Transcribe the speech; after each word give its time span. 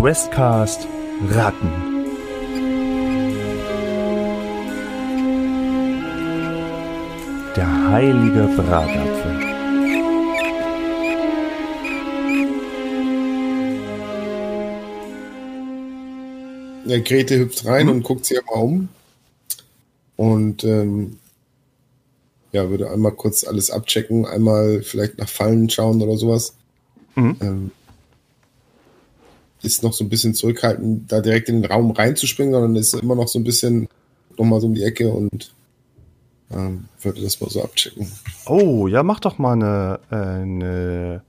Questcast 0.00 0.86
Ratten. 1.28 1.72
Der 7.56 7.90
heilige 7.90 8.48
Bratapfel. 8.56 9.40
Ja, 16.86 17.00
Grete 17.00 17.40
hüpft 17.40 17.66
rein 17.66 17.88
und 17.88 18.04
guckt 18.04 18.24
sich 18.24 18.38
einmal 18.38 18.62
um. 18.62 18.88
Und 20.14 20.62
ähm, 20.62 21.18
ja, 22.52 22.70
würde 22.70 22.88
einmal 22.88 23.10
kurz 23.16 23.42
alles 23.42 23.72
abchecken, 23.72 24.26
einmal 24.26 24.82
vielleicht 24.82 25.18
nach 25.18 25.28
Fallen 25.28 25.68
schauen 25.68 26.00
oder 26.00 26.16
sowas. 26.16 26.54
Ähm, 27.40 27.72
ist 29.62 29.82
noch 29.82 29.92
so 29.92 30.04
ein 30.04 30.08
bisschen 30.08 30.34
zurückhaltend, 30.34 31.10
da 31.10 31.20
direkt 31.20 31.48
in 31.48 31.62
den 31.62 31.70
Raum 31.70 31.90
reinzuspringen, 31.90 32.52
sondern 32.52 32.76
ist 32.76 32.94
immer 32.94 33.14
noch 33.14 33.28
so 33.28 33.38
ein 33.38 33.44
bisschen 33.44 33.88
nochmal 34.36 34.60
so 34.60 34.66
um 34.66 34.74
die 34.74 34.84
Ecke 34.84 35.10
und 35.10 35.52
ähm, 36.50 36.88
würde 37.00 37.20
das 37.22 37.40
mal 37.40 37.50
so 37.50 37.62
abchecken. 37.62 38.10
Oh, 38.46 38.86
ja, 38.86 39.02
mach 39.02 39.20
doch 39.20 39.38
mal 39.38 39.52
eine, 39.52 40.00
äh, 40.10 40.14
eine 40.16 41.22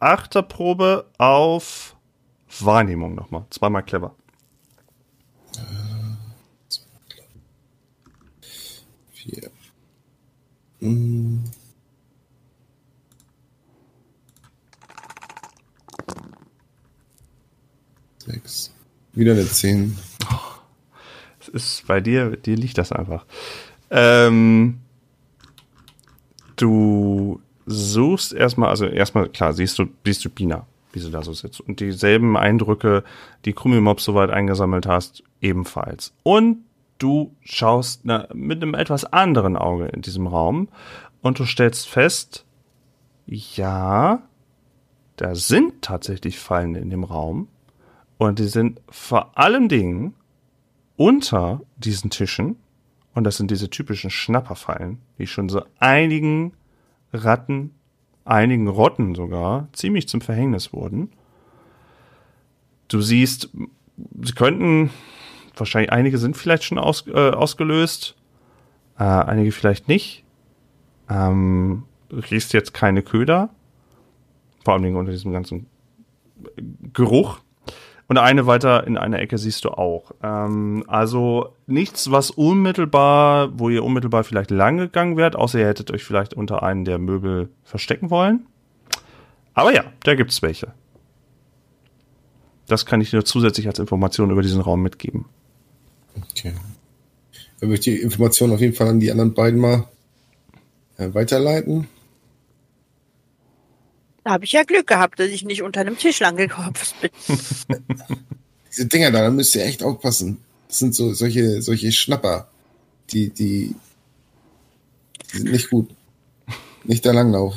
Achterprobe 0.00 1.06
auf 1.18 1.96
Wahrnehmung 2.60 3.14
nochmal. 3.14 3.44
Zweimal 3.50 3.84
clever. 3.84 4.14
Äh, 5.56 6.16
vier. 9.12 9.50
Hm. 10.80 11.44
6. 18.28 18.74
Wieder 19.14 19.32
eine 19.32 19.46
10. 19.46 19.96
Es 21.40 21.48
ist 21.48 21.86
bei 21.86 22.00
dir, 22.00 22.36
dir 22.36 22.56
liegt 22.56 22.78
das 22.78 22.92
einfach. 22.92 23.24
Ähm, 23.90 24.80
du 26.56 27.40
suchst 27.66 28.32
erstmal, 28.32 28.68
also 28.68 28.86
erstmal, 28.86 29.28
klar, 29.28 29.52
siehst 29.52 29.78
du, 29.78 29.86
siehst 30.04 30.24
du 30.24 30.30
Bina, 30.30 30.66
wie 30.92 31.00
sie 31.00 31.10
da 31.10 31.22
so 31.22 31.32
sitzt. 31.32 31.60
Und 31.60 31.80
dieselben 31.80 32.36
Eindrücke, 32.36 33.02
die 33.44 33.54
Krummelmob 33.54 34.00
soweit 34.00 34.30
eingesammelt 34.30 34.86
hast, 34.86 35.22
ebenfalls. 35.40 36.12
Und 36.22 36.58
du 36.98 37.34
schaust 37.42 38.02
na, 38.04 38.28
mit 38.34 38.62
einem 38.62 38.74
etwas 38.74 39.04
anderen 39.04 39.56
Auge 39.56 39.86
in 39.86 40.02
diesem 40.02 40.26
Raum 40.26 40.68
und 41.22 41.38
du 41.38 41.44
stellst 41.44 41.88
fest, 41.88 42.44
ja, 43.26 44.22
da 45.16 45.34
sind 45.34 45.82
tatsächlich 45.82 46.38
Fallen 46.38 46.74
in 46.74 46.90
dem 46.90 47.04
Raum. 47.04 47.48
Und 48.18 48.40
die 48.40 48.48
sind 48.48 48.80
vor 48.90 49.38
allem 49.38 49.68
Dingen 49.68 50.14
unter 50.96 51.62
diesen 51.76 52.10
Tischen, 52.10 52.56
und 53.14 53.24
das 53.24 53.36
sind 53.36 53.50
diese 53.50 53.70
typischen 53.70 54.10
Schnapperfallen, 54.10 54.98
die 55.18 55.26
schon 55.26 55.48
so 55.48 55.62
einigen 55.78 56.52
Ratten, 57.12 57.74
einigen 58.24 58.68
Rotten 58.68 59.14
sogar, 59.14 59.68
ziemlich 59.72 60.08
zum 60.08 60.20
Verhängnis 60.20 60.72
wurden. 60.72 61.10
Du 62.88 63.00
siehst, 63.00 63.50
sie 64.22 64.32
könnten, 64.32 64.90
wahrscheinlich 65.56 65.92
einige 65.92 66.18
sind 66.18 66.36
vielleicht 66.36 66.64
schon 66.64 66.78
aus, 66.78 67.06
äh, 67.06 67.30
ausgelöst, 67.30 68.16
äh, 68.98 69.04
einige 69.04 69.52
vielleicht 69.52 69.88
nicht. 69.88 70.24
Ähm, 71.08 71.84
du 72.08 72.16
riechst 72.16 72.52
jetzt 72.52 72.74
keine 72.74 73.02
Köder, 73.02 73.50
vor 74.64 74.74
allem 74.74 74.96
unter 74.96 75.12
diesem 75.12 75.32
ganzen 75.32 75.66
Geruch. 76.92 77.40
Und 78.08 78.16
eine 78.16 78.46
weiter 78.46 78.86
in 78.86 78.96
einer 78.96 79.20
Ecke 79.20 79.36
siehst 79.36 79.66
du 79.66 79.70
auch. 79.70 80.12
Ähm, 80.22 80.82
also 80.86 81.54
nichts, 81.66 82.10
was 82.10 82.30
unmittelbar, 82.30 83.58
wo 83.58 83.68
ihr 83.68 83.84
unmittelbar 83.84 84.24
vielleicht 84.24 84.50
lang 84.50 84.78
gegangen 84.78 85.18
wärt, 85.18 85.36
außer 85.36 85.58
ihr 85.58 85.66
hättet 85.66 85.90
euch 85.90 86.04
vielleicht 86.04 86.32
unter 86.32 86.62
einen 86.62 86.86
der 86.86 86.98
Möbel 86.98 87.50
verstecken 87.64 88.08
wollen. 88.08 88.46
Aber 89.52 89.74
ja, 89.74 89.84
da 90.04 90.14
gibt's 90.14 90.40
welche. 90.40 90.72
Das 92.66 92.86
kann 92.86 93.02
ich 93.02 93.10
dir 93.10 93.24
zusätzlich 93.24 93.66
als 93.66 93.78
Information 93.78 94.30
über 94.30 94.42
diesen 94.42 94.62
Raum 94.62 94.82
mitgeben. 94.82 95.26
Okay. 96.30 96.54
Dann 97.60 97.68
würde 97.68 97.74
ich 97.74 97.80
die 97.80 97.96
Information 97.96 98.52
auf 98.52 98.60
jeden 98.60 98.74
Fall 98.74 98.88
an 98.88 99.00
die 99.00 99.10
anderen 99.10 99.34
beiden 99.34 99.60
mal 99.60 99.84
äh, 100.96 101.12
weiterleiten. 101.12 101.88
Da 104.28 104.34
habe 104.34 104.44
ich 104.44 104.52
ja 104.52 104.62
Glück 104.62 104.86
gehabt, 104.86 105.18
dass 105.20 105.28
ich 105.28 105.42
nicht 105.42 105.62
unter 105.62 105.80
einem 105.80 105.96
Tisch 105.96 106.20
lang 106.20 106.36
gekopft 106.36 106.94
bin. 107.00 107.10
Diese 108.70 108.84
Dinger 108.84 109.10
da, 109.10 109.22
da 109.22 109.30
müsst 109.30 109.56
ihr 109.56 109.64
echt 109.64 109.82
aufpassen. 109.82 110.36
Das 110.68 110.80
sind 110.80 110.94
so 110.94 111.14
solche, 111.14 111.62
solche 111.62 111.90
Schnapper. 111.92 112.46
Die, 113.08 113.30
die, 113.30 113.74
die 115.32 115.36
sind 115.38 115.50
nicht 115.50 115.70
gut. 115.70 115.88
Nicht 116.84 117.06
da 117.06 117.12
langlauf. 117.12 117.54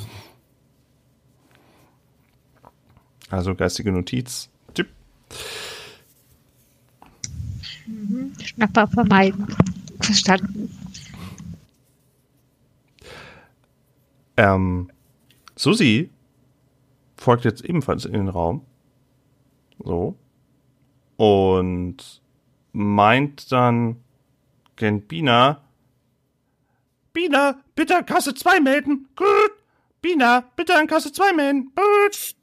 Also 3.30 3.54
geistige 3.54 3.92
Notiz. 3.92 4.48
Tipp. 4.74 4.88
Schnapper 8.42 8.88
vermeiden. 8.88 9.46
Verstanden. 10.00 10.74
Ähm, 14.38 14.90
Susi 15.58 16.10
folgt 17.22 17.46
jetzt 17.46 17.64
ebenfalls 17.64 18.06
in 18.06 18.14
den 18.14 18.30
Raum. 18.30 18.66
So. 19.78 20.18
Und 21.18 22.22
meint 22.74 23.52
dann 23.52 24.04
Gen 24.76 25.02
Bina. 25.02 25.62
Bina, 27.14 27.62
bitte 27.76 27.98
an 27.98 28.06
Kasse 28.06 28.34
2 28.34 28.60
melden. 28.62 29.08
Gut. 29.16 29.52
Bina, 30.02 30.44
bitte 30.56 30.76
an 30.76 30.88
Kasse 30.88 31.12
2 31.12 31.34
melden. 31.34 31.72
Gut. 31.76 32.36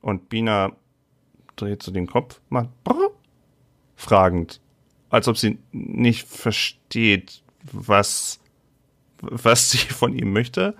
Und 0.00 0.28
Bina 0.28 0.76
dreht 1.56 1.82
so 1.82 1.90
den 1.90 2.06
Kopf, 2.06 2.40
macht 2.50 2.68
brr, 2.84 3.10
fragend, 3.96 4.60
als 5.08 5.26
ob 5.28 5.38
sie 5.38 5.58
nicht 5.72 6.28
versteht, 6.28 7.42
was 7.72 8.38
was 9.30 9.70
sie 9.70 9.78
von 9.78 10.14
ihm 10.14 10.32
möchte. 10.32 10.74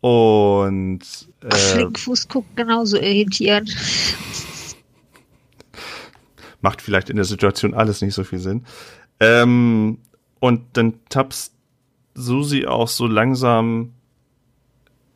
Und 0.00 1.00
äh, 1.42 1.54
Flinkfuß 1.54 2.28
guckt 2.28 2.56
genauso 2.56 2.96
irritierend. 2.96 3.76
macht 6.62 6.82
vielleicht 6.82 7.10
in 7.10 7.16
der 7.16 7.24
Situation 7.24 7.74
alles 7.74 8.00
nicht 8.02 8.14
so 8.14 8.24
viel 8.24 8.38
Sinn. 8.38 8.64
Ähm, 9.18 9.98
und 10.40 10.62
dann 10.72 10.94
tappst 11.08 11.54
Susi 12.14 12.66
auch 12.66 12.88
so 12.88 13.06
langsam 13.06 13.92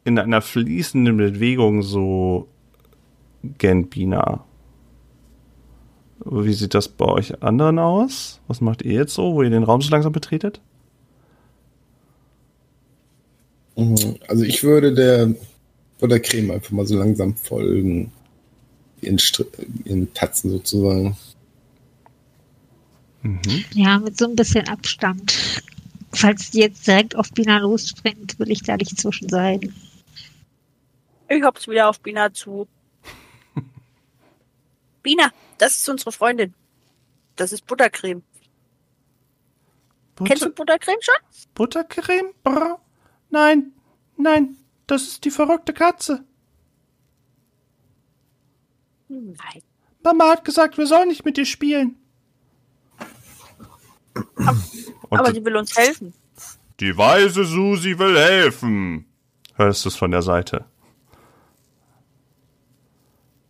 in 0.04 0.18
einer 0.18 0.42
fließenden 0.42 1.16
Bewegung 1.16 1.82
so 1.82 2.48
gen 3.58 3.88
Bina. 3.88 4.44
Wie 6.24 6.52
sieht 6.52 6.74
das 6.74 6.88
bei 6.88 7.06
euch 7.06 7.42
anderen 7.42 7.78
aus? 7.78 8.40
Was 8.48 8.60
macht 8.60 8.82
ihr 8.82 8.92
jetzt 8.92 9.14
so, 9.14 9.34
wo 9.34 9.42
ihr 9.42 9.50
den 9.50 9.64
Raum 9.64 9.82
so 9.82 9.90
langsam 9.90 10.12
betretet? 10.12 10.60
Mhm. 10.60 10.74
Also 14.28 14.44
ich 14.44 14.62
würde 14.62 14.94
der 14.94 15.34
Buttercreme 15.98 16.52
einfach 16.52 16.70
mal 16.70 16.86
so 16.86 16.96
langsam 16.96 17.36
folgen. 17.36 18.12
In, 19.00 19.18
Str 19.18 19.44
in 19.84 20.12
Tatzen 20.14 20.50
sozusagen. 20.50 21.16
Ja, 23.74 23.98
mit 23.98 24.16
so 24.16 24.26
ein 24.26 24.36
bisschen 24.36 24.68
Abstand. 24.68 25.62
Falls 26.12 26.50
die 26.50 26.60
jetzt 26.60 26.86
direkt 26.86 27.16
auf 27.16 27.30
Bina 27.32 27.58
losspringt, 27.58 28.38
will 28.38 28.50
ich 28.50 28.62
da 28.62 28.76
nicht 28.76 28.98
zwischen 28.98 29.28
sein. 29.28 29.74
Ich 31.28 31.42
hop's 31.42 31.66
wieder 31.66 31.88
auf 31.88 32.00
Bina 32.00 32.32
zu. 32.32 32.68
Bina, 35.02 35.32
das 35.58 35.76
ist 35.76 35.88
unsere 35.88 36.12
Freundin. 36.12 36.54
Das 37.36 37.52
ist 37.52 37.66
Buttercreme. 37.66 38.22
Butter 40.14 40.28
Kennst 40.28 40.44
du 40.44 40.50
Buttercreme 40.50 41.00
schon? 41.00 41.14
Buttercreme? 41.54 42.32
Brr. 42.44 42.78
Nein, 43.34 43.72
nein, 44.16 44.56
das 44.86 45.02
ist 45.02 45.24
die 45.24 45.30
verrückte 45.32 45.72
Katze. 45.72 46.24
Nein. 49.08 49.62
Mama 50.04 50.28
hat 50.28 50.44
gesagt, 50.44 50.78
wir 50.78 50.86
sollen 50.86 51.08
nicht 51.08 51.24
mit 51.24 51.36
dir 51.36 51.44
spielen. 51.44 51.96
Und 55.08 55.18
Aber 55.18 55.32
die, 55.32 55.40
sie 55.40 55.44
will 55.44 55.56
uns 55.56 55.76
helfen. 55.76 56.14
die 56.78 56.96
weise 56.96 57.44
Susi 57.44 57.98
will 57.98 58.16
helfen. 58.16 59.06
Hörst 59.56 59.84
du 59.84 59.88
es 59.88 59.96
von 59.96 60.12
der 60.12 60.22
Seite. 60.22 60.66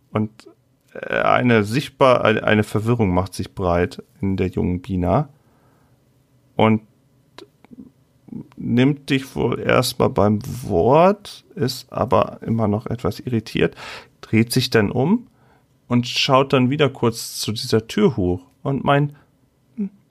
Und 0.09 0.47
äh, 0.93 1.21
eine 1.21 1.63
sichtbar, 1.63 2.25
eine 2.25 2.43
eine 2.43 2.63
Verwirrung 2.63 3.13
macht 3.13 3.35
sich 3.35 3.53
breit 3.53 4.01
in 4.19 4.35
der 4.35 4.47
jungen 4.47 4.81
Bina. 4.81 5.29
Und 6.55 6.81
nimmt 8.57 9.09
dich 9.09 9.35
wohl 9.35 9.59
erstmal 9.59 10.09
beim 10.09 10.39
Wort, 10.63 11.45
ist 11.55 11.91
aber 11.91 12.39
immer 12.41 12.67
noch 12.67 12.87
etwas 12.87 13.19
irritiert, 13.19 13.75
dreht 14.21 14.51
sich 14.51 14.69
dann 14.69 14.91
um 14.91 15.27
und 15.87 16.07
schaut 16.07 16.53
dann 16.53 16.69
wieder 16.69 16.89
kurz 16.89 17.37
zu 17.37 17.51
dieser 17.51 17.87
Tür 17.87 18.17
hoch 18.17 18.41
und 18.63 18.83
meint, 18.83 19.13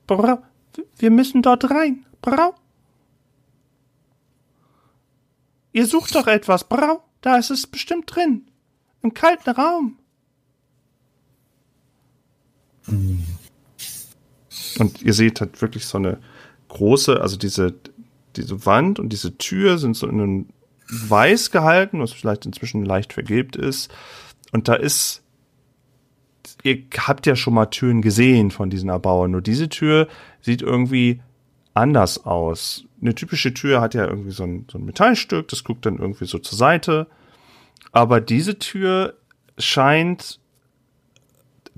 Brau, 0.06 0.42
wir 0.98 1.10
müssen 1.10 1.42
dort 1.42 1.70
rein, 1.70 2.04
Brau. 2.20 2.54
Ihr 5.72 5.86
sucht 5.86 6.14
doch 6.14 6.26
etwas, 6.26 6.64
Brau, 6.64 7.02
da 7.20 7.36
ist 7.36 7.50
es 7.50 7.66
bestimmt 7.66 8.14
drin, 8.14 8.46
im 9.02 9.14
kalten 9.14 9.50
Raum. 9.50 9.98
Und 12.86 13.26
ihr 15.02 15.14
seht 15.14 15.40
halt 15.40 15.60
wirklich 15.62 15.86
so 15.86 15.98
eine 15.98 16.18
große, 16.68 17.20
also 17.20 17.36
diese, 17.36 17.74
diese 18.36 18.66
Wand 18.66 18.98
und 18.98 19.10
diese 19.10 19.36
Tür 19.38 19.78
sind 19.78 19.96
so 19.96 20.06
in 20.06 20.20
einem 20.20 20.46
Weiß 20.88 21.50
gehalten, 21.50 22.00
was 22.00 22.12
vielleicht 22.12 22.46
inzwischen 22.46 22.84
leicht 22.84 23.12
vergilbt 23.12 23.56
ist. 23.56 23.92
Und 24.52 24.68
da 24.68 24.74
ist, 24.74 25.22
ihr 26.62 26.82
habt 26.98 27.26
ja 27.26 27.36
schon 27.36 27.54
mal 27.54 27.66
Türen 27.66 28.02
gesehen 28.02 28.50
von 28.50 28.70
diesen 28.70 28.90
Erbauern, 28.90 29.30
nur 29.30 29.42
diese 29.42 29.68
Tür 29.68 30.08
sieht 30.40 30.62
irgendwie 30.62 31.20
anders 31.72 32.24
aus. 32.24 32.84
Eine 33.00 33.14
typische 33.14 33.52
Tür 33.52 33.80
hat 33.80 33.94
ja 33.94 34.06
irgendwie 34.06 34.30
so 34.30 34.44
ein, 34.44 34.66
so 34.70 34.78
ein 34.78 34.84
Metallstück, 34.84 35.48
das 35.48 35.64
guckt 35.64 35.86
dann 35.86 35.98
irgendwie 35.98 36.26
so 36.26 36.38
zur 36.38 36.56
Seite. 36.56 37.06
Aber 37.92 38.20
diese 38.20 38.58
Tür 38.58 39.14
scheint, 39.58 40.40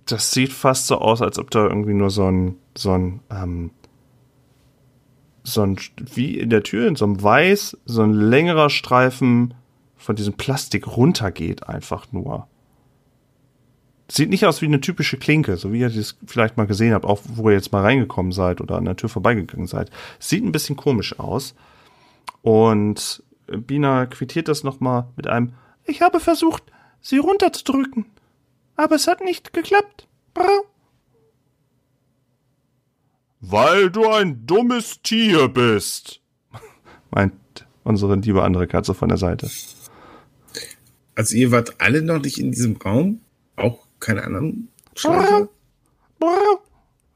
das 0.07 0.31
sieht 0.31 0.53
fast 0.53 0.87
so 0.87 0.99
aus, 0.99 1.23
als 1.23 1.39
ob 1.39 1.51
da 1.51 1.67
irgendwie 1.67 1.95
nur 1.95 2.11
so 2.11 2.31
ein, 2.31 2.57
so 2.77 2.93
ein, 2.93 3.21
ähm, 3.31 3.71
so 5.47 5.63
ein, 5.63 5.77
wie 5.97 6.39
in 6.39 6.51
der 6.51 6.63
Tür, 6.63 6.89
in 6.89 6.97
so 6.97 7.05
einem 7.05 7.23
Weiß, 7.23 7.79
so 7.85 8.03
ein 8.03 8.13
längerer 8.13 8.69
Streifen 8.69 9.55
von 9.97 10.17
diesem 10.17 10.35
Plastik 10.35 10.97
runtergeht 10.97 11.69
einfach 11.69 12.13
nur. 12.13 12.49
Sieht 14.09 14.29
nicht 14.31 14.47
aus 14.47 14.61
wie 14.61 14.67
eine 14.67 14.81
typische 14.81 15.17
Klinke, 15.19 15.57
so 15.57 15.73
wie 15.73 15.81
ihr 15.81 15.91
das 15.91 16.17
vielleicht 16.27 16.57
mal 16.57 16.67
gesehen 16.67 16.95
habt, 16.95 17.05
auch 17.05 17.21
wo 17.25 17.49
ihr 17.49 17.57
jetzt 17.57 17.73
mal 17.73 17.83
reingekommen 17.83 18.33
seid 18.33 18.61
oder 18.61 18.77
an 18.77 18.85
der 18.85 18.97
Tür 18.97 19.09
vorbeigegangen 19.09 19.67
seid. 19.67 19.91
Sieht 20.19 20.45
ein 20.45 20.53
bisschen 20.53 20.77
komisch 20.77 21.19
aus. 21.19 21.55
Und 22.43 23.23
Bina 23.47 24.07
quittiert 24.07 24.49
das 24.49 24.65
nochmal 24.65 25.09
mit 25.17 25.27
einem, 25.27 25.53
ich 25.85 26.03
habe 26.03 26.21
versucht, 26.21 26.65
sie 27.01 27.19
runterzudrücken, 27.19 28.07
aber 28.77 28.97
es 28.97 29.07
hat 29.07 29.23
nicht 29.23 29.53
geklappt. 29.53 30.09
Brau. 30.35 30.67
Weil 33.49 33.91
du 33.91 34.09
ein 34.09 34.45
dummes 34.45 35.01
Tier 35.03 35.47
bist, 35.49 36.21
meint 37.11 37.35
unsere 37.85 38.17
liebe 38.17 38.43
andere 38.43 38.67
Katze 38.67 38.93
von 38.93 39.09
der 39.09 39.19
Seite. 39.19 39.49
Also 41.15 41.37
ihr 41.37 41.53
wart 41.53 41.81
alle 41.81 42.03
noch 42.03 42.21
nicht 42.21 42.39
in 42.39 42.51
diesem 42.51 42.77
Raum? 42.77 43.21
Auch 43.55 43.87
keine 44.01 44.25
anderen 44.25 44.69
Schleicher? 44.97 45.49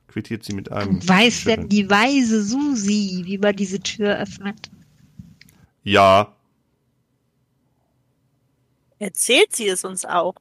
Quittiert 0.07 0.45
sie 0.45 0.53
mit 0.55 0.71
einem. 0.71 1.07
Weiß 1.07 1.45
denn 1.45 1.69
die 1.69 1.91
weise 1.91 2.45
Susi, 2.45 3.23
wie 3.25 3.39
man 3.39 3.57
diese 3.57 3.81
Tür 3.81 4.17
öffnet? 4.17 4.71
Ja. 5.83 6.33
Erzählt 9.01 9.57
sie 9.57 9.67
es 9.67 9.85
uns 9.85 10.05
auch. 10.05 10.35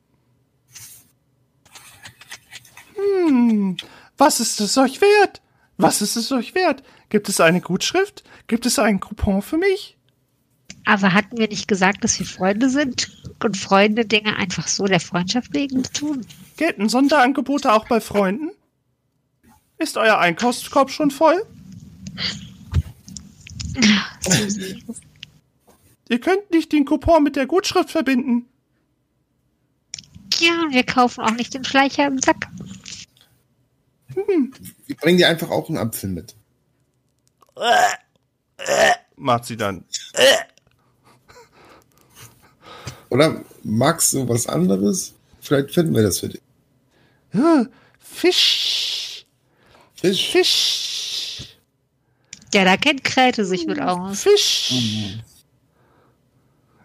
Hm, 2.95 3.77
was 4.17 4.39
ist 4.39 4.59
es 4.59 4.77
euch 4.77 5.01
wert? 5.01 5.41
Was 5.79 6.01
ist 6.01 6.17
es 6.17 6.29
euch 6.33 6.55
wert? 6.55 6.83
Gibt 7.07 7.29
es 7.29 7.39
eine 7.39 7.61
Gutschrift? 7.61 8.25
Gibt 8.47 8.65
es 8.65 8.79
einen 8.79 8.99
Coupon 8.99 9.41
für 9.41 9.57
mich? 9.57 9.95
Aber 10.83 11.13
hatten 11.13 11.37
wir 11.37 11.47
nicht 11.47 11.69
gesagt, 11.69 12.03
dass 12.03 12.19
wir 12.19 12.25
Freunde 12.25 12.69
sind 12.69 13.09
und 13.41 13.55
Freunde 13.55 14.05
Dinge 14.05 14.35
einfach 14.35 14.67
so 14.67 14.83
der 14.83 14.99
Freundschaft 14.99 15.53
wegen 15.53 15.83
tun? 15.83 16.25
Gelten 16.57 16.89
Sonderangebote 16.89 17.71
auch 17.71 17.87
bei 17.87 18.01
Freunden? 18.01 18.49
Ist 19.77 19.95
euer 19.95 20.17
Einkaufskorb 20.17 20.91
schon 20.91 21.11
voll? 21.11 21.41
Ihr 26.09 26.19
könnt 26.19 26.51
nicht 26.51 26.73
den 26.73 26.83
Coupon 26.83 27.23
mit 27.23 27.37
der 27.37 27.45
Gutschrift 27.45 27.89
verbinden. 27.89 28.47
Ja, 30.39 30.65
wir 30.71 30.83
kaufen 30.83 31.21
auch 31.21 31.31
nicht 31.31 31.53
den 31.53 31.63
Schleicher 31.63 32.05
im 32.07 32.19
Sack. 32.19 32.49
Wir 34.85 34.95
bringen 34.95 35.17
dir 35.17 35.27
einfach 35.27 35.49
auch 35.49 35.69
einen 35.69 35.77
Apfel 35.77 36.09
mit. 36.09 36.35
Macht 39.15 39.45
sie 39.45 39.57
dann. 39.57 39.83
Oder 43.09 43.43
magst 43.63 44.13
du 44.13 44.27
was 44.27 44.47
anderes? 44.47 45.13
Vielleicht 45.41 45.73
finden 45.73 45.95
wir 45.95 46.03
das 46.03 46.19
für 46.19 46.29
dich. 46.29 46.41
Äh, 47.33 47.65
Fisch. 47.99 49.25
Fisch. 49.95 50.31
Fisch. 50.31 51.57
Ja, 52.53 52.65
da 52.65 52.77
kennt 52.77 53.03
Kräte 53.03 53.45
sich 53.45 53.65
mit 53.65 53.79
aus. 53.81 54.23
Fisch. 54.23 55.19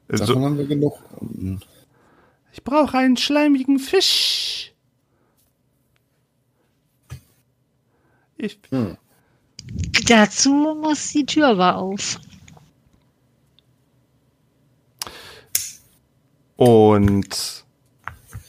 Davon 0.09 0.27
So, 0.27 0.41
haben 0.41 0.59
wir 0.59 0.67
genug. 0.67 0.99
Ich 2.53 2.63
brauche 2.63 2.99
einen 2.99 3.17
schleimigen 3.17 3.79
Fisch. 3.79 4.64
Ich, 8.45 8.59
Hm. 8.71 8.97
Dazu 10.07 10.79
muss 10.81 11.13
die 11.13 11.25
Tür 11.25 11.49
aber 11.49 11.77
auf. 11.77 12.21
Und 16.57 17.65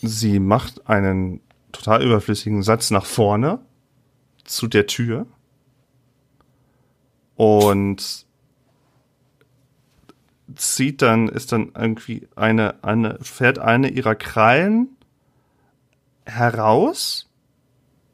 sie 0.02 0.40
macht 0.40 0.88
einen 0.90 1.40
total 1.72 2.04
überflüssigen 2.04 2.62
Satz 2.62 2.92
nach 2.92 3.06
vorne 3.06 3.60
zu 4.44 4.68
der 4.68 4.86
Tür 4.88 5.26
und 7.36 8.26
zieht 10.56 11.02
dann, 11.02 11.30
ist 11.30 11.52
dann 11.54 11.72
irgendwie 11.76 12.28
eine, 12.36 12.84
eine, 12.84 13.18
fährt 13.22 13.60
eine 13.60 13.90
ihrer 13.90 14.16
Krallen 14.16 14.90
heraus 16.26 17.30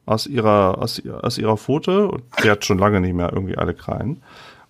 aus 0.06 0.26
ihrer, 0.26 0.78
aus, 0.78 1.00
aus 1.06 1.38
ihrer 1.38 1.56
Pfote 1.56 2.08
und 2.08 2.24
die 2.42 2.50
hat 2.50 2.64
schon 2.64 2.78
lange 2.78 3.00
nicht 3.00 3.14
mehr 3.14 3.32
irgendwie 3.32 3.56
alle 3.56 3.74
Krallen 3.74 4.22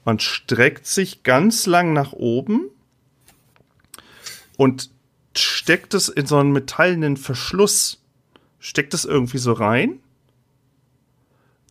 und 0.05 0.23
streckt 0.23 0.87
sich 0.87 1.23
ganz 1.23 1.67
lang 1.67 1.93
nach 1.93 2.13
oben 2.13 2.71
und 4.57 4.91
steckt 5.37 5.95
es 5.95 6.09
in 6.09 6.27
so 6.27 6.37
einen 6.37 6.53
metallenen 6.53 7.17
Verschluss, 7.17 8.03
steckt 8.59 8.95
es 8.95 9.05
irgendwie 9.05 9.39
so 9.39 9.53
rein, 9.53 10.01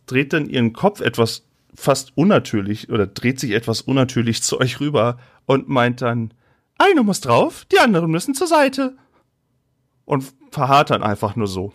dreht 0.06 0.32
dann 0.32 0.48
ihren 0.48 0.72
Kopf 0.72 1.00
etwas 1.00 1.44
fast 1.74 2.12
unnatürlich 2.16 2.90
oder 2.90 3.06
dreht 3.06 3.40
sich 3.40 3.52
etwas 3.52 3.80
unnatürlich 3.82 4.42
zu 4.42 4.60
euch 4.60 4.80
rüber 4.80 5.18
und 5.46 5.68
meint 5.68 6.02
dann, 6.02 6.34
eine 6.78 7.02
muss 7.02 7.20
drauf, 7.20 7.64
die 7.70 7.78
anderen 7.78 8.10
müssen 8.10 8.34
zur 8.34 8.46
Seite. 8.46 8.96
Und 10.04 10.32
verharrt 10.50 10.90
dann 10.90 11.02
einfach 11.02 11.36
nur 11.36 11.46
so. 11.46 11.72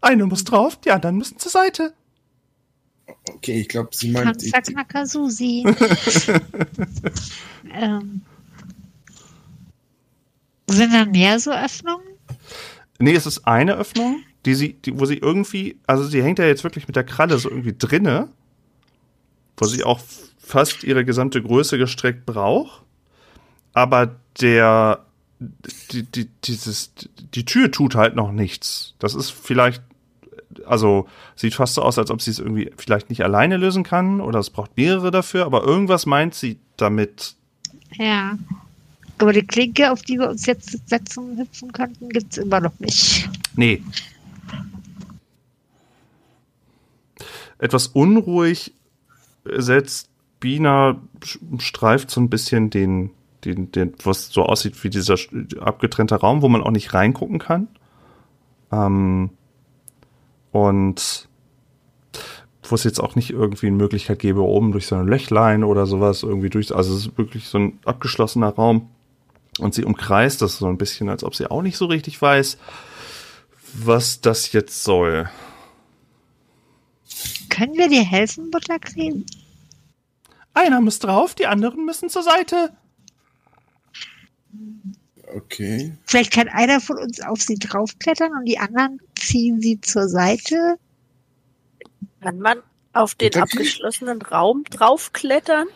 Eine 0.00 0.26
muss 0.26 0.44
drauf, 0.44 0.80
die 0.80 0.90
anderen 0.90 1.16
müssen 1.16 1.38
zur 1.38 1.50
Seite. 1.50 1.94
Okay, 3.28 3.60
ich 3.60 3.68
glaube, 3.68 3.90
sie 3.92 4.10
meint. 4.10 4.42
Knacker 4.66 5.06
Susi. 5.06 5.64
ähm, 7.72 8.22
sind 10.68 10.92
da 10.92 11.04
mehr 11.04 11.38
so 11.38 11.52
Öffnungen? 11.52 12.06
Nee, 12.98 13.14
es 13.14 13.26
ist 13.26 13.46
eine 13.46 13.76
Öffnung, 13.76 14.22
die 14.44 14.54
sie, 14.54 14.74
die, 14.74 14.98
wo 14.98 15.06
sie 15.06 15.18
irgendwie, 15.18 15.78
also 15.86 16.04
sie 16.04 16.22
hängt 16.22 16.38
ja 16.38 16.46
jetzt 16.46 16.64
wirklich 16.64 16.86
mit 16.86 16.96
der 16.96 17.04
Kralle 17.04 17.38
so 17.38 17.50
irgendwie 17.50 17.74
drinne, 17.76 18.28
wo 19.56 19.66
sie 19.66 19.84
auch 19.84 20.00
fast 20.38 20.84
ihre 20.84 21.04
gesamte 21.04 21.42
Größe 21.42 21.78
gestreckt 21.78 22.26
braucht. 22.26 22.82
Aber 23.72 24.16
der, 24.40 25.04
die, 25.90 26.02
die, 26.04 26.28
dieses, 26.44 26.92
die 27.34 27.44
Tür 27.44 27.70
tut 27.70 27.94
halt 27.94 28.14
noch 28.14 28.32
nichts. 28.32 28.94
Das 28.98 29.14
ist 29.14 29.30
vielleicht, 29.30 29.82
also 30.66 31.08
sieht 31.36 31.54
fast 31.54 31.74
so 31.74 31.82
aus, 31.82 31.98
als 31.98 32.10
ob 32.10 32.22
sie 32.22 32.30
es 32.30 32.38
irgendwie 32.38 32.70
vielleicht 32.76 33.10
nicht 33.10 33.24
alleine 33.24 33.56
lösen 33.56 33.82
kann 33.82 34.20
oder 34.20 34.38
es 34.38 34.50
braucht 34.50 34.76
mehrere 34.76 35.10
dafür, 35.10 35.46
aber 35.46 35.64
irgendwas 35.64 36.06
meint 36.06 36.34
sie 36.34 36.58
damit. 36.76 37.34
Ja. 37.92 38.38
Aber 39.18 39.32
die 39.32 39.46
Klinke, 39.46 39.92
auf 39.92 40.02
die 40.02 40.18
wir 40.18 40.28
uns 40.28 40.46
jetzt 40.46 40.88
setzen, 40.88 41.38
hüpfen 41.38 41.72
könnten, 41.72 42.08
gibt 42.08 42.32
es 42.32 42.38
immer 42.38 42.60
noch 42.60 42.78
nicht. 42.80 43.28
Nee. 43.54 43.82
Etwas 47.58 47.86
unruhig 47.86 48.72
setzt 49.44 50.08
Bina, 50.40 51.00
streift 51.58 52.10
so 52.10 52.20
ein 52.20 52.28
bisschen 52.28 52.70
den, 52.70 53.10
den, 53.44 53.72
den, 53.72 53.94
was 54.02 54.28
so 54.28 54.44
aussieht 54.44 54.82
wie 54.84 54.90
dieser 54.90 55.16
abgetrennte 55.60 56.16
Raum, 56.16 56.42
wo 56.42 56.48
man 56.48 56.62
auch 56.62 56.70
nicht 56.70 56.94
reingucken 56.94 57.38
kann. 57.38 57.68
Ähm, 58.70 59.30
und 60.52 61.28
wo 62.62 62.74
es 62.74 62.84
jetzt 62.84 63.00
auch 63.00 63.16
nicht 63.16 63.30
irgendwie 63.30 63.66
eine 63.66 63.76
Möglichkeit 63.76 64.18
gäbe, 64.18 64.42
oben 64.42 64.72
durch 64.72 64.86
so 64.86 64.94
ein 64.94 65.06
Löchlein 65.06 65.64
oder 65.64 65.86
sowas 65.86 66.22
irgendwie 66.22 66.50
durch. 66.50 66.74
Also 66.74 66.94
es 66.94 67.06
ist 67.06 67.18
wirklich 67.18 67.48
so 67.48 67.58
ein 67.58 67.78
abgeschlossener 67.84 68.50
Raum. 68.50 68.88
Und 69.58 69.74
sie 69.74 69.84
umkreist 69.84 70.40
das 70.40 70.58
so 70.58 70.66
ein 70.66 70.78
bisschen, 70.78 71.08
als 71.08 71.24
ob 71.24 71.34
sie 71.34 71.50
auch 71.50 71.62
nicht 71.62 71.76
so 71.76 71.86
richtig 71.86 72.20
weiß, 72.20 72.56
was 73.74 74.20
das 74.20 74.52
jetzt 74.52 74.82
soll. 74.84 75.28
Können 77.50 77.74
wir 77.74 77.88
dir 77.88 78.02
helfen, 78.02 78.50
Buttercreme? 78.50 79.26
Einer 80.54 80.80
muss 80.80 80.98
drauf, 80.98 81.34
die 81.34 81.46
anderen 81.46 81.84
müssen 81.84 82.08
zur 82.08 82.22
Seite. 82.22 82.70
Okay. 85.34 85.92
Vielleicht 86.04 86.32
kann 86.32 86.48
einer 86.48 86.80
von 86.80 86.98
uns 86.98 87.20
auf 87.20 87.40
sie 87.40 87.56
draufklettern 87.56 88.32
und 88.38 88.44
die 88.44 88.58
anderen 88.58 89.00
ziehen 89.18 89.60
sie 89.60 89.80
zur 89.80 90.08
Seite. 90.08 90.76
Kann 92.20 92.38
man 92.38 92.58
auf 92.92 93.14
den 93.14 93.34
abgeschlossenen 93.34 94.22
Raum 94.22 94.64
draufklettern? 94.64 95.66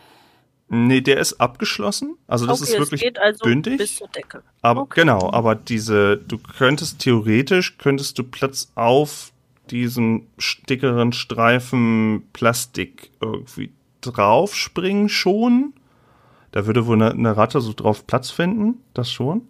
Nee, 0.69 1.01
der 1.01 1.19
ist 1.19 1.35
abgeschlossen. 1.35 2.17
Also 2.27 2.47
das 2.47 2.61
okay, 2.61 2.71
ist 2.71 2.75
es 2.75 2.81
wirklich 2.81 3.01
geht 3.03 3.19
also 3.21 3.45
bündig. 3.45 3.79
bis 3.79 3.97
zur 3.97 4.09
Decke. 4.09 4.43
Aber 4.63 4.83
Okay. 4.83 5.01
genau, 5.03 5.31
aber 5.31 5.55
diese, 5.55 6.17
du 6.17 6.39
könntest 6.39 6.99
theoretisch 6.99 7.79
könntest 7.79 8.19
du 8.19 8.25
Platz 8.25 8.73
auf 8.75 9.33
diesem 9.71 10.27
dickeren 10.69 11.13
Streifen 11.13 12.29
Plastik 12.33 13.11
irgendwie 13.21 13.73
draufspringen 14.01 15.09
schon. 15.09 15.73
Da 16.53 16.67
würde 16.67 16.87
wohl 16.87 16.97
eine, 16.97 17.11
eine 17.11 17.37
Ratte 17.37 17.61
so 17.61 17.73
drauf 17.73 18.07
Platz 18.07 18.31
finden, 18.31 18.83
das 18.95 19.11
schon. 19.11 19.43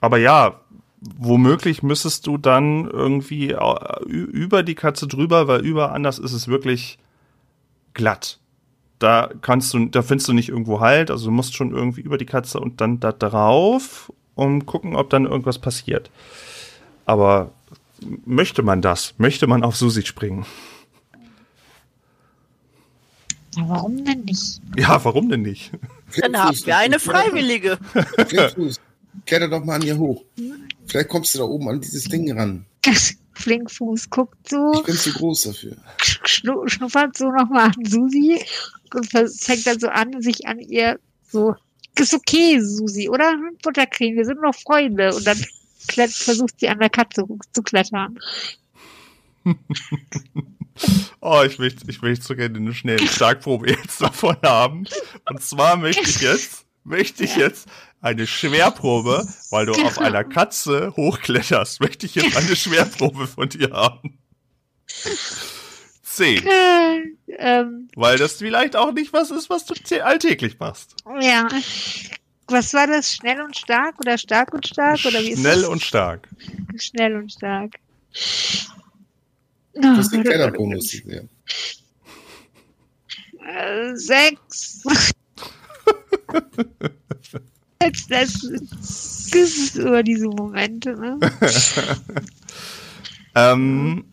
Aber 0.00 0.18
ja, 0.18 0.60
womöglich 1.00 1.82
müsstest 1.82 2.26
du 2.26 2.38
dann 2.38 2.86
irgendwie 2.86 3.56
über 4.06 4.62
die 4.62 4.74
Katze 4.74 5.06
drüber, 5.06 5.46
weil 5.48 5.64
über 5.64 5.92
anders 5.92 6.18
ist 6.18 6.32
es 6.32 6.48
wirklich 6.48 6.98
glatt 7.94 8.40
da 9.00 9.30
kannst 9.40 9.74
du, 9.74 9.86
da 9.86 10.02
findest 10.02 10.28
du 10.28 10.32
nicht 10.34 10.50
irgendwo 10.50 10.80
Halt, 10.80 11.10
also 11.10 11.26
du 11.26 11.30
musst 11.32 11.56
schon 11.56 11.74
irgendwie 11.74 12.02
über 12.02 12.18
die 12.18 12.26
Katze 12.26 12.60
und 12.60 12.80
dann 12.80 13.00
da 13.00 13.12
drauf, 13.12 14.12
um 14.34 14.66
gucken, 14.66 14.94
ob 14.94 15.10
dann 15.10 15.24
irgendwas 15.24 15.58
passiert. 15.58 16.10
Aber 17.06 17.50
möchte 18.24 18.62
man 18.62 18.82
das? 18.82 19.14
Möchte 19.18 19.46
man 19.46 19.64
auf 19.64 19.74
Susi 19.74 20.04
springen? 20.04 20.44
Warum 23.56 24.04
denn 24.04 24.24
nicht? 24.24 24.60
Ja, 24.76 25.02
warum 25.04 25.28
denn 25.28 25.42
nicht? 25.42 25.72
Dann 26.20 26.36
haben 26.36 26.56
wir 26.64 26.76
eine 26.76 26.98
Freiwillige. 27.00 27.78
Flinkfuß, 28.26 28.76
kletter 29.26 29.48
doch 29.48 29.64
mal 29.64 29.76
an 29.76 29.82
ihr 29.82 29.98
hoch. 29.98 30.24
Vielleicht 30.86 31.08
kommst 31.08 31.34
du 31.34 31.38
da 31.38 31.44
oben 31.44 31.68
an 31.68 31.80
dieses 31.80 32.04
Ding 32.04 32.30
ran. 32.32 32.64
Flinkfuß 33.34 34.10
guckt 34.10 34.48
so, 34.48 34.72
Ich 34.74 34.82
bin 34.84 34.94
zu 34.96 35.12
groß 35.12 35.42
dafür. 35.42 35.76
schnu 35.98 36.66
schnuppert 36.68 37.16
so 37.16 37.30
nochmal 37.30 37.66
an 37.66 37.84
Susi 37.84 38.40
und 38.94 39.06
fängt 39.10 39.66
dann 39.66 39.80
so 39.80 39.88
an, 39.88 40.20
sich 40.20 40.46
an 40.46 40.58
ihr 40.60 40.98
so, 41.28 41.54
ist 41.98 42.14
okay, 42.14 42.60
Susi, 42.60 43.08
oder? 43.08 43.34
Buttercreme, 43.62 44.16
wir 44.16 44.24
sind 44.24 44.40
noch 44.42 44.54
Freunde. 44.54 45.14
Und 45.14 45.26
dann 45.26 45.38
versucht 46.08 46.60
sie 46.60 46.68
an 46.68 46.78
der 46.78 46.90
Katze 46.90 47.24
zu 47.52 47.62
klettern. 47.62 48.18
Oh, 51.20 51.42
ich 51.44 51.58
möchte, 51.58 51.84
ich 51.90 52.00
möchte 52.02 52.24
so 52.24 52.34
gerne 52.34 52.56
eine 52.58 52.74
schnelle 52.74 53.06
Starkprobe 53.06 53.70
jetzt 53.70 54.00
davon 54.00 54.36
haben. 54.42 54.86
Und 55.28 55.42
zwar 55.42 55.76
möchte 55.76 56.08
ich 56.08 56.20
jetzt, 56.20 56.64
möchte 56.84 57.24
ich 57.24 57.36
jetzt 57.36 57.68
eine 58.00 58.26
Schwerprobe, 58.26 59.26
weil 59.50 59.66
du 59.66 59.72
auf 59.72 59.98
einer 59.98 60.24
Katze 60.24 60.92
hochkletterst, 60.96 61.80
möchte 61.80 62.06
ich 62.06 62.14
jetzt 62.14 62.36
eine 62.36 62.56
Schwerprobe 62.56 63.26
von 63.26 63.48
dir 63.48 63.70
haben. 63.72 64.18
Zehn. 66.02 66.46
Äh, 66.46 67.00
ähm, 67.38 67.88
Weil 67.94 68.18
das 68.18 68.34
vielleicht 68.34 68.74
auch 68.76 68.92
nicht 68.92 69.12
was 69.12 69.30
ist, 69.30 69.48
was 69.50 69.64
du 69.66 69.74
tä- 69.74 70.00
alltäglich 70.00 70.58
machst. 70.58 70.96
ja. 71.20 71.48
Was 72.52 72.74
war 72.74 72.88
das? 72.88 73.14
Schnell 73.14 73.40
und 73.42 73.56
stark 73.56 73.94
oder 74.00 74.18
stark 74.18 74.52
und 74.52 74.66
stark? 74.66 74.98
Oder 75.06 75.20
wie 75.20 75.30
ist 75.30 75.38
Schnell 75.38 75.60
das? 75.60 75.68
und 75.68 75.82
stark. 75.84 76.28
Schnell 76.78 77.14
und 77.16 77.30
stark. 77.30 77.74
Das 79.74 80.06
ist 80.06 80.14
ein 80.14 80.24
kleiner 80.24 80.50
Bonus. 80.50 80.92
Ja. 81.04 81.20
Äh, 83.46 83.96
sechs. 83.96 84.82
Jetzt 87.82 88.10
das, 88.10 88.32
das 88.42 89.32
ist 89.32 89.76
über 89.76 90.02
diese 90.02 90.26
Momente, 90.26 90.92
ne? 90.94 91.18
Ähm, 93.34 94.04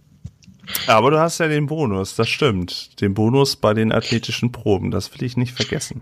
aber 0.85 1.11
du 1.11 1.19
hast 1.19 1.39
ja 1.39 1.47
den 1.47 1.67
Bonus, 1.67 2.15
das 2.15 2.29
stimmt. 2.29 3.01
Den 3.01 3.13
Bonus 3.13 3.55
bei 3.55 3.73
den 3.73 3.91
athletischen 3.91 4.51
Proben, 4.51 4.91
das 4.91 5.13
will 5.13 5.23
ich 5.23 5.37
nicht 5.37 5.53
vergessen. 5.53 6.01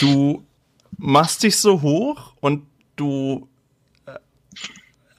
Du 0.00 0.44
machst 0.96 1.42
dich 1.42 1.56
so 1.56 1.82
hoch 1.82 2.34
und 2.40 2.66
du. 2.96 3.48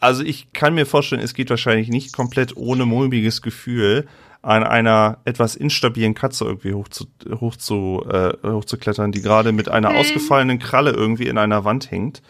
Also 0.02 0.24
ich 0.24 0.52
kann 0.52 0.74
mir 0.74 0.86
vorstellen, 0.86 1.22
es 1.22 1.36
geht 1.36 1.52
wahrscheinlich 1.52 1.88
nicht 1.88 2.12
komplett 2.12 2.58
ohne 2.58 2.86
mulmiges 2.86 3.42
Gefühl 3.42 4.08
an 4.42 4.64
einer 4.64 5.20
etwas 5.26 5.56
instabilen 5.56 6.16
Katze 6.16 6.46
irgendwie 6.46 6.74
hoch 6.74 6.90
zu, 6.90 7.06
hoch 7.40 7.56
zu, 7.56 8.04
äh, 8.12 8.34
hochzuklettern, 8.44 9.12
die 9.12 9.22
gerade 9.22 9.52
mit 9.52 9.70
einer 9.70 9.96
ausgefallenen 9.96 10.58
Kralle 10.58 10.92
irgendwie 10.92 11.28
in 11.28 11.38
einer 11.38 11.66
Wand 11.66 11.92
hängt, 11.92 12.24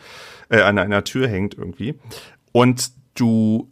äh, 0.50 0.60
an 0.62 0.78
einer 0.78 1.06
Tür 1.06 1.30
hängt 1.30 1.58
irgendwie. 1.58 1.96
Und 2.52 2.92
du 3.16 3.72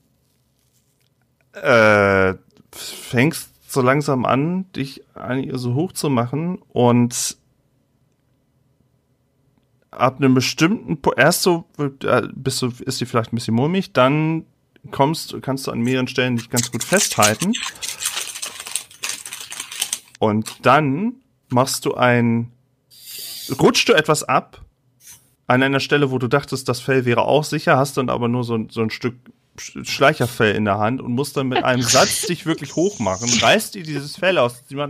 äh, 1.51 2.35
fängst 2.71 3.49
so 3.71 3.81
langsam 3.81 4.23
an, 4.23 4.71
dich 4.71 5.03
an 5.13 5.43
ihr 5.43 5.57
so 5.57 5.73
hoch 5.73 5.91
zu 5.91 6.09
machen 6.09 6.59
und 6.69 7.37
ab 9.91 10.17
einem 10.17 10.33
bestimmten 10.33 11.01
po 11.01 11.13
erst 11.13 11.41
so 11.43 11.65
äh, 12.03 12.21
bist 12.33 12.61
du 12.61 12.71
ist 12.85 12.97
sie 12.99 13.05
vielleicht 13.05 13.33
ein 13.33 13.35
bisschen 13.35 13.55
mulmig, 13.55 13.93
dann 13.93 14.45
kommst 14.91 15.35
kannst 15.41 15.67
du 15.67 15.71
an 15.71 15.79
mehreren 15.81 16.07
Stellen 16.07 16.37
dich 16.37 16.49
ganz 16.49 16.71
gut 16.71 16.83
festhalten. 16.83 17.53
Und 20.19 20.65
dann 20.65 21.15
machst 21.49 21.85
du 21.85 21.93
ein 21.95 22.51
rutschst 23.59 23.89
du 23.89 23.93
etwas 23.93 24.23
ab 24.23 24.61
an 25.47 25.63
einer 25.63 25.79
Stelle, 25.79 26.11
wo 26.11 26.19
du 26.19 26.27
dachtest, 26.27 26.69
das 26.69 26.79
Fell 26.79 27.05
wäre 27.05 27.23
auch 27.23 27.43
sicher, 27.43 27.77
hast 27.77 27.97
dann 27.97 28.09
aber 28.09 28.27
nur 28.27 28.43
so, 28.43 28.55
ein- 28.55 28.69
so 28.69 28.81
ein 28.81 28.91
Stück 28.91 29.15
Sch- 29.57 29.83
Schleicherfell 29.89 30.55
in 30.55 30.65
der 30.65 30.77
Hand 30.77 31.01
und 31.01 31.13
musst 31.13 31.35
dann 31.35 31.47
mit 31.47 31.63
einem 31.63 31.81
Satz 31.81 32.21
dich 32.27 32.45
wirklich 32.45 32.75
hochmachen, 32.75 33.27
reißt 33.41 33.73
dir 33.75 33.83
dieses 33.83 34.15
Fell 34.15 34.37
aus. 34.37 34.63
Die 34.67 34.75
äh, 34.75 34.87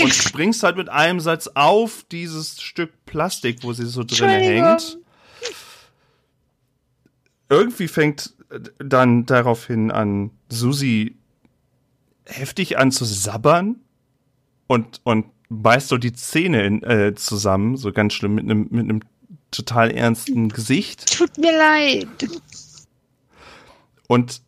und 0.00 0.14
springst 0.14 0.62
halt 0.62 0.76
mit 0.76 0.88
einem 0.88 1.20
Satz 1.20 1.48
auf 1.54 2.04
dieses 2.10 2.60
Stück 2.60 2.92
Plastik, 3.04 3.62
wo 3.62 3.72
sie 3.72 3.86
so 3.86 4.04
drin 4.04 4.28
hängt. 4.28 4.98
Irgendwie 7.48 7.88
fängt 7.88 8.34
äh, 8.50 8.60
dann 8.78 9.26
daraufhin 9.26 9.90
an, 9.90 10.30
Susi 10.48 11.16
heftig 12.24 12.78
an 12.78 12.92
zu 12.92 13.04
sabbern 13.04 13.76
und, 14.66 15.00
und 15.04 15.26
beißt 15.50 15.88
so 15.88 15.98
die 15.98 16.12
Zähne 16.12 16.64
in, 16.64 16.82
äh, 16.82 17.14
zusammen, 17.14 17.76
so 17.76 17.92
ganz 17.92 18.14
schlimm, 18.14 18.36
mit 18.36 18.44
einem, 18.44 18.68
mit 18.70 19.02
total 19.50 19.90
ernsten 19.90 20.48
Gesicht. 20.48 21.18
Tut 21.18 21.36
mir 21.36 21.56
leid. 21.56 22.08
Und 24.08 24.40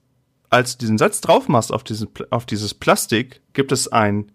als 0.50 0.76
du 0.76 0.82
diesen 0.82 0.98
Satz 0.98 1.20
drauf 1.20 1.48
machst 1.48 1.72
auf, 1.72 1.84
diesen, 1.84 2.08
auf 2.30 2.46
dieses 2.46 2.74
Plastik, 2.74 3.42
gibt 3.52 3.72
es 3.72 3.88
ein 3.88 4.32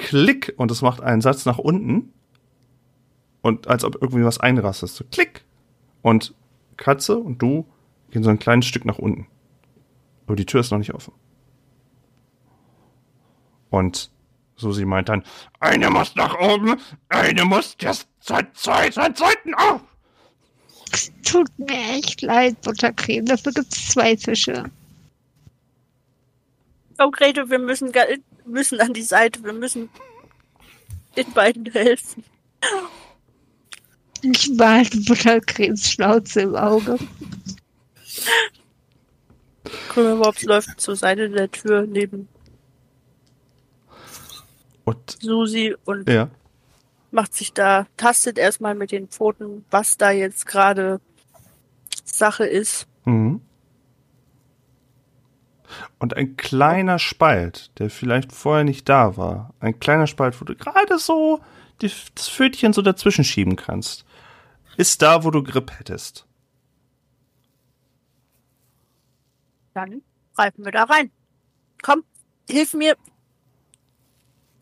Klick 0.00 0.54
und 0.56 0.70
es 0.70 0.82
macht 0.82 1.00
einen 1.00 1.20
Satz 1.20 1.46
nach 1.46 1.58
unten. 1.58 2.12
Und 3.42 3.68
als 3.68 3.84
ob 3.84 3.96
irgendwie 4.00 4.24
was 4.24 4.38
einrastet. 4.38 4.90
So 4.90 5.04
Klick. 5.10 5.44
Und 6.02 6.34
Katze 6.76 7.16
und 7.16 7.40
du 7.40 7.66
gehen 8.10 8.22
so 8.22 8.30
ein 8.30 8.38
kleines 8.38 8.66
Stück 8.66 8.84
nach 8.84 8.98
unten. 8.98 9.26
Aber 10.26 10.36
die 10.36 10.46
Tür 10.46 10.60
ist 10.60 10.70
noch 10.70 10.78
nicht 10.78 10.94
offen. 10.94 11.12
Und 13.68 14.10
Susi 14.56 14.84
meint 14.84 15.08
dann, 15.08 15.24
eine 15.60 15.90
muss 15.90 16.14
nach 16.16 16.38
oben, 16.38 16.76
eine 17.08 17.44
muss 17.44 17.76
jetzt 17.80 18.08
seit 18.20 18.56
zwei, 18.56 18.90
seit 18.90 19.16
Seiten 19.16 19.54
auf. 19.54 19.80
Tut 21.24 21.48
mir 21.58 21.98
echt 21.98 22.20
leid, 22.22 22.60
Buttercreme. 22.62 23.26
Dafür 23.26 23.52
gibt 23.52 23.72
es 23.72 23.88
zwei 23.88 24.16
Fische. 24.16 24.64
Oh, 26.98 27.10
Grete, 27.10 27.48
wir 27.48 27.58
müssen, 27.58 27.92
müssen 28.46 28.80
an 28.80 28.92
die 28.92 29.02
Seite. 29.02 29.42
Wir 29.44 29.52
müssen 29.52 29.88
den 31.16 31.32
beiden 31.32 31.66
helfen. 31.66 32.24
Ich 34.22 34.56
behalte 34.56 35.00
Buttercremes 35.00 35.90
Schnauze 35.90 36.42
im 36.42 36.54
Auge. 36.54 36.98
Krümmelmops 39.88 40.42
läuft 40.44 40.80
zur 40.80 40.96
Seite 40.96 41.30
der 41.30 41.50
Tür 41.50 41.86
neben 41.86 42.28
Und 44.84 45.18
Susi 45.20 45.74
und 45.84 46.08
ja. 46.08 46.30
macht 47.10 47.34
sich 47.34 47.52
da, 47.52 47.86
tastet 47.96 48.38
erstmal 48.38 48.74
mit 48.74 48.92
den 48.92 49.08
Pfoten, 49.08 49.64
was 49.70 49.96
da 49.96 50.10
jetzt 50.10 50.46
gerade 50.46 51.00
Sache 52.04 52.44
ist. 52.44 52.86
Mhm. 53.04 53.40
Und 55.98 56.16
ein 56.16 56.36
kleiner 56.36 56.98
Spalt, 56.98 57.70
der 57.78 57.90
vielleicht 57.90 58.32
vorher 58.32 58.64
nicht 58.64 58.88
da 58.88 59.16
war, 59.16 59.54
ein 59.60 59.78
kleiner 59.80 60.06
Spalt, 60.06 60.40
wo 60.40 60.44
du 60.44 60.54
gerade 60.54 60.98
so 60.98 61.40
die, 61.80 61.90
das 62.14 62.28
Pfötchen 62.28 62.72
so 62.72 62.82
dazwischen 62.82 63.24
schieben 63.24 63.56
kannst, 63.56 64.04
ist 64.76 65.02
da, 65.02 65.24
wo 65.24 65.30
du 65.30 65.42
Grip 65.42 65.78
hättest. 65.78 66.26
Dann 69.74 70.02
greifen 70.34 70.64
wir 70.64 70.72
da 70.72 70.84
rein. 70.84 71.10
Komm, 71.82 72.04
hilf 72.48 72.74
mir. 72.74 72.96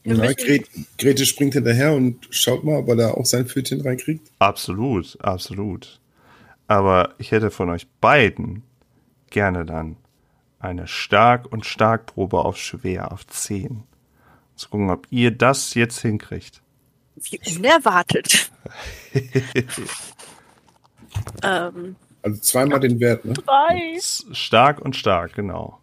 Wir 0.04 0.34
Grete, 0.34 0.68
Grete 0.96 1.26
springt 1.26 1.54
hinterher 1.54 1.92
und 1.92 2.28
schaut 2.30 2.64
mal, 2.64 2.78
ob 2.78 2.88
er 2.88 2.96
da 2.96 3.10
auch 3.10 3.26
sein 3.26 3.46
Pfötchen 3.46 3.80
reinkriegt. 3.80 4.30
Absolut, 4.38 5.18
absolut. 5.20 6.00
Aber 6.66 7.14
ich 7.18 7.30
hätte 7.30 7.50
von 7.50 7.68
euch 7.70 7.86
beiden 8.00 8.62
gerne 9.30 9.64
dann 9.64 9.96
eine 10.58 10.86
Stark- 10.86 11.50
und 11.52 11.66
Starkprobe 11.66 12.44
auf 12.44 12.56
Schwer, 12.56 13.12
auf 13.12 13.26
10. 13.26 13.84
Zu 14.56 14.68
gucken, 14.70 14.90
ob 14.90 15.06
ihr 15.10 15.30
das 15.30 15.74
jetzt 15.74 16.00
hinkriegt. 16.00 16.62
Wie 17.16 17.40
unerwartet. 17.56 18.50
ähm, 21.42 21.96
Also 22.22 22.40
zweimal 22.40 22.80
den 22.80 22.98
Wert, 23.00 23.24
ne? 23.24 23.34
drei. 23.34 23.98
Stark 24.32 24.80
und 24.80 24.96
stark, 24.96 25.34
genau. 25.34 25.80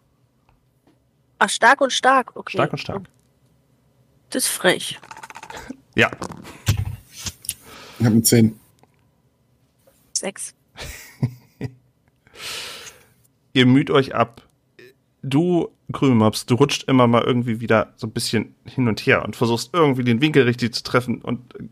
Ach, 1.38 1.50
stark 1.50 1.80
und 1.80 1.92
stark. 1.92 2.34
Okay. 2.36 2.56
Stark 2.56 2.72
und 2.72 2.78
stark. 2.78 3.02
Das 4.30 4.44
ist 4.44 4.50
frech. 4.52 4.98
Ja, 5.98 6.10
Ich 7.98 8.04
habe 8.04 8.16
eine 8.16 8.22
10. 8.22 8.60
Sechs. 10.12 10.54
ihr 13.54 13.64
müht 13.64 13.90
euch 13.90 14.14
ab. 14.14 14.45
Du, 15.28 15.70
Krümelmops, 15.92 16.46
du 16.46 16.54
rutscht 16.54 16.84
immer 16.84 17.06
mal 17.06 17.22
irgendwie 17.22 17.60
wieder 17.60 17.92
so 17.96 18.06
ein 18.06 18.12
bisschen 18.12 18.54
hin 18.64 18.86
und 18.86 19.00
her 19.00 19.24
und 19.24 19.34
versuchst 19.34 19.70
irgendwie 19.72 20.04
den 20.04 20.20
Winkel 20.20 20.44
richtig 20.44 20.72
zu 20.72 20.84
treffen. 20.84 21.20
Und 21.20 21.54
äh, 21.56 21.64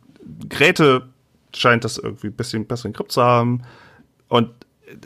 Grete 0.49 1.09
scheint 1.55 1.85
das 1.85 1.99
irgendwie 1.99 2.29
ein 2.29 2.35
bisschen 2.35 2.67
besseren 2.67 2.93
Grip 2.93 3.13
zu 3.13 3.23
haben. 3.23 3.63
Und 4.29 4.51
äh, 4.87 4.97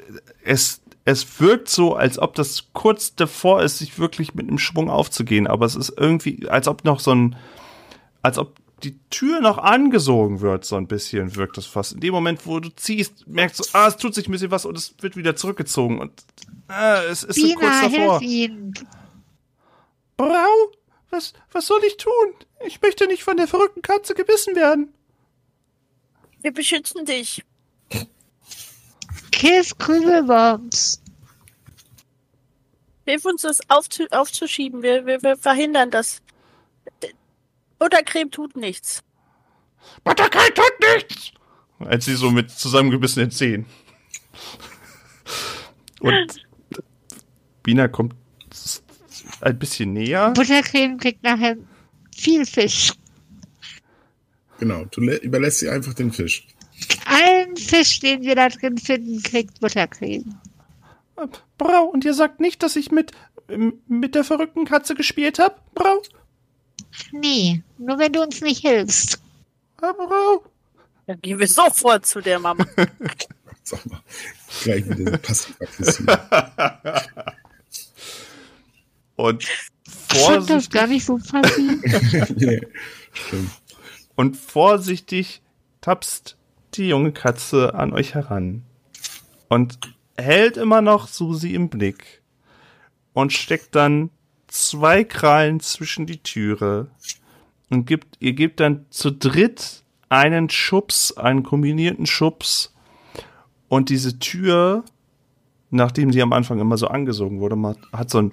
es, 0.45 0.81
es 1.05 1.41
wirkt 1.41 1.69
so, 1.69 1.95
als 1.95 2.19
ob 2.19 2.35
das 2.35 2.69
kurz 2.73 3.15
davor 3.15 3.63
ist, 3.63 3.79
sich 3.79 3.99
wirklich 3.99 4.35
mit 4.35 4.49
einem 4.49 4.59
Schwung 4.59 4.89
aufzugehen. 4.89 5.47
Aber 5.47 5.67
es 5.67 5.77
ist 5.77 5.93
irgendwie, 5.97 6.49
als 6.49 6.69
ob 6.69 6.85
noch 6.85 7.01
so 7.01 7.15
ein, 7.15 7.37
als 8.23 8.39
ob 8.39 8.55
die 8.83 8.99
Tür 9.11 9.41
noch 9.41 9.59
angesogen 9.59 10.41
wird, 10.41 10.65
so 10.65 10.77
ein 10.77 10.87
bisschen 10.87 11.35
wirkt 11.37 11.59
es 11.59 11.67
fast. 11.67 11.93
In 11.93 12.01
dem 12.01 12.15
Moment, 12.15 12.47
wo 12.47 12.61
du 12.61 12.69
ziehst, 12.71 13.27
merkst 13.27 13.61
du, 13.61 13.65
ah, 13.73 13.89
es 13.89 13.97
tut 13.97 14.15
sich 14.15 14.29
ein 14.29 14.33
bisschen 14.33 14.51
was 14.51 14.65
und 14.65 14.77
es 14.77 14.95
wird 15.01 15.17
wieder 15.17 15.37
zurückgezogen 15.37 16.01
und 16.01 16.13
ah, 16.69 17.03
es 17.03 17.25
ist 17.25 17.41
so 17.41 17.47
kurz 17.55 17.81
Bina, 17.81 17.83
davor. 17.83 18.21
hilf 18.21 18.33
ihm. 18.33 18.75
Brau, 20.17 20.73
was, 21.11 21.33
was 21.53 21.67
soll 21.67 21.81
ich 21.87 21.97
tun? 21.97 22.13
Ich 22.67 22.81
möchte 22.81 23.07
nicht 23.07 23.23
von 23.23 23.37
der 23.37 23.49
verrückten 23.49 23.83
Katze 23.83 24.15
gebissen 24.15 24.55
werden. 24.57 24.93
Wir 26.41 26.53
beschützen 26.53 27.05
dich. 27.05 27.45
Kiss 29.33 29.77
Krümelbombs. 29.77 31.01
Hilf 33.07 33.25
uns, 33.25 33.43
das 33.43 33.61
aufzu 33.71 34.05
aufzuschieben. 34.11 34.83
Wir, 34.83 35.07
wir, 35.07 35.23
wir 35.23 35.37
verhindern 35.37 35.91
das. 35.91 36.21
Buttercreme 37.79 38.31
tut 38.31 38.57
nichts. 38.57 39.03
Butterkeil 40.05 40.51
tut 40.55 40.73
nichts! 40.95 41.33
Als 41.79 42.05
sie 42.07 42.15
so 42.17 42.31
mit 42.31 42.51
zusammengebissenen 42.51 43.31
Zähnen. 43.31 43.67
Und 46.01 46.47
Bina 47.63 47.89
kommt 47.89 48.15
ein 49.41 49.59
bisschen 49.59 49.93
näher. 49.93 50.31
Buttercreme 50.33 50.97
kriegt 50.99 51.23
nachher 51.23 51.57
viel 52.17 52.45
Fisch. 52.47 52.93
Genau, 54.59 54.85
du 54.87 55.01
lä- 55.03 55.21
überlässt 55.21 55.61
sie 55.61 55.69
einfach 55.69 55.95
den 55.95 56.13
Fisch. 56.13 56.47
Allen 57.07 57.57
Fisch, 57.57 58.01
den 58.01 58.23
wir 58.23 58.35
da 58.35 58.49
drin 58.49 58.79
finden, 58.79 59.23
kriegt 59.23 59.61
Buttercreme. 59.61 60.25
Brau, 61.59 61.85
und 61.85 62.05
ihr 62.05 62.15
sagt 62.15 62.41
nicht, 62.41 62.63
dass 62.63 62.77
ich 62.77 62.91
mit, 62.91 63.13
mit 63.89 64.15
der 64.15 64.25
verrückten 64.25 64.65
Katze 64.65 64.95
gespielt 64.95 65.39
habe? 65.39 65.57
Brau, 65.75 66.03
Nee, 67.13 67.63
nur 67.79 67.99
wenn 67.99 68.13
du 68.13 68.23
uns 68.23 68.41
nicht 68.41 68.61
hilfst. 68.63 69.21
Ah, 69.81 69.93
Brau. 69.93 70.45
Dann 71.07 71.21
gehen 71.21 71.39
wir 71.39 71.49
sofort 71.49 72.05
zu 72.07 72.21
der 72.21 72.39
Mama. 72.39 72.67
Sag 73.63 73.85
mal, 73.87 74.01
gleich 74.63 74.89
wieder 74.89 75.13
so 75.13 75.19
passiv-aggressiv. 75.19 76.07
Und 79.17 79.45
Ich 79.87 79.93
fand 80.19 80.49
das 80.51 80.71
gar 80.71 80.87
vorsichtig, 80.87 80.89
nicht 80.89 81.05
so 81.05 81.19
passiv. 81.19 82.31
nee, 82.37 82.61
stimmt. 83.13 83.51
und 84.15 84.37
vorsichtig 84.37 85.43
tapst 85.81 86.37
die 86.75 86.89
junge 86.89 87.13
Katze 87.13 87.75
an 87.75 87.93
euch 87.93 88.15
heran 88.15 88.63
und 89.49 89.79
hält 90.17 90.57
immer 90.57 90.83
noch 90.83 91.09
Susi 91.09 91.55
im 91.55 91.69
Blick 91.69 92.23
und 93.13 93.33
steckt 93.33 93.75
dann 93.75 94.11
zwei 94.49 95.05
Krallen 95.05 95.61
zwischen 95.61 96.07
die 96.07 96.23
Türe 96.23 96.89
und 97.71 97.87
gibt, 97.87 98.17
ihr 98.21 98.33
gebt 98.33 98.61
dann 98.61 98.87
zu 98.91 99.11
dritt 99.11 99.85
einen 100.09 100.51
Schubs, 100.51 101.17
einen 101.17 101.43
kombinierten 101.43 102.07
Schubs 102.07 102.75
und 103.69 103.91
diese 103.91 104.19
Tür, 104.19 104.85
nachdem 105.71 106.13
sie 106.13 106.23
am 106.23 106.33
Anfang 106.33 106.59
immer 106.61 106.79
so 106.79 106.89
angesogen 106.89 107.41
wurde, 107.41 107.77
hat 107.93 108.11
so 108.11 108.23
ein, 108.23 108.33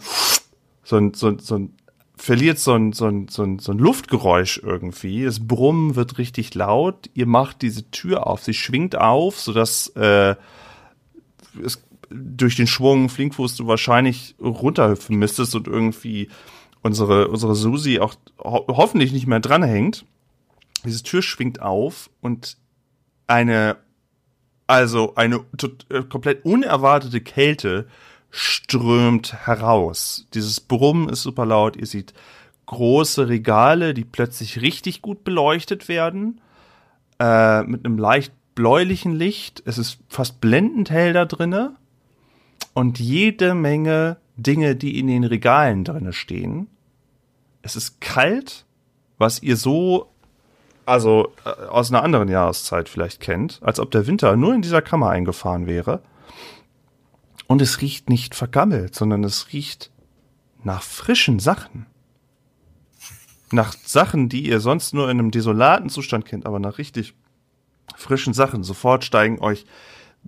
so 0.84 0.98
ein, 0.98 1.14
so 1.14 1.28
ein, 1.28 1.40
so 1.40 1.56
ein 1.56 1.74
verliert 2.18 2.60
so 2.60 2.74
ein, 2.74 2.94
so, 2.94 3.08
ein, 3.08 3.28
so, 3.28 3.44
ein, 3.44 3.60
so 3.60 3.72
ein 3.72 3.78
Luftgeräusch 3.78 4.62
irgendwie. 4.64 5.26
Das 5.26 5.46
Brummen 5.46 5.96
wird 5.96 6.18
richtig 6.18 6.54
laut. 6.56 7.10
Ihr 7.14 7.26
macht 7.26 7.62
diese 7.62 7.90
Tür 7.92 8.28
auf. 8.28 8.44
Sie 8.44 8.54
schwingt 8.54 8.98
auf, 8.98 9.40
sodass 9.40 9.90
äh, 9.96 10.36
es, 11.64 11.84
durch 12.10 12.56
den 12.56 12.68
Schwung 12.68 13.10
Flinkfuß 13.10 13.56
du 13.56 13.68
wahrscheinlich 13.68 14.36
runterhüpfen 14.40 15.18
müsstest 15.18 15.56
und 15.56 15.68
irgendwie 15.68 16.30
unsere, 16.82 17.30
unsere 17.30 17.56
Susi 17.56 18.00
auch 18.00 18.16
ho 18.44 18.66
hoffentlich 18.68 19.12
nicht 19.12 19.28
mehr 19.28 19.40
dranhängt. 19.40 20.06
Diese 20.86 21.04
Tür 21.04 21.22
schwingt 21.22 21.62
auf 21.62 22.10
und 22.22 22.58
eine, 23.28 23.78
also 24.68 25.16
eine 25.16 25.44
äh, 25.90 26.04
komplett 26.04 26.46
unerwartete 26.46 27.22
Kälte 27.22 27.88
strömt 28.30 29.34
heraus. 29.48 30.28
Dieses 30.34 30.60
Brummen 30.60 31.10
ist 31.10 31.24
super 31.24 31.46
laut. 31.46 31.76
Ihr 31.76 31.88
seht 31.88 32.14
große 32.68 33.30
Regale, 33.30 33.94
die 33.94 34.06
plötzlich 34.06 34.62
richtig 34.62 35.02
gut 35.02 35.24
beleuchtet 35.24 35.88
werden, 35.88 36.42
äh, 37.20 37.64
mit 37.64 37.86
einem 37.86 37.98
leicht 37.98 38.34
bläulichen 38.54 39.16
Licht. 39.16 39.64
Es 39.66 39.78
ist 39.78 40.00
fast 40.08 40.40
blendend 40.40 40.90
hell 40.90 41.14
da 41.14 41.26
drinne 41.26 41.76
und 42.76 43.00
jede 43.00 43.56
Menge 43.56 44.18
Dinge, 44.36 44.76
die 44.76 45.00
in 45.00 45.08
den 45.08 45.24
Regalen 45.24 45.86
drinne 45.86 46.14
stehen. 46.14 46.68
Es 47.62 47.76
ist 47.76 48.02
kalt, 48.02 48.66
was 49.18 49.42
ihr 49.42 49.56
so 49.56 50.12
also 50.86 51.34
äh, 51.46 51.50
aus 51.66 51.90
einer 51.90 52.04
anderen 52.04 52.28
Jahreszeit 52.28 52.90
vielleicht 52.90 53.22
kennt, 53.22 53.60
als 53.64 53.80
ob 53.80 53.90
der 53.92 54.06
Winter 54.06 54.36
nur 54.36 54.54
in 54.54 54.62
dieser 54.62 54.82
Kammer 54.82 55.10
eingefahren 55.10 55.66
wäre. 55.66 56.04
Und 57.48 57.62
es 57.62 57.82
riecht 57.82 58.10
nicht 58.10 58.36
vergammelt, 58.36 58.94
sondern 58.94 59.24
es 59.24 59.54
riecht 59.54 59.90
nach 60.64 60.84
frischen 60.84 61.40
Sachen. 61.40 61.86
Nach 63.52 63.74
Sachen, 63.74 64.30
die 64.30 64.48
ihr 64.48 64.60
sonst 64.60 64.94
nur 64.94 65.10
in 65.10 65.20
einem 65.20 65.32
desolaten 65.32 65.90
Zustand 65.90 66.26
kennt, 66.26 66.46
aber 66.46 66.60
nach 66.60 66.78
richtig 66.78 67.14
frischen 67.96 68.34
Sachen. 68.34 68.64
Sofort 68.64 69.06
steigen 69.06 69.40
euch 69.40 69.66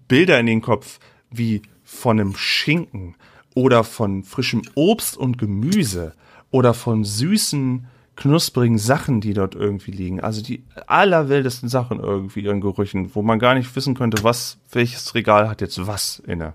Bilder 0.07 0.39
in 0.39 0.45
den 0.45 0.61
Kopf 0.61 0.99
wie 1.29 1.61
von 1.87 2.19
einem 2.19 2.35
Schinken 2.35 3.15
oder 3.55 3.85
von 3.85 4.23
frischem 4.23 4.61
Obst 4.75 5.15
und 5.15 5.37
Gemüse 5.37 6.13
oder 6.51 6.73
von 6.73 7.05
süßen, 7.05 7.87
knusprigen 8.17 8.77
Sachen, 8.77 9.21
die 9.21 9.33
dort 9.33 9.55
irgendwie 9.55 9.91
liegen. 9.91 10.19
Also 10.19 10.43
die 10.43 10.63
allerwildesten 10.85 11.69
Sachen 11.69 11.99
irgendwie 12.01 12.45
in 12.45 12.59
Gerüchen, 12.59 13.15
wo 13.15 13.21
man 13.21 13.39
gar 13.39 13.55
nicht 13.55 13.73
wissen 13.73 13.95
könnte, 13.95 14.21
was, 14.23 14.57
welches 14.69 15.15
Regal 15.15 15.47
hat 15.47 15.61
jetzt 15.61 15.87
was 15.87 16.19
inne. 16.27 16.53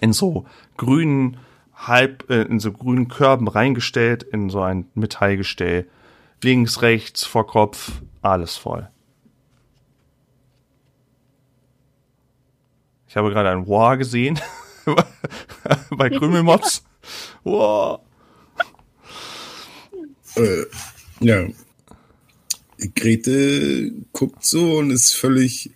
In 0.00 0.14
so 0.14 0.46
grünen, 0.78 1.36
halb, 1.74 2.30
äh, 2.30 2.42
in 2.42 2.58
so 2.58 2.72
grünen 2.72 3.08
Körben 3.08 3.48
reingestellt, 3.48 4.22
in 4.22 4.48
so 4.48 4.62
ein 4.62 4.86
Metallgestell. 4.94 5.86
Links, 6.42 6.80
rechts, 6.80 7.24
vor 7.24 7.46
Kopf, 7.46 8.00
alles 8.22 8.56
voll. 8.56 8.88
Ich 13.16 13.18
habe 13.18 13.30
gerade 13.30 13.48
ein 13.48 13.66
Wow 13.66 13.96
gesehen 13.96 14.38
bei 15.96 16.10
Krümelmops. 16.10 16.82
Wow. 17.44 18.00
Äh, 20.34 20.64
ja. 21.20 21.48
Grete 22.94 23.92
guckt 24.12 24.44
so 24.44 24.76
und 24.76 24.90
ist 24.90 25.14
völlig 25.14 25.70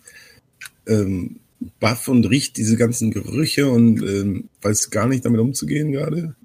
ähm, 0.85 1.39
baff 1.79 2.07
und 2.09 2.29
riecht 2.29 2.57
diese 2.57 2.77
ganzen 2.77 3.09
Gerüche 3.09 3.67
und 3.67 4.03
ähm, 4.03 4.49
weiß 4.61 4.91
gar 4.91 5.07
nicht 5.07 5.25
damit 5.25 5.39
umzugehen 5.39 5.91
gerade. 5.91 6.35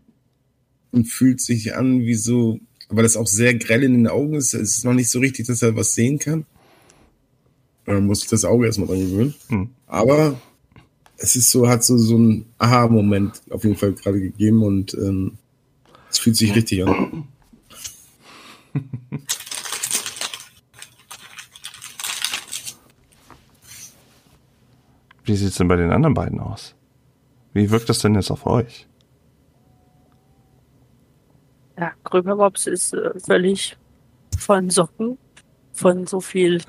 und 0.92 1.04
fühlt 1.04 1.42
sich 1.42 1.74
an 1.74 2.00
wie 2.06 2.14
so, 2.14 2.58
weil 2.88 3.04
es 3.04 3.18
auch 3.18 3.26
sehr 3.26 3.52
grell 3.52 3.82
in 3.82 3.92
den 3.92 4.08
Augen 4.08 4.32
ist, 4.32 4.54
es 4.54 4.78
ist 4.78 4.84
noch 4.86 4.94
nicht 4.94 5.10
so 5.10 5.18
richtig, 5.18 5.46
dass 5.46 5.60
er 5.60 5.76
was 5.76 5.92
sehen 5.92 6.18
kann. 6.18 6.46
Man 7.84 8.06
muss 8.06 8.20
sich 8.20 8.30
das 8.30 8.46
Auge 8.46 8.64
erstmal 8.64 8.88
dran 8.88 9.00
gewöhnen. 9.00 9.34
Hm. 9.48 9.68
Aber 9.86 10.40
es 11.18 11.36
ist 11.36 11.50
so, 11.50 11.68
hat 11.68 11.84
so, 11.84 11.96
so 11.96 12.16
ein 12.18 12.46
Aha-Moment 12.58 13.42
auf 13.50 13.64
jeden 13.64 13.76
Fall 13.76 13.92
gerade 13.92 14.20
gegeben 14.20 14.62
und 14.62 14.94
ähm, 14.94 15.38
es 16.10 16.18
fühlt 16.18 16.36
sich 16.36 16.54
richtig 16.54 16.86
an. 16.86 17.28
Wie 25.24 25.36
sieht's 25.36 25.56
denn 25.56 25.66
bei 25.68 25.76
den 25.76 25.90
anderen 25.90 26.14
beiden 26.14 26.38
aus? 26.38 26.74
Wie 27.52 27.70
wirkt 27.70 27.88
das 27.88 27.98
denn 27.98 28.14
jetzt 28.14 28.30
auf 28.30 28.46
euch? 28.46 28.86
Ja, 31.78 31.92
Krümelmops 32.04 32.66
ist 32.68 32.94
äh, 32.94 33.18
völlig 33.18 33.76
von 34.38 34.70
Socken, 34.70 35.18
von 35.72 36.06
so 36.06 36.20
viel, 36.20 36.62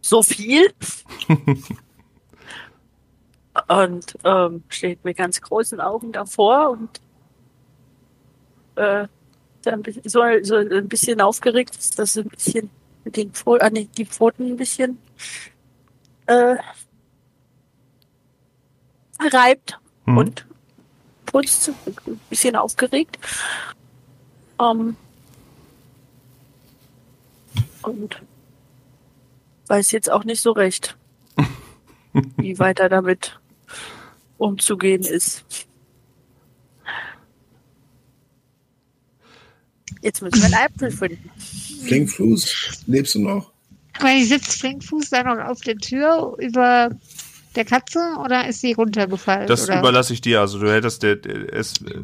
so 0.00 0.22
viel. 0.22 0.72
und 3.68 4.16
ähm, 4.24 4.62
steht 4.68 5.04
mit 5.04 5.16
ganz 5.16 5.40
großen 5.40 5.80
Augen 5.80 6.12
davor 6.12 6.70
und 6.70 7.00
äh, 8.76 9.06
so 9.62 9.70
ein 9.70 9.82
bisschen, 9.82 10.08
so, 10.08 10.20
ein 10.20 10.88
bisschen 10.88 11.20
aufgeregt 11.20 11.76
ist, 11.76 11.98
dass 11.98 12.16
er 12.16 12.24
ein 12.24 12.28
bisschen 12.28 12.70
mit 13.04 13.16
den 13.16 13.32
Pfoten, 13.32 13.64
ah, 13.64 13.70
nee, 13.70 13.88
die 13.96 14.06
Pfoten 14.06 14.46
ein 14.52 14.56
bisschen 14.56 14.98
äh, 16.26 16.56
reibt 19.32 19.78
Hm. 20.06 20.18
und 20.18 20.46
putzt, 21.26 21.70
ein 22.06 22.20
bisschen 22.30 22.56
aufgeregt. 22.56 23.18
Ähm, 24.60 24.96
und 27.82 28.22
weiß 29.66 29.90
jetzt 29.92 30.10
auch 30.10 30.24
nicht 30.24 30.40
so 30.40 30.52
recht, 30.52 30.96
wie 32.36 32.58
weiter 32.58 32.88
damit 32.88 33.38
umzugehen 34.38 35.02
ist. 35.02 35.44
Jetzt 40.02 40.22
müssen 40.22 40.38
wir 40.38 40.44
einen 40.44 40.54
Apfel 40.54 40.90
finden. 40.90 41.30
Flinkfuß, 41.86 42.84
lebst 42.86 43.14
du 43.14 43.22
noch? 43.22 43.50
Weil 44.00 44.24
sitzt 44.24 44.60
Flinkfuß 44.60 45.10
da 45.10 45.22
noch 45.22 45.44
auf 45.44 45.60
der 45.62 45.76
Tür 45.76 46.36
über 46.38 46.90
der 47.54 47.64
Katze 47.64 47.98
oder 48.22 48.46
ist 48.46 48.60
sie 48.60 48.72
runtergefallen? 48.72 49.46
Das 49.46 49.64
oder? 49.64 49.78
überlasse 49.78 50.12
ich 50.12 50.20
dir. 50.20 50.40
Also 50.40 50.58
du 50.58 50.70
hättest 50.70 51.02
der, 51.02 51.16
der, 51.16 51.52
es, 51.52 51.74
äh, 51.82 52.02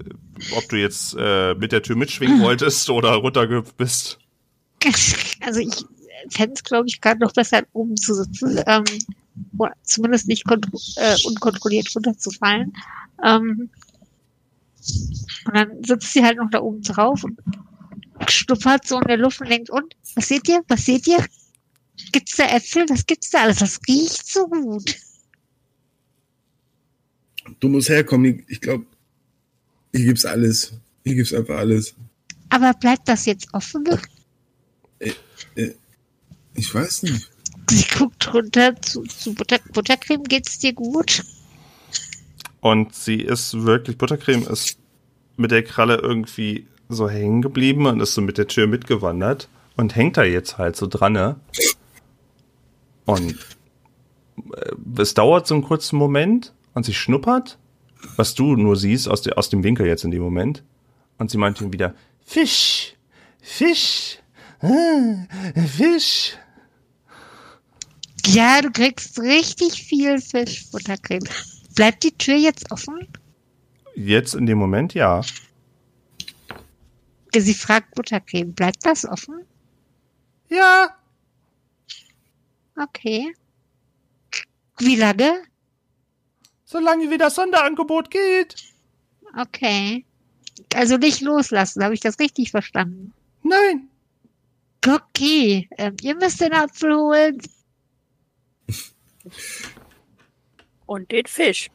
ob 0.57 0.69
du 0.69 0.77
jetzt 0.77 1.15
äh, 1.19 1.55
mit 1.55 1.73
der 1.73 1.83
Tür 1.83 1.97
mitschwingen 1.97 2.41
wolltest 2.43 2.89
oder 2.91 3.13
runtergehüpft 3.13 3.77
bist. 3.77 4.19
Also 5.41 5.61
ich 5.61 5.85
fände 6.31 6.55
es, 6.55 6.65
glaube 6.65 6.89
ich, 6.89 7.01
gerade 7.01 7.21
noch 7.21 7.33
besser, 7.33 7.63
oben 7.73 7.97
zu 7.97 8.15
sitzen. 8.15 8.61
Ähm, 8.67 8.85
oder 9.57 9.75
zumindest 9.83 10.29
nicht 10.29 10.45
äh, 10.51 11.17
unkontrolliert 11.27 11.95
runterzufallen. 11.95 12.73
Ähm, 13.23 13.71
und 15.47 15.57
dann 15.57 15.85
sitzt 15.85 16.13
sie 16.13 16.25
halt 16.25 16.39
noch 16.39 16.51
da 16.51 16.61
oben 16.61 16.83
drauf 16.83 17.25
und 17.25 17.39
schnuppert 18.29 18.87
so 18.87 18.99
in 18.99 19.07
der 19.07 19.17
Luft 19.17 19.41
und 19.41 19.49
denkt, 19.49 19.71
und, 19.71 19.95
was 20.15 20.29
seht 20.29 20.49
ihr? 20.49 20.63
Was 20.69 20.85
seht 20.85 21.07
ihr? 21.07 21.25
Gibt's 22.11 22.37
da 22.37 22.45
Äpfel? 22.45 22.89
Was 22.89 23.07
gibt's 23.07 23.31
da 23.31 23.43
alles? 23.43 23.59
Das 23.59 23.81
riecht 23.89 24.27
so 24.27 24.49
gut. 24.49 24.97
Du 27.61 27.69
musst 27.69 27.89
herkommen. 27.89 28.45
Ich 28.49 28.61
glaube, 28.61 28.87
hier 29.93 30.07
gibt's 30.07 30.25
alles. 30.25 30.73
Hier 31.05 31.15
gibt's 31.15 31.33
einfach 31.33 31.57
alles. 31.59 31.95
Aber 32.49 32.73
bleibt 32.75 33.09
das 33.09 33.27
jetzt 33.27 33.53
offen? 33.53 33.85
Ich 36.55 36.75
weiß 36.75 37.05
nicht. 37.05 37.31
Sie 37.71 37.85
guckt 37.97 38.33
runter 38.35 38.81
zu, 38.81 39.03
zu 39.05 39.35
Butter 39.35 39.59
Buttercreme. 39.73 40.25
Geht's 40.25 40.59
dir 40.59 40.73
gut? 40.73 41.25
Und 42.61 42.95
sie 42.95 43.21
ist 43.21 43.65
wirklich, 43.65 43.99
Buttercreme 43.99 44.47
ist 44.47 44.79
mit 45.37 45.51
der 45.51 45.65
Kralle 45.65 45.97
irgendwie 45.97 46.67
so 46.89 47.09
hängen 47.09 47.43
geblieben 47.43 47.87
und 47.87 48.01
ist 48.01 48.15
so 48.15 48.21
mit 48.21 48.39
der 48.39 48.47
Tür 48.47 48.67
mitgewandert 48.67 49.49
und 49.77 49.97
hängt 49.97 50.17
da 50.17 50.25
jetzt 50.25 50.59
halt 50.59 50.77
so 50.77 50.87
dran. 50.87 51.13
Ne? 51.15 51.37
Und 53.05 53.39
äh, 54.55 55.01
es 55.01 55.15
dauert 55.15 55.47
so 55.47 55.55
einen 55.55 55.65
kurzen 55.65 55.97
Moment 55.97 56.53
und 56.75 56.85
sie 56.85 56.95
schnuppert, 56.95 57.59
was 58.17 58.35
du 58.35 58.57
nur 58.57 58.77
siehst 58.77 59.09
aus, 59.09 59.23
der, 59.23 59.39
aus 59.39 59.49
dem 59.49 59.65
Winkel 59.65 59.87
jetzt 59.87 60.05
in 60.05 60.11
dem 60.11 60.23
Moment. 60.23 60.63
Und 61.19 61.31
sie 61.31 61.39
meint 61.39 61.61
ihm 61.61 61.73
wieder, 61.73 61.95
Fisch, 62.25 62.95
Fisch, 63.41 64.19
ah, 64.61 65.27
Fisch. 65.67 66.37
Ja, 68.27 68.63
du 68.63 68.71
kriegst 68.71 69.19
richtig 69.19 69.83
viel 69.83 70.21
Fisch, 70.21 70.71
Buttercreme. 70.71 71.29
Bleibt 71.75 72.05
die 72.05 72.13
Tür 72.13 72.37
jetzt 72.37 72.71
offen? 72.71 73.09
Jetzt 73.95 74.35
in 74.35 74.47
dem 74.47 74.59
Moment 74.59 74.95
ja. 74.95 75.23
Sie 77.35 77.55
fragt 77.55 77.95
Buttercreme, 77.95 78.53
bleibt 78.53 78.85
das 78.85 79.05
offen? 79.05 79.45
Ja. 80.49 80.95
Okay. 82.77 83.35
Wie 84.79 84.97
lange? 84.97 85.43
Solange 86.65 87.11
wie 87.11 87.19
das 87.19 87.35
Sonderangebot 87.35 88.11
geht. 88.11 88.55
Okay. 89.39 90.05
Also 90.75 90.97
nicht 90.97 91.21
loslassen, 91.21 91.83
habe 91.83 91.95
ich 91.95 92.01
das 92.01 92.19
richtig 92.19 92.51
verstanden? 92.51 93.13
Nein. 93.43 93.89
Okay, 94.87 95.69
ähm, 95.79 95.97
ihr 96.03 96.15
müsst 96.17 96.41
den 96.41 96.53
Apfel 96.53 96.97
holen. 96.97 97.41
Und 100.87 101.11
den 101.11 101.27
Fisch. 101.27 101.71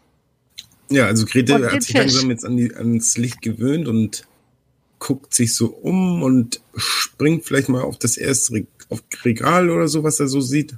Ja, 0.90 1.06
also 1.06 1.26
Grete 1.26 1.56
Und 1.56 1.72
hat 1.72 1.82
sich 1.84 1.92
Fisch. 1.92 2.00
langsam 2.00 2.30
jetzt 2.30 2.46
an 2.46 2.58
die, 2.58 2.74
ans 2.74 3.18
Licht 3.18 3.42
gewöhnt 3.42 3.88
und 3.88 4.28
guckt 5.00 5.34
sich 5.34 5.56
so 5.56 5.68
um 5.68 6.24
und 6.24 6.62
springt 6.76 7.46
vielleicht 7.46 7.70
mal 7.70 7.82
auf 7.82 7.98
das 7.98 8.18
erste 8.18 8.54
Re 8.54 8.68
auf 8.90 9.04
Regal 9.26 9.70
oder 9.70 9.90
so, 9.90 10.04
was 10.04 10.20
er 10.22 10.28
so 10.28 10.40
sieht. 10.40 10.78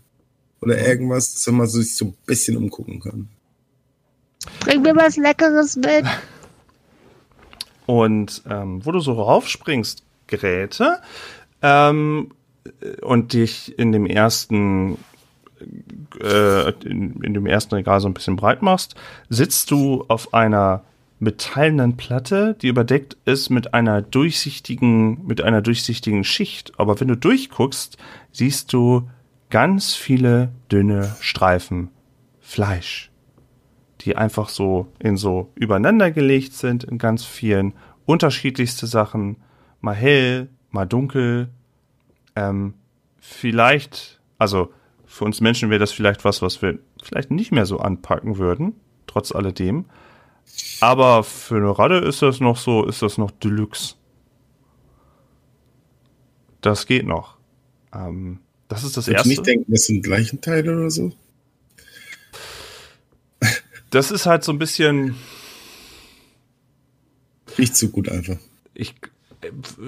Oder 0.61 0.85
irgendwas, 0.85 1.33
dass 1.33 1.45
er 1.45 1.53
mal 1.53 1.67
so 1.67 1.79
sich 1.79 1.95
so 1.95 2.05
ein 2.05 2.15
bisschen 2.25 2.57
umgucken 2.57 2.99
kann. 2.99 3.29
Bring 4.61 4.81
mir 4.81 4.95
was 4.95 5.15
Leckeres 5.15 5.75
mit. 5.75 6.05
Und 7.85 8.43
ähm, 8.49 8.83
wo 8.85 8.91
du 8.91 8.99
so 8.99 9.13
raufspringst, 9.13 10.03
Geräte, 10.27 11.01
ähm, 11.61 12.31
und 13.01 13.33
dich 13.33 13.77
in 13.79 13.91
dem 13.91 14.05
ersten 14.05 14.97
äh, 16.21 16.71
in, 16.85 17.21
in 17.21 17.33
dem 17.33 17.45
ersten 17.45 17.75
Regal 17.75 17.99
so 17.99 18.07
ein 18.07 18.13
bisschen 18.13 18.35
breit 18.35 18.61
machst, 18.61 18.95
sitzt 19.29 19.71
du 19.71 20.05
auf 20.07 20.33
einer 20.33 20.83
metallenen 21.19 21.97
Platte, 21.97 22.55
die 22.61 22.67
überdeckt 22.67 23.17
ist 23.25 23.49
mit 23.49 23.73
einer 23.73 24.01
durchsichtigen, 24.01 25.25
mit 25.27 25.41
einer 25.41 25.61
durchsichtigen 25.61 26.23
Schicht. 26.23 26.73
Aber 26.77 26.99
wenn 26.99 27.09
du 27.09 27.17
durchguckst, 27.17 27.97
siehst 28.31 28.71
du 28.73 29.09
ganz 29.49 29.95
viele 29.95 30.51
dünne 30.71 31.15
Streifen 31.19 31.89
Fleisch, 32.39 33.11
die 34.01 34.15
einfach 34.15 34.49
so 34.49 34.87
in 34.97 35.17
so 35.17 35.51
übereinander 35.55 36.09
gelegt 36.11 36.53
sind 36.53 36.83
in 36.83 36.97
ganz 36.97 37.25
vielen 37.25 37.73
unterschiedlichste 38.05 38.87
Sachen, 38.87 39.37
mal 39.81 39.93
hell, 39.93 40.49
mal 40.71 40.85
dunkel. 40.85 41.49
Ähm, 42.35 42.73
vielleicht, 43.19 44.19
also 44.37 44.71
für 45.09 45.25
uns 45.25 45.41
Menschen 45.41 45.71
wäre 45.71 45.79
das 45.79 45.91
vielleicht 45.91 46.23
was, 46.23 46.41
was 46.43 46.61
wir 46.61 46.77
vielleicht 47.03 47.31
nicht 47.31 47.51
mehr 47.51 47.65
so 47.65 47.79
anpacken 47.79 48.37
würden, 48.37 48.75
trotz 49.07 49.33
alledem. 49.33 49.85
Aber 50.81 51.23
für 51.23 51.57
eine 51.57 51.77
Radde 51.77 51.97
ist 51.97 52.21
das 52.21 52.39
noch 52.39 52.57
so, 52.57 52.85
ist 52.85 53.01
das 53.01 53.17
noch 53.17 53.31
Deluxe. 53.31 53.95
Das 56.61 56.85
geht 56.85 57.07
noch. 57.07 57.37
Ähm, 57.93 58.39
das 58.67 58.83
ist 58.83 58.97
das 58.97 59.05
du 59.05 59.11
erste. 59.13 59.29
nicht 59.29 59.45
denken, 59.47 59.71
das 59.71 59.85
sind 59.85 60.03
gleichen 60.03 60.41
Teile 60.41 60.77
oder 60.77 60.91
so? 60.91 61.11
Das 63.89 64.11
ist 64.11 64.27
halt 64.27 64.43
so 64.43 64.51
ein 64.51 64.59
bisschen, 64.59 65.15
Riecht 67.57 67.75
so 67.75 67.89
gut 67.89 68.09
einfach. 68.09 68.37
ich, 68.75 68.93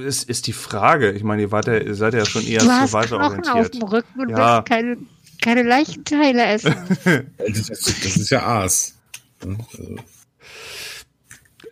ist, 0.06 0.30
ist 0.30 0.48
die 0.48 0.54
Frage. 0.54 1.12
Ich 1.12 1.24
meine, 1.24 1.42
ihr, 1.44 1.52
wart 1.52 1.68
ja, 1.68 1.78
ihr 1.78 1.96
seid 1.96 2.14
ja 2.14 2.26
schon 2.26 2.46
eher 2.46 2.60
Du 2.60 2.66
so 2.68 2.72
hast 2.72 2.94
weiter 2.94 3.18
Knochen 3.18 3.40
auf 3.42 3.48
orientiert. 3.50 3.74
dem 3.76 3.84
Rücken 3.84 4.20
und 4.22 4.30
Ja. 4.30 4.58
willst 4.58 4.70
keine, 4.70 4.98
keine 5.42 5.64
Leichenteile 5.64 6.46
essen. 6.46 6.76
Das, 7.38 7.68
das, 7.68 7.80
das 7.80 8.18
ist 8.18 8.30
ja 8.30 8.44
Aas. 8.44 8.96
Also, 9.42 9.96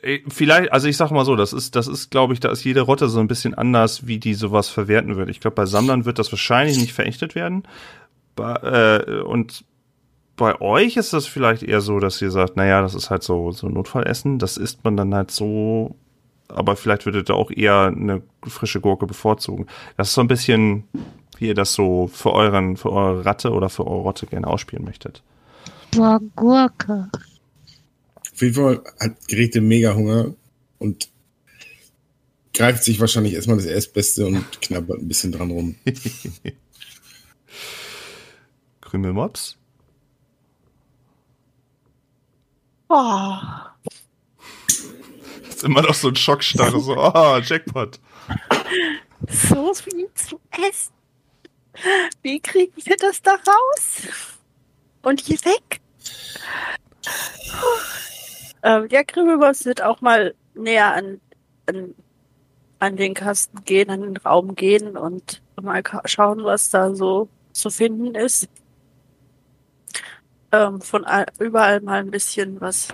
Äh, 0.01 0.19
Vielleicht, 0.29 0.71
also 0.71 0.87
ich 0.87 0.97
sag 0.97 1.11
mal 1.11 1.25
so, 1.25 1.35
das 1.35 1.53
ist, 1.53 1.75
das 1.75 1.87
ist, 1.87 2.09
glaube 2.09 2.33
ich, 2.33 2.39
da 2.39 2.49
ist 2.51 2.63
jede 2.63 2.81
Rotte 2.81 3.09
so 3.09 3.19
ein 3.19 3.27
bisschen 3.27 3.53
anders, 3.53 4.07
wie 4.07 4.17
die 4.17 4.33
sowas 4.33 4.69
verwerten 4.69 5.15
wird. 5.17 5.29
Ich 5.29 5.39
glaube, 5.39 5.55
bei 5.55 5.65
Sammlern 5.65 6.05
wird 6.05 6.19
das 6.19 6.31
wahrscheinlich 6.31 6.77
nicht 6.79 6.93
verächtet 6.93 7.35
werden. 7.35 7.63
Bei, 8.35 8.53
äh, 8.55 9.21
und 9.21 9.65
bei 10.37 10.59
euch 10.61 10.95
ist 10.95 11.11
das 11.11 11.25
vielleicht 11.27 11.63
eher 11.63 11.81
so, 11.81 11.99
dass 11.99 12.21
ihr 12.21 12.31
sagt, 12.31 12.55
naja, 12.55 12.81
das 12.81 12.95
ist 12.95 13.09
halt 13.09 13.23
so, 13.23 13.51
so 13.51 13.67
Notfallessen, 13.67 14.39
das 14.39 14.55
isst 14.55 14.85
man 14.85 14.95
dann 14.95 15.13
halt 15.13 15.31
so 15.31 15.95
aber 16.49 16.75
vielleicht 16.75 17.05
würdet 17.05 17.29
ihr 17.29 17.35
auch 17.35 17.51
eher 17.51 17.93
eine 17.95 18.21
frische 18.47 18.81
Gurke 18.81 19.05
bevorzugen. 19.05 19.67
Das 19.97 20.09
ist 20.09 20.15
so 20.15 20.21
ein 20.21 20.27
bisschen, 20.27 20.83
wie 21.37 21.47
ihr 21.47 21.55
das 21.55 21.73
so 21.73 22.07
für 22.07 22.33
euren, 22.33 22.75
für 22.75 22.91
eure 22.91 23.25
Ratte 23.25 23.51
oder 23.51 23.69
für 23.69 23.87
eure 23.87 24.01
Rotte 24.01 24.25
gerne 24.25 24.47
ausspielen 24.47 24.83
möchtet. 24.83 25.23
Boah, 25.91 26.19
Gurke. 26.35 27.09
Auf 28.33 28.41
jeden 28.41 28.55
Fall 28.55 28.81
hat 28.99 29.27
Grete 29.27 29.61
mega 29.61 29.93
Hunger 29.93 30.33
und 30.77 31.09
greift 32.53 32.83
sich 32.83 32.99
wahrscheinlich 32.99 33.33
erstmal 33.33 33.57
das 33.57 33.65
Erstbeste 33.65 34.25
und 34.25 34.61
knabbert 34.61 34.99
ein 34.99 35.07
bisschen 35.07 35.31
dran 35.31 35.51
rum. 35.51 35.75
Krümelmops? 38.81 39.55
Oh, 42.89 43.37
Ist 45.59 45.65
immer 45.65 45.81
noch 45.81 45.93
so 45.93 46.07
ein 46.07 46.15
Schockstarre, 46.15 46.79
so, 46.79 46.95
ah, 46.95 47.41
Jackpot. 47.43 47.99
so 49.27 49.73
viel 49.73 50.07
zu 50.15 50.39
essen. 50.51 50.93
Wie 52.21 52.39
kriegen 52.39 52.71
wir 52.77 52.95
das 52.95 53.21
da 53.21 53.31
raus? 53.31 54.07
Und 55.01 55.19
hier 55.19 55.37
weg? 55.39 55.81
Ähm, 58.63 58.87
der 58.87 59.03
Krümelboss 59.03 59.65
wird 59.65 59.81
auch 59.81 59.99
mal 59.99 60.33
näher 60.53 60.93
an, 60.93 61.19
an, 61.65 61.93
an 62.79 62.95
den 62.95 63.13
Kasten 63.13 63.65
gehen, 63.65 63.89
an 63.89 63.99
den 63.99 64.15
Raum 64.15 64.55
gehen 64.55 64.95
und 64.95 65.41
mal 65.61 65.83
schauen, 66.05 66.45
was 66.45 66.69
da 66.69 66.95
so 66.95 67.27
zu 67.51 67.69
finden 67.69 68.15
ist. 68.15 68.47
Ähm, 70.53 70.79
von 70.79 71.03
all, 71.03 71.25
überall 71.37 71.81
mal 71.81 71.99
ein 71.99 72.11
bisschen 72.11 72.61
was 72.61 72.87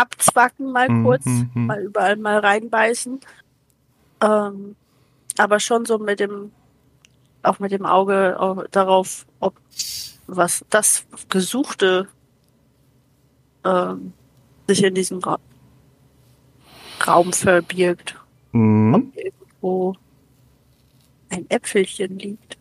abzwacken, 0.00 0.72
mal 0.72 0.88
Mhm, 0.88 1.04
kurz, 1.04 1.24
mhm. 1.26 1.66
mal 1.66 1.82
überall 1.82 2.16
mal 2.16 2.38
reinbeißen. 2.38 3.20
Ähm, 4.22 4.76
aber 5.36 5.60
schon 5.60 5.84
so 5.86 5.98
mit 5.98 6.20
dem, 6.20 6.50
auch 7.42 7.58
mit 7.58 7.72
dem 7.72 7.86
Auge 7.86 8.36
au- 8.40 8.64
darauf, 8.70 9.26
ob 9.40 9.54
was 10.26 10.64
das 10.70 11.06
Gesuchte 11.28 12.08
ähm, 13.64 14.12
sich 14.66 14.82
in 14.84 14.94
diesem 14.94 15.18
Ra 15.20 15.38
Raum 17.06 17.32
verbirgt. 17.32 18.16
Mhm. 18.52 18.94
Ob 18.94 19.16
irgendwo 19.16 19.94
ein 21.30 21.48
Äpfelchen 21.48 22.18
liegt. 22.18 22.58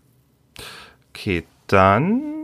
Okay, 1.10 1.44
dann. 1.68 2.37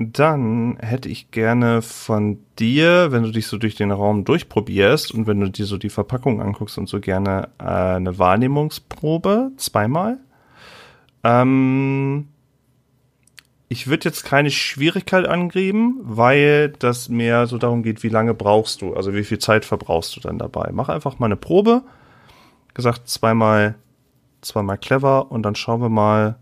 Dann 0.00 0.76
hätte 0.78 1.08
ich 1.08 1.32
gerne 1.32 1.82
von 1.82 2.38
dir, 2.56 3.10
wenn 3.10 3.24
du 3.24 3.32
dich 3.32 3.48
so 3.48 3.58
durch 3.58 3.74
den 3.74 3.90
Raum 3.90 4.24
durchprobierst 4.24 5.12
und 5.12 5.26
wenn 5.26 5.40
du 5.40 5.50
dir 5.50 5.66
so 5.66 5.76
die 5.76 5.90
Verpackung 5.90 6.40
anguckst 6.40 6.78
und 6.78 6.88
so 6.88 7.00
gerne 7.00 7.48
äh, 7.58 7.64
eine 7.64 8.16
Wahrnehmungsprobe, 8.16 9.50
zweimal. 9.56 10.18
Ähm, 11.24 12.28
ich 13.68 13.88
würde 13.88 14.04
jetzt 14.04 14.24
keine 14.24 14.52
Schwierigkeit 14.52 15.26
angeben, 15.26 15.98
weil 16.02 16.70
das 16.78 17.08
mehr 17.08 17.48
so 17.48 17.58
darum 17.58 17.82
geht, 17.82 18.04
wie 18.04 18.08
lange 18.08 18.34
brauchst 18.34 18.82
du, 18.82 18.94
also 18.94 19.14
wie 19.14 19.24
viel 19.24 19.38
Zeit 19.38 19.64
verbrauchst 19.64 20.14
du 20.14 20.20
dann 20.20 20.38
dabei. 20.38 20.70
Mach 20.72 20.88
einfach 20.88 21.18
mal 21.18 21.26
eine 21.26 21.36
Probe. 21.36 21.82
Gesagt, 22.72 23.08
zweimal, 23.08 23.74
zweimal 24.42 24.78
clever 24.78 25.32
und 25.32 25.42
dann 25.42 25.56
schauen 25.56 25.80
wir 25.80 25.88
mal, 25.88 26.38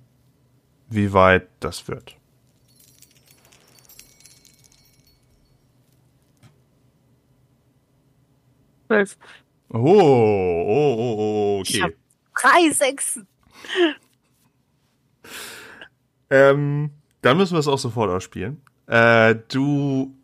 wie 0.91 1.15
weit 1.15 1.49
das 1.61 1.89
wird. 1.89 2.17
Zwölf. 8.87 9.17
Oh, 9.71 9.79
oh, 9.79 10.97
oh, 10.99 11.17
oh, 11.19 11.63
Ich 11.65 11.83
okay. 11.83 11.83
hab 11.83 11.93
drei 12.41 12.71
Sechsen. 12.71 13.27
Ähm, 16.31 16.91
dann 17.23 17.37
müssen 17.37 17.55
wir 17.55 17.61
es 17.61 17.69
auch 17.69 17.79
sofort 17.79 18.11
ausspielen. 18.11 18.61
Äh, 18.87 19.37
du 19.49 20.15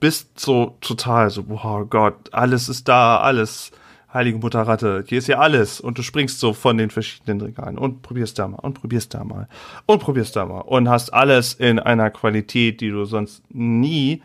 bist 0.00 0.40
so 0.40 0.76
total 0.80 1.30
so, 1.30 1.44
boah 1.44 1.86
Gott, 1.88 2.32
alles 2.32 2.68
ist 2.68 2.88
da, 2.88 3.18
alles. 3.18 3.70
Heilige 4.12 4.38
Mutter 4.38 4.62
Ratte, 4.62 5.04
hier 5.06 5.18
ist 5.18 5.28
ja 5.28 5.38
alles. 5.38 5.80
Und 5.80 5.96
du 5.96 6.02
springst 6.02 6.40
so 6.40 6.52
von 6.52 6.76
den 6.76 6.90
verschiedenen 6.90 7.40
Regalen 7.40 7.78
und 7.78 8.02
probierst 8.02 8.40
da 8.40 8.48
mal 8.48 8.58
und 8.58 8.74
probierst 8.74 9.14
da 9.14 9.22
mal 9.22 9.46
und 9.86 10.00
probierst 10.00 10.34
da 10.34 10.46
mal 10.46 10.62
und 10.62 10.88
hast 10.88 11.14
alles 11.14 11.54
in 11.54 11.78
einer 11.78 12.10
Qualität, 12.10 12.80
die 12.80 12.90
du 12.90 13.04
sonst 13.04 13.44
nie 13.50 14.20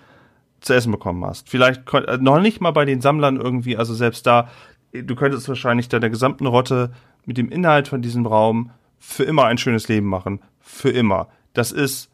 zu 0.65 0.73
essen 0.73 0.91
bekommen 0.91 1.23
hast. 1.25 1.49
Vielleicht 1.49 1.81
äh, 1.93 2.17
noch 2.19 2.39
nicht 2.39 2.61
mal 2.61 2.71
bei 2.71 2.85
den 2.85 3.01
Sammlern 3.01 3.37
irgendwie, 3.37 3.77
also 3.77 3.93
selbst 3.93 4.25
da, 4.27 4.49
äh, 4.91 5.03
du 5.03 5.15
könntest 5.15 5.47
wahrscheinlich 5.47 5.89
deiner 5.89 6.09
gesamten 6.09 6.45
Rotte 6.45 6.91
mit 7.25 7.37
dem 7.37 7.49
Inhalt 7.49 7.87
von 7.87 8.01
diesem 8.01 8.25
Raum 8.25 8.71
für 8.99 9.23
immer 9.23 9.45
ein 9.45 9.57
schönes 9.57 9.87
Leben 9.87 10.07
machen. 10.07 10.41
Für 10.59 10.89
immer. 10.89 11.27
Das 11.53 11.71
ist, 11.71 12.09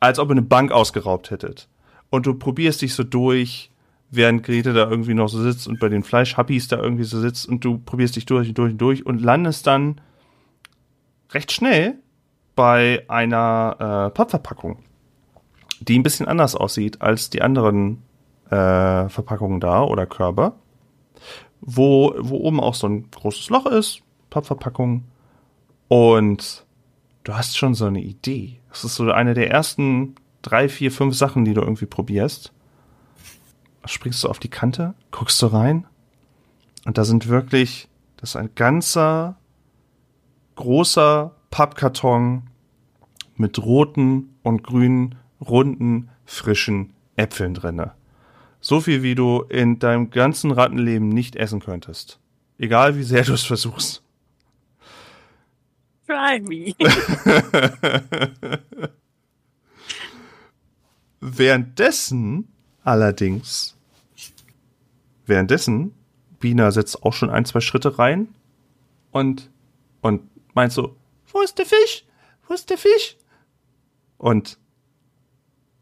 als 0.00 0.18
ob 0.18 0.28
ihr 0.28 0.32
eine 0.32 0.42
Bank 0.42 0.72
ausgeraubt 0.72 1.30
hättet. 1.30 1.68
Und 2.10 2.26
du 2.26 2.34
probierst 2.34 2.82
dich 2.82 2.94
so 2.94 3.02
durch, 3.02 3.70
während 4.10 4.44
Grete 4.44 4.72
da 4.72 4.88
irgendwie 4.88 5.14
noch 5.14 5.28
so 5.28 5.42
sitzt 5.42 5.66
und 5.66 5.80
bei 5.80 5.88
den 5.88 6.04
Fleischhappies 6.04 6.68
da 6.68 6.78
irgendwie 6.78 7.04
so 7.04 7.20
sitzt 7.20 7.48
und 7.48 7.64
du 7.64 7.78
probierst 7.78 8.16
dich 8.16 8.26
durch 8.26 8.48
und 8.48 8.58
durch 8.58 8.72
und 8.72 8.78
durch 8.78 9.06
und 9.06 9.20
landest 9.20 9.66
dann 9.66 10.00
recht 11.32 11.50
schnell 11.50 11.98
bei 12.54 13.04
einer 13.08 14.10
äh, 14.10 14.14
Pappverpackung, 14.14 14.78
die 15.84 15.98
ein 15.98 16.02
bisschen 16.02 16.26
anders 16.26 16.54
aussieht 16.54 17.02
als 17.02 17.30
die 17.30 17.42
anderen 17.42 18.02
äh, 18.50 19.08
Verpackungen 19.08 19.60
da 19.60 19.82
oder 19.82 20.06
Körbe, 20.06 20.52
wo, 21.60 22.14
wo 22.18 22.36
oben 22.36 22.60
auch 22.60 22.74
so 22.74 22.86
ein 22.86 23.10
großes 23.10 23.50
Loch 23.50 23.66
ist, 23.66 24.02
Pappverpackung, 24.30 25.04
und 25.88 26.64
du 27.24 27.34
hast 27.34 27.56
schon 27.56 27.74
so 27.74 27.86
eine 27.86 28.00
Idee. 28.00 28.60
Das 28.70 28.84
ist 28.84 28.96
so 28.96 29.10
eine 29.10 29.34
der 29.34 29.50
ersten 29.50 30.16
drei, 30.42 30.68
vier, 30.68 30.90
fünf 30.90 31.14
Sachen, 31.14 31.44
die 31.44 31.54
du 31.54 31.60
irgendwie 31.60 31.86
probierst. 31.86 32.52
Springst 33.84 34.24
du 34.24 34.28
auf 34.28 34.38
die 34.38 34.48
Kante, 34.48 34.94
guckst 35.10 35.40
du 35.42 35.46
rein 35.46 35.86
und 36.86 36.96
da 36.98 37.04
sind 37.04 37.28
wirklich, 37.28 37.88
das 38.16 38.30
ist 38.30 38.36
ein 38.36 38.50
ganzer 38.54 39.36
großer 40.56 41.34
Pappkarton 41.50 42.44
mit 43.36 43.58
roten 43.58 44.36
und 44.42 44.62
grünen, 44.62 45.16
runden, 45.48 46.10
frischen 46.24 46.92
Äpfeln 47.16 47.54
drinne. 47.54 47.92
So 48.60 48.80
viel, 48.80 49.02
wie 49.02 49.14
du 49.14 49.42
in 49.42 49.78
deinem 49.78 50.10
ganzen 50.10 50.50
Rattenleben 50.50 51.08
nicht 51.08 51.36
essen 51.36 51.60
könntest. 51.60 52.18
Egal 52.58 52.96
wie 52.96 53.02
sehr 53.02 53.24
du 53.24 53.34
es 53.34 53.42
versuchst. 53.42 54.02
Try 56.06 56.40
me. 56.40 56.74
Währenddessen 61.20 62.48
allerdings, 62.82 63.76
währenddessen, 65.24 65.94
Bina 66.38 66.70
setzt 66.70 67.02
auch 67.02 67.14
schon 67.14 67.30
ein, 67.30 67.46
zwei 67.46 67.60
Schritte 67.60 67.98
rein 67.98 68.28
und, 69.10 69.50
und 70.02 70.28
meint 70.54 70.72
so, 70.72 70.96
wo 71.28 71.40
ist 71.40 71.58
der 71.58 71.64
Fisch? 71.66 72.04
Wo 72.46 72.52
ist 72.54 72.68
der 72.68 72.76
Fisch? 72.76 73.16
Und 74.18 74.58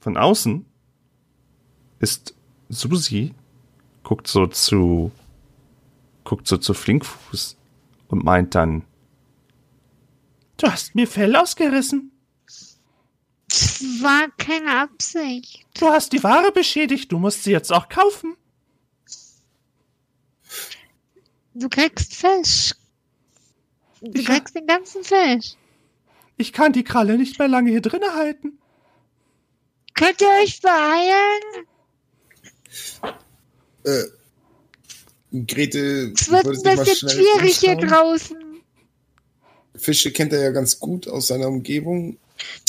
von 0.02 0.16
außen 0.16 0.66
ist 2.00 2.34
Susi, 2.68 3.34
guckt 4.02 4.26
so 4.26 4.48
zu, 4.48 5.12
guckt 6.24 6.48
so 6.48 6.56
zu 6.58 6.74
Flinkfuß 6.74 7.56
und 8.08 8.24
meint 8.24 8.56
dann, 8.56 8.84
du 10.56 10.66
hast 10.66 10.96
mir 10.96 11.06
Fell 11.06 11.36
ausgerissen. 11.36 12.10
Das 13.48 13.80
war 14.02 14.28
keine 14.38 14.80
Absicht. 14.80 15.64
Du 15.78 15.86
hast 15.86 16.12
die 16.12 16.22
Ware 16.24 16.50
beschädigt, 16.52 17.12
du 17.12 17.18
musst 17.18 17.44
sie 17.44 17.52
jetzt 17.52 17.72
auch 17.72 17.88
kaufen. 17.88 18.34
Du 21.54 21.68
kriegst 21.68 22.14
Fisch. 22.16 22.72
Du 24.00 24.18
Ich- 24.20 24.26
kriegst 24.26 24.56
den 24.56 24.66
ganzen 24.66 25.04
Fisch. 25.04 25.54
Ich 26.38 26.52
kann 26.52 26.72
die 26.72 26.82
Kralle 26.82 27.18
nicht 27.18 27.38
mehr 27.38 27.46
lange 27.46 27.70
hier 27.70 27.82
drinnen 27.82 28.14
halten. 28.14 28.58
Könnt 29.94 30.20
ihr 30.20 30.28
euch 30.42 30.60
beeilen? 30.60 31.66
Äh, 33.84 34.04
Grete, 35.46 36.12
Es 36.18 36.30
wird 36.30 36.46
ein 36.46 36.76
bisschen 36.76 37.08
schwierig 37.08 37.58
hier 37.58 37.76
draußen. 37.76 38.36
Fische 39.74 40.12
kennt 40.12 40.32
er 40.32 40.42
ja 40.42 40.50
ganz 40.50 40.78
gut 40.78 41.08
aus 41.08 41.28
seiner 41.28 41.48
Umgebung. 41.48 42.18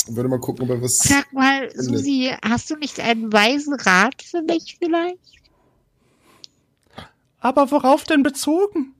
Würde 0.06 0.28
mal 0.28 0.40
gucken, 0.40 0.64
ob 0.64 0.70
er 0.70 0.82
was. 0.82 0.98
Sag 0.98 1.32
mal, 1.32 1.70
Susi, 1.74 2.34
hast 2.42 2.70
du 2.70 2.76
nicht 2.76 3.00
einen 3.00 3.32
weisen 3.32 3.74
Rat 3.74 4.22
für 4.22 4.42
mich 4.42 4.76
vielleicht? 4.78 5.18
Aber 7.40 7.70
worauf 7.70 8.04
denn 8.04 8.22
bezogen? 8.22 8.94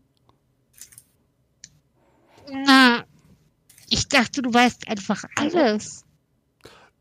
Na, 2.50 3.04
ich 3.88 4.08
dachte, 4.08 4.42
du 4.42 4.52
weißt 4.52 4.88
einfach 4.88 5.24
alles. 5.36 6.04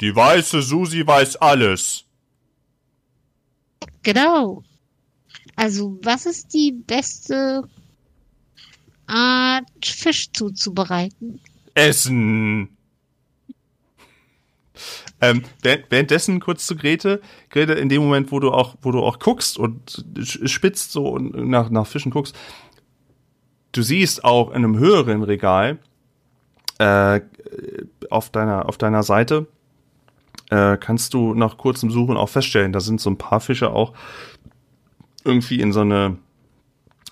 Die 0.01 0.15
weiße 0.15 0.61
Susi 0.61 1.05
weiß 1.05 1.37
alles. 1.37 2.05
Genau. 4.01 4.63
Also, 5.55 5.97
was 6.01 6.25
ist 6.25 6.53
die 6.53 6.71
beste 6.71 7.63
Art, 9.07 9.65
Fisch 9.83 10.31
zuzubereiten? 10.33 11.39
Essen. 11.75 12.69
Ähm, 15.21 15.43
während- 15.61 15.85
währenddessen 15.89 16.39
kurz 16.39 16.65
zu 16.65 16.75
Grete. 16.75 17.21
Grete, 17.49 17.73
in 17.73 17.87
dem 17.87 18.01
Moment, 18.03 18.31
wo 18.31 18.39
du 18.39 18.51
auch, 18.51 18.75
wo 18.81 18.91
du 18.91 19.01
auch 19.01 19.19
guckst 19.19 19.57
und 19.57 20.03
spitzt 20.21 20.91
so 20.91 21.07
und 21.07 21.33
nach, 21.47 21.69
nach 21.69 21.87
Fischen 21.87 22.11
guckst, 22.11 22.35
du 23.71 23.81
siehst 23.81 24.23
auch 24.23 24.49
in 24.49 24.57
einem 24.57 24.77
höheren 24.77 25.23
Regal 25.23 25.79
äh, 26.79 27.21
auf 28.09 28.31
deiner 28.31 28.67
auf 28.67 28.77
deiner 28.77 29.03
Seite 29.03 29.47
äh, 30.49 30.77
kannst 30.77 31.13
du 31.13 31.33
nach 31.33 31.57
kurzem 31.57 31.91
Suchen 31.91 32.17
auch 32.17 32.29
feststellen, 32.29 32.73
da 32.73 32.79
sind 32.79 33.01
so 33.01 33.09
ein 33.09 33.17
paar 33.17 33.39
Fische 33.39 33.71
auch 33.71 33.93
irgendwie 35.23 35.61
in 35.61 35.71
so 35.71 35.81
eine 35.81 36.17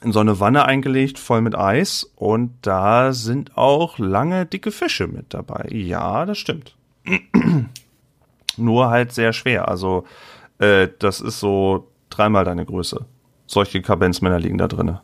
in 0.03 0.11
so 0.11 0.19
eine 0.19 0.39
Wanne 0.39 0.65
eingelegt, 0.65 1.19
voll 1.19 1.41
mit 1.41 1.55
Eis 1.55 2.11
und 2.15 2.53
da 2.63 3.13
sind 3.13 3.55
auch 3.55 3.99
lange 3.99 4.47
dicke 4.47 4.71
Fische 4.71 5.05
mit 5.07 5.33
dabei. 5.33 5.67
Ja, 5.71 6.25
das 6.25 6.39
stimmt. 6.39 6.75
Nur 8.57 8.89
halt 8.89 9.11
sehr 9.11 9.31
schwer. 9.31 9.67
Also 9.67 10.05
äh, 10.57 10.87
das 10.97 11.21
ist 11.21 11.39
so 11.39 11.87
dreimal 12.09 12.45
deine 12.45 12.65
Größe. 12.65 13.05
Solche 13.45 13.81
Kabenzmänner 13.81 14.39
liegen 14.39 14.57
da 14.57 14.67
drinne. 14.67 15.01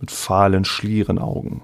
Mit 0.00 0.10
fahlen 0.10 0.64
Schlierenaugen. 0.64 1.60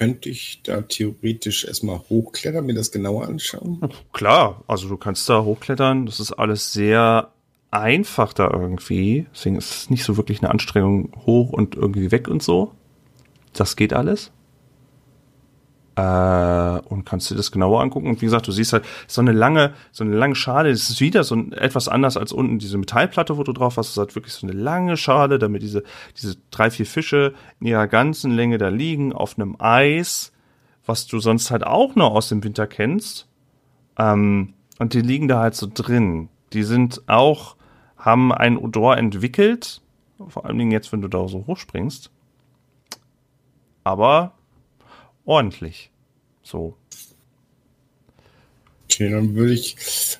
Könnte 0.00 0.30
ich 0.30 0.62
da 0.62 0.80
theoretisch 0.80 1.66
erstmal 1.66 1.98
hochklettern, 2.08 2.64
mir 2.64 2.72
das 2.72 2.90
genauer 2.90 3.28
anschauen? 3.28 3.82
Klar, 4.14 4.64
also 4.66 4.88
du 4.88 4.96
kannst 4.96 5.28
da 5.28 5.42
hochklettern. 5.42 6.06
Das 6.06 6.20
ist 6.20 6.32
alles 6.32 6.72
sehr 6.72 7.34
einfach 7.70 8.32
da 8.32 8.50
irgendwie. 8.50 9.26
Deswegen 9.34 9.56
ist 9.56 9.70
es 9.70 9.90
nicht 9.90 10.04
so 10.04 10.16
wirklich 10.16 10.40
eine 10.40 10.50
Anstrengung 10.50 11.12
hoch 11.26 11.50
und 11.50 11.74
irgendwie 11.74 12.10
weg 12.10 12.28
und 12.28 12.42
so. 12.42 12.72
Das 13.52 13.76
geht 13.76 13.92
alles. 13.92 14.32
Äh, 15.96 16.80
und 16.88 17.04
kannst 17.04 17.30
dir 17.30 17.34
das 17.34 17.50
genauer 17.50 17.80
angucken. 17.80 18.08
Und 18.08 18.20
wie 18.20 18.26
gesagt, 18.26 18.46
du 18.46 18.52
siehst 18.52 18.72
halt 18.72 18.84
so 19.06 19.20
eine 19.20 19.32
lange, 19.32 19.74
so 19.92 20.04
eine 20.04 20.16
lange 20.16 20.36
Schale. 20.36 20.70
Das 20.70 20.88
ist 20.88 21.00
wieder 21.00 21.24
so 21.24 21.34
ein, 21.34 21.52
etwas 21.52 21.88
anders 21.88 22.16
als 22.16 22.32
unten 22.32 22.58
diese 22.58 22.78
Metallplatte, 22.78 23.36
wo 23.36 23.42
du 23.42 23.52
drauf 23.52 23.76
hast. 23.76 23.90
Ist 23.90 23.98
halt 23.98 24.14
wirklich 24.14 24.34
so 24.34 24.46
eine 24.46 24.56
lange 24.56 24.96
Schale, 24.96 25.38
damit 25.38 25.62
diese, 25.62 25.82
diese 26.16 26.36
drei, 26.50 26.70
vier 26.70 26.86
Fische 26.86 27.34
in 27.58 27.66
ihrer 27.66 27.88
ganzen 27.88 28.30
Länge 28.30 28.58
da 28.58 28.68
liegen 28.68 29.12
auf 29.12 29.36
einem 29.36 29.56
Eis, 29.58 30.32
was 30.86 31.06
du 31.06 31.18
sonst 31.18 31.50
halt 31.50 31.66
auch 31.66 31.96
noch 31.96 32.14
aus 32.14 32.28
dem 32.28 32.44
Winter 32.44 32.66
kennst. 32.66 33.26
Ähm, 33.98 34.54
und 34.78 34.94
die 34.94 35.02
liegen 35.02 35.28
da 35.28 35.40
halt 35.40 35.56
so 35.56 35.68
drin. 35.72 36.28
Die 36.52 36.62
sind 36.62 37.02
auch, 37.08 37.56
haben 37.96 38.32
ein 38.32 38.56
Odor 38.56 38.96
entwickelt. 38.96 39.82
Vor 40.28 40.46
allen 40.46 40.58
Dingen 40.58 40.70
jetzt, 40.70 40.92
wenn 40.92 41.02
du 41.02 41.08
da 41.08 41.26
so 41.28 41.46
hochspringst. 41.46 42.10
Aber 43.84 44.32
ordentlich. 45.30 45.90
So. 46.42 46.74
Okay, 48.84 49.08
dann 49.10 49.34
würde 49.36 49.54
ich 49.54 49.76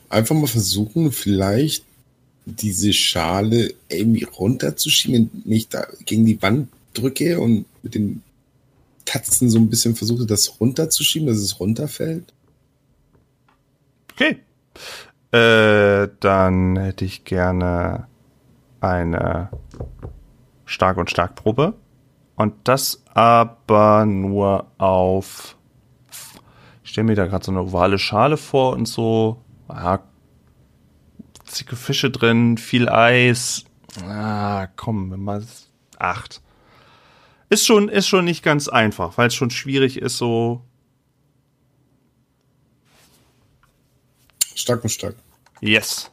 einfach 0.09 0.37
mal 0.37 0.46
versuchen, 0.46 1.11
vielleicht 1.11 1.85
diese 2.46 2.92
Schale 2.92 3.75
irgendwie 3.88 4.25
runterzuschieben, 4.25 5.31
indem 5.35 5.53
ich 5.53 5.68
da 5.68 5.87
gegen 6.07 6.25
die 6.25 6.40
Wand 6.40 6.68
drücke 6.94 7.40
und 7.40 7.66
mit 7.83 7.96
den 7.96 8.23
Tatzen 9.05 9.51
so 9.51 9.59
ein 9.59 9.68
bisschen 9.68 9.96
versuche, 9.96 10.27
das 10.27 10.61
runterzuschieben, 10.61 11.27
dass 11.27 11.38
es 11.38 11.59
runterfällt. 11.59 12.33
Okay. 14.12 14.37
Äh, 15.33 16.09
dann 16.20 16.77
hätte 16.77 17.05
ich 17.05 17.25
gerne 17.25 18.07
eine 18.81 19.51
Stark- 20.64 20.99
und 20.99 21.11
Starkprobe. 21.11 21.75
Und 22.37 22.55
das 22.64 23.03
aber 23.14 24.07
nur 24.07 24.66
auf. 24.79 25.57
Ich 26.83 26.90
stelle 26.90 27.07
mir 27.07 27.14
da 27.14 27.27
gerade 27.27 27.44
so 27.44 27.53
eine 27.53 27.62
ovale 27.62 27.99
Schale 27.99 28.37
vor 28.37 28.73
und 28.73 28.87
so. 28.87 29.42
Ja, 29.68 30.03
zicke 31.44 31.77
Fische 31.77 32.11
drin, 32.11 32.59
viel 32.59 32.88
Eis. 32.88 33.64
Ah, 34.05 34.66
komm, 34.77 35.11
wenn 35.11 35.20
mal 35.20 35.44
acht. 35.99 36.42
Ist 37.49 37.66
schon, 37.66 37.88
ist 37.88 38.09
schon 38.09 38.25
nicht 38.25 38.42
ganz 38.42 38.68
einfach, 38.68 39.18
weil 39.18 39.29
es 39.29 39.35
schon 39.35 39.51
schwierig 39.51 40.01
ist, 40.01 40.18
so 40.18 40.62
Stark 44.61 44.83
und 44.83 44.90
stark. 44.90 45.16
Yes. 45.62 46.11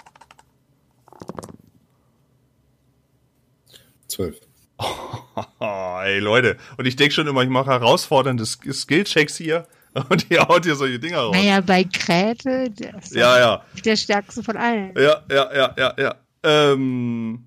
Zwölf. 4.08 4.47
Oh, 4.80 6.00
ey, 6.04 6.20
Leute. 6.20 6.58
Und 6.78 6.86
ich 6.86 6.96
denke 6.96 7.14
schon 7.14 7.28
immer, 7.28 7.44
ich 7.44 7.50
mache 7.50 7.70
herausfordernde 7.72 8.44
Sk- 8.44 8.72
Skill-Checks 8.74 9.38
hier 9.38 9.68
und 10.10 10.30
ihr 10.30 10.48
haut 10.48 10.66
hier 10.66 10.76
solche 10.76 11.00
Dinger 11.00 11.20
raus. 11.20 11.36
Naja, 11.36 11.62
bei 11.62 11.84
Kräte, 11.84 12.70
der 12.70 12.98
ist 12.98 13.16
Ja, 13.16 13.40
ja. 13.40 13.62
der 13.86 13.96
stärkste 13.96 14.44
von 14.44 14.58
allen. 14.58 14.94
Ja, 14.98 15.22
ja, 15.32 15.54
ja, 15.56 15.74
ja, 15.78 15.94
ja. 15.98 16.16
Ähm, 16.44 17.44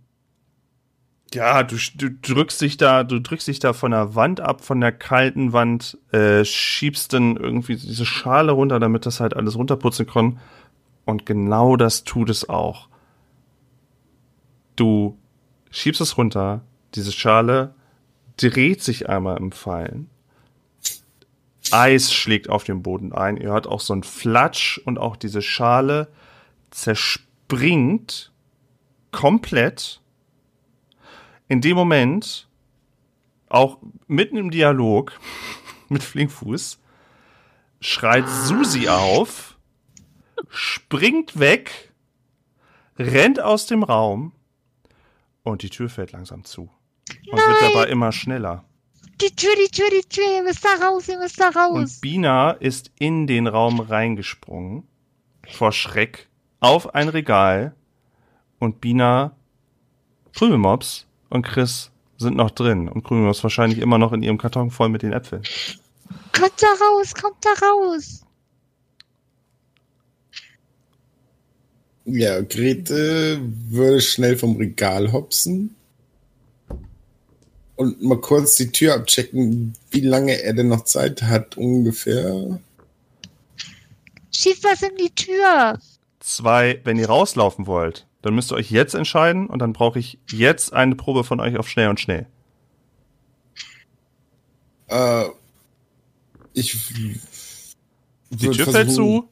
ja, 1.33 1.63
du, 1.63 1.77
du 1.95 2.11
drückst 2.11 2.61
dich 2.61 2.77
da, 2.77 3.05
du 3.05 3.21
drückst 3.21 3.47
dich 3.47 3.61
da 3.61 3.73
von 3.73 3.93
der 3.93 4.17
Wand 4.17 4.41
ab, 4.41 4.65
von 4.65 4.81
der 4.81 4.91
kalten 4.91 5.53
Wand, 5.53 5.97
äh, 6.13 6.45
schiebst 6.45 7.13
dann 7.13 7.37
irgendwie 7.37 7.77
diese 7.77 8.05
Schale 8.05 8.51
runter, 8.51 8.81
damit 8.81 9.07
das 9.07 9.21
halt 9.21 9.37
alles 9.37 9.55
runterputzen 9.57 10.07
kann. 10.09 10.41
Und 11.05 11.27
genau 11.27 11.77
das 11.77 12.03
tut 12.03 12.31
es 12.31 12.49
auch. 12.49 12.89
Du 14.77 15.19
schiebst 15.71 16.01
es 16.01 16.17
runter, 16.19 16.63
diese 16.95 17.13
Schale 17.13 17.75
dreht 18.37 18.83
sich 18.83 19.09
einmal 19.09 19.37
im 19.37 19.53
Fallen. 19.53 20.09
Eis 21.71 22.13
schlägt 22.13 22.49
auf 22.49 22.65
den 22.65 22.83
Boden 22.83 23.13
ein. 23.13 23.37
Ihr 23.37 23.51
hört 23.51 23.67
auch 23.67 23.81
so 23.81 23.95
ein 23.95 24.03
Flatsch 24.03 24.79
und 24.79 24.99
auch 24.99 25.17
diese 25.17 25.43
Schale 25.43 26.09
zerspringt 26.71 28.33
komplett. 29.13 30.01
In 31.49 31.61
dem 31.61 31.77
Moment, 31.77 32.49
auch 33.49 33.79
mitten 34.07 34.37
im 34.37 34.51
Dialog 34.51 35.19
mit 35.89 36.03
Flinkfuß, 36.03 36.79
schreit 37.81 38.29
Susi 38.29 38.89
auf, 38.89 39.59
springt 40.49 41.39
weg, 41.39 41.93
rennt 42.99 43.41
aus 43.41 43.67
dem 43.67 43.83
Raum 43.83 44.33
und 45.43 45.63
die 45.63 45.71
Tür 45.71 45.89
fällt 45.89 46.13
langsam 46.13 46.45
zu. 46.45 46.71
Und 47.27 47.39
wird 47.39 47.63
dabei 47.63 47.87
immer 47.89 48.13
schneller. 48.13 48.65
Die 49.21 49.35
Tür, 49.37 49.51
die 49.63 49.71
Tür, 49.71 49.91
die 49.91 50.09
Tür, 50.09 50.25
ihr 50.37 50.43
müsst 50.43 50.65
da 50.65 50.87
raus, 50.87 51.07
ihr 51.09 51.19
müsst 51.19 51.39
da 51.39 51.51
raus. 51.51 51.77
Und 51.77 52.01
Bina 52.01 52.53
ist 52.53 52.91
in 52.99 53.27
den 53.27 53.47
Raum 53.47 53.81
reingesprungen, 53.81 54.85
vor 55.47 55.73
Schreck, 55.73 56.29
auf 56.61 56.95
ein 56.95 57.09
Regal. 57.09 57.75
Und 58.59 58.81
Bina, 58.81 59.37
Krümelmops 60.35 61.07
und 61.29 61.43
Chris 61.43 61.91
sind 62.17 62.37
noch 62.37 62.51
drin. 62.51 62.89
Und 62.89 63.05
Krümelmops 63.05 63.43
wahrscheinlich 63.43 63.79
immer 63.79 63.99
noch 63.99 64.13
in 64.13 64.23
ihrem 64.23 64.39
Karton 64.39 64.71
voll 64.71 64.89
mit 64.89 65.03
den 65.03 65.13
Äpfeln. 65.13 65.43
kommt 66.33 66.63
da 66.63 66.67
raus, 66.67 67.15
kommt 67.15 67.45
da 67.45 67.67
raus. 67.67 68.25
Ja, 72.07 72.41
Grete 72.41 73.39
würde 73.43 74.01
schnell 74.01 74.37
vom 74.37 74.57
Regal 74.57 75.13
hopsen 75.13 75.77
und 77.81 78.03
mal 78.03 78.21
kurz 78.21 78.57
die 78.57 78.71
Tür 78.71 78.95
abchecken, 78.95 79.73
wie 79.91 80.03
lange 80.03 80.43
er 80.43 80.53
denn 80.53 80.69
noch 80.69 80.85
Zeit 80.85 81.23
hat, 81.23 81.57
ungefähr. 81.57 82.61
Schießt 84.35 84.65
was 84.65 84.83
in 84.83 84.97
die 84.97 85.15
Tür. 85.15 85.79
Zwei, 86.19 86.79
wenn 86.85 86.99
ihr 86.99 87.09
rauslaufen 87.09 87.67
wollt, 87.67 88.07
dann 88.21 88.35
müsst 88.35 88.53
ihr 88.53 88.57
euch 88.57 88.71
jetzt 88.71 88.95
entscheiden 88.95 89.47
und 89.47 89.61
dann 89.61 89.73
brauche 89.73 89.99
ich 89.99 90.19
jetzt 90.31 90.75
eine 90.75 90.95
Probe 90.95 91.25
von 91.25 91.41
euch 91.41 91.57
auf 91.57 91.71
schnell 91.71 91.89
und 91.89 91.99
schnell. 91.99 92.27
Äh, 94.89 95.25
ich 96.53 96.77
Die 98.29 98.51
Tür 98.51 98.67
fällt 98.67 98.93
zu. 98.93 99.27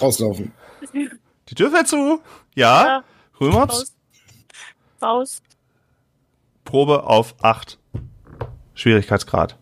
Rauslaufen. 0.00 0.52
Die 0.92 1.54
Tür 1.56 1.72
fällt 1.72 1.88
zu. 1.88 2.20
Ja. 2.54 2.86
Ja, 2.86 3.04
Krümelmops, 3.36 3.74
raus. 3.74 3.92
Raus. 5.02 5.42
Probe 6.72 7.02
auf 7.02 7.34
8. 7.44 7.78
Schwierigkeitsgrad. 8.72 9.58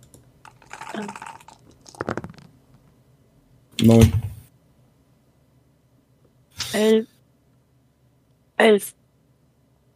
Neun. 3.83 4.13
Elf. 6.73 7.09
Elf. 8.59 8.95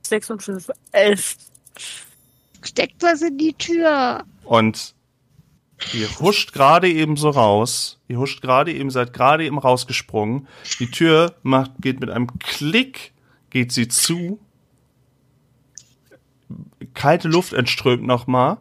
Sechs 0.05 0.29
und 0.29 0.43
fünf. 0.43 0.69
Elf. 0.91 1.37
Steckt 2.65 3.01
was 3.01 3.23
in 3.23 3.39
die 3.39 3.53
Tür. 3.53 4.25
Und 4.43 4.97
Ihr 5.93 6.09
huscht 6.19 6.53
gerade 6.53 6.91
eben 6.91 7.17
so 7.17 7.31
raus. 7.31 8.01
Ihr 8.09 8.19
huscht 8.19 8.43
gerade 8.43 8.73
eben, 8.73 8.91
seid 8.91 9.13
gerade 9.13 9.45
eben 9.45 9.59
rausgesprungen. 9.59 10.49
Die 10.81 10.91
Tür 10.91 11.37
macht, 11.45 11.75
geht 11.79 12.01
mit 12.01 12.11
einem 12.11 12.41
Klick, 12.41 13.13
geht 13.51 13.71
sie 13.71 13.87
zu. 13.87 14.41
Kalte 16.95 17.29
Luft 17.29 17.53
entströmt 17.53 18.05
nochmal. 18.05 18.59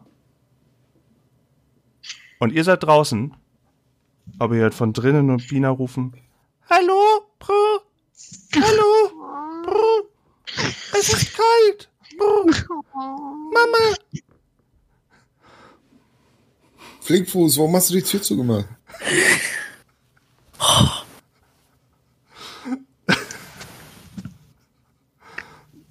Und 2.38 2.52
ihr 2.52 2.64
seid 2.64 2.82
draußen. 2.82 3.34
Aber 4.38 4.54
ihr 4.54 4.62
hört 4.62 4.74
von 4.74 4.92
drinnen 4.92 5.30
und 5.30 5.48
Bina 5.48 5.70
rufen. 5.70 6.14
Hallo, 6.68 7.26
Bro. 7.38 7.80
Hallo, 8.54 9.62
Bro. 9.64 10.08
Es 10.98 11.12
ist 11.12 11.36
kalt. 11.36 11.90
Bro. 12.18 12.46
Mama. 12.94 13.96
Flinkfuß, 17.00 17.58
warum 17.58 17.76
hast 17.76 17.90
du 17.90 17.94
die 17.94 18.02
Tür 18.02 18.22
zugemacht? 18.22 18.66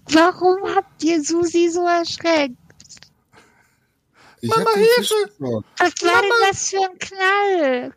Warum 0.09 0.75
habt 0.75 1.03
ihr 1.03 1.12
Susi 1.23 1.69
so 1.69 1.85
erschreckt? 1.87 2.55
Ich 4.41 4.49
Mama, 4.49 4.69
Hilfe! 4.75 5.63
Was 5.77 5.93
war 6.01 6.21
denn 6.21 6.31
das 6.49 6.69
für 6.69 6.83
ein 6.83 6.99
Knall? 6.99 7.93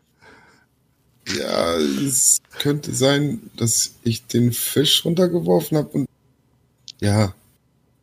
Ja, 1.37 1.75
es 1.75 2.41
könnte 2.57 2.93
sein, 2.93 3.51
dass 3.57 3.95
ich 4.03 4.25
den 4.27 4.53
Fisch 4.53 5.03
runtergeworfen 5.03 5.77
habe 5.77 5.89
und 5.89 6.09
ja, 7.01 7.33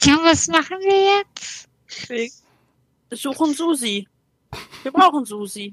Tja, 0.05 0.19
was 0.23 0.49
machen 0.49 0.77
wir 0.81 1.17
jetzt? 1.17 1.67
Wir 2.09 2.29
suchen 3.17 3.55
Susi. 3.55 4.07
Wir 4.83 4.93
brauchen 4.93 5.25
Susi. 5.25 5.73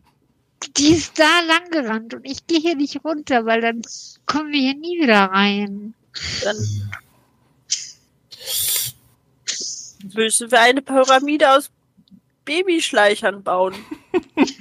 Die 0.78 0.93
ist 0.93 1.20
da 1.20 1.41
lang 1.41 1.70
gerannt 1.70 2.14
und 2.14 2.24
ich 2.24 2.47
gehe 2.47 2.62
hier 2.62 2.78
nicht 2.78 3.04
runter, 3.04 3.45
weil 3.45 3.60
dann 3.60 3.82
kommen 4.26 4.54
wir 4.54 4.60
hier 4.62 4.76
nie 4.76 5.02
wieder 5.02 5.26
rein. 5.26 5.93
Dann 6.45 6.58
müssen 10.14 10.51
wir 10.51 10.62
eine 10.62 10.82
Pyramide 10.82 11.55
aus 11.55 11.70
Babyschleichern 12.45 13.43
bauen. 13.43 13.76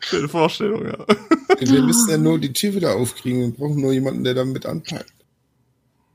Schöne 0.00 0.28
Vorstellung, 0.28 0.86
ja. 0.86 1.06
wir 1.60 1.82
müssen 1.82 2.10
ja 2.10 2.18
nur 2.18 2.38
die 2.38 2.52
Tür 2.52 2.74
wieder 2.74 2.96
aufkriegen. 2.96 3.40
Wir 3.40 3.50
brauchen 3.52 3.80
nur 3.80 3.92
jemanden, 3.92 4.24
der 4.24 4.34
damit 4.34 4.66
anpackt. 4.66 5.12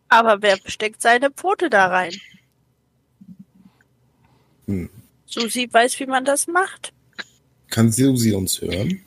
Aber 0.09 0.41
wer 0.41 0.57
steckt 0.65 1.01
seine 1.01 1.29
Pfote 1.29 1.69
da 1.69 1.87
rein? 1.87 2.13
Hm. 4.65 4.89
Susi 5.25 5.69
weiß, 5.71 5.99
wie 5.99 6.07
man 6.07 6.25
das 6.25 6.47
macht. 6.47 6.91
Kann 7.69 7.91
Susi 7.91 8.33
uns 8.33 8.59
hören? 8.61 9.01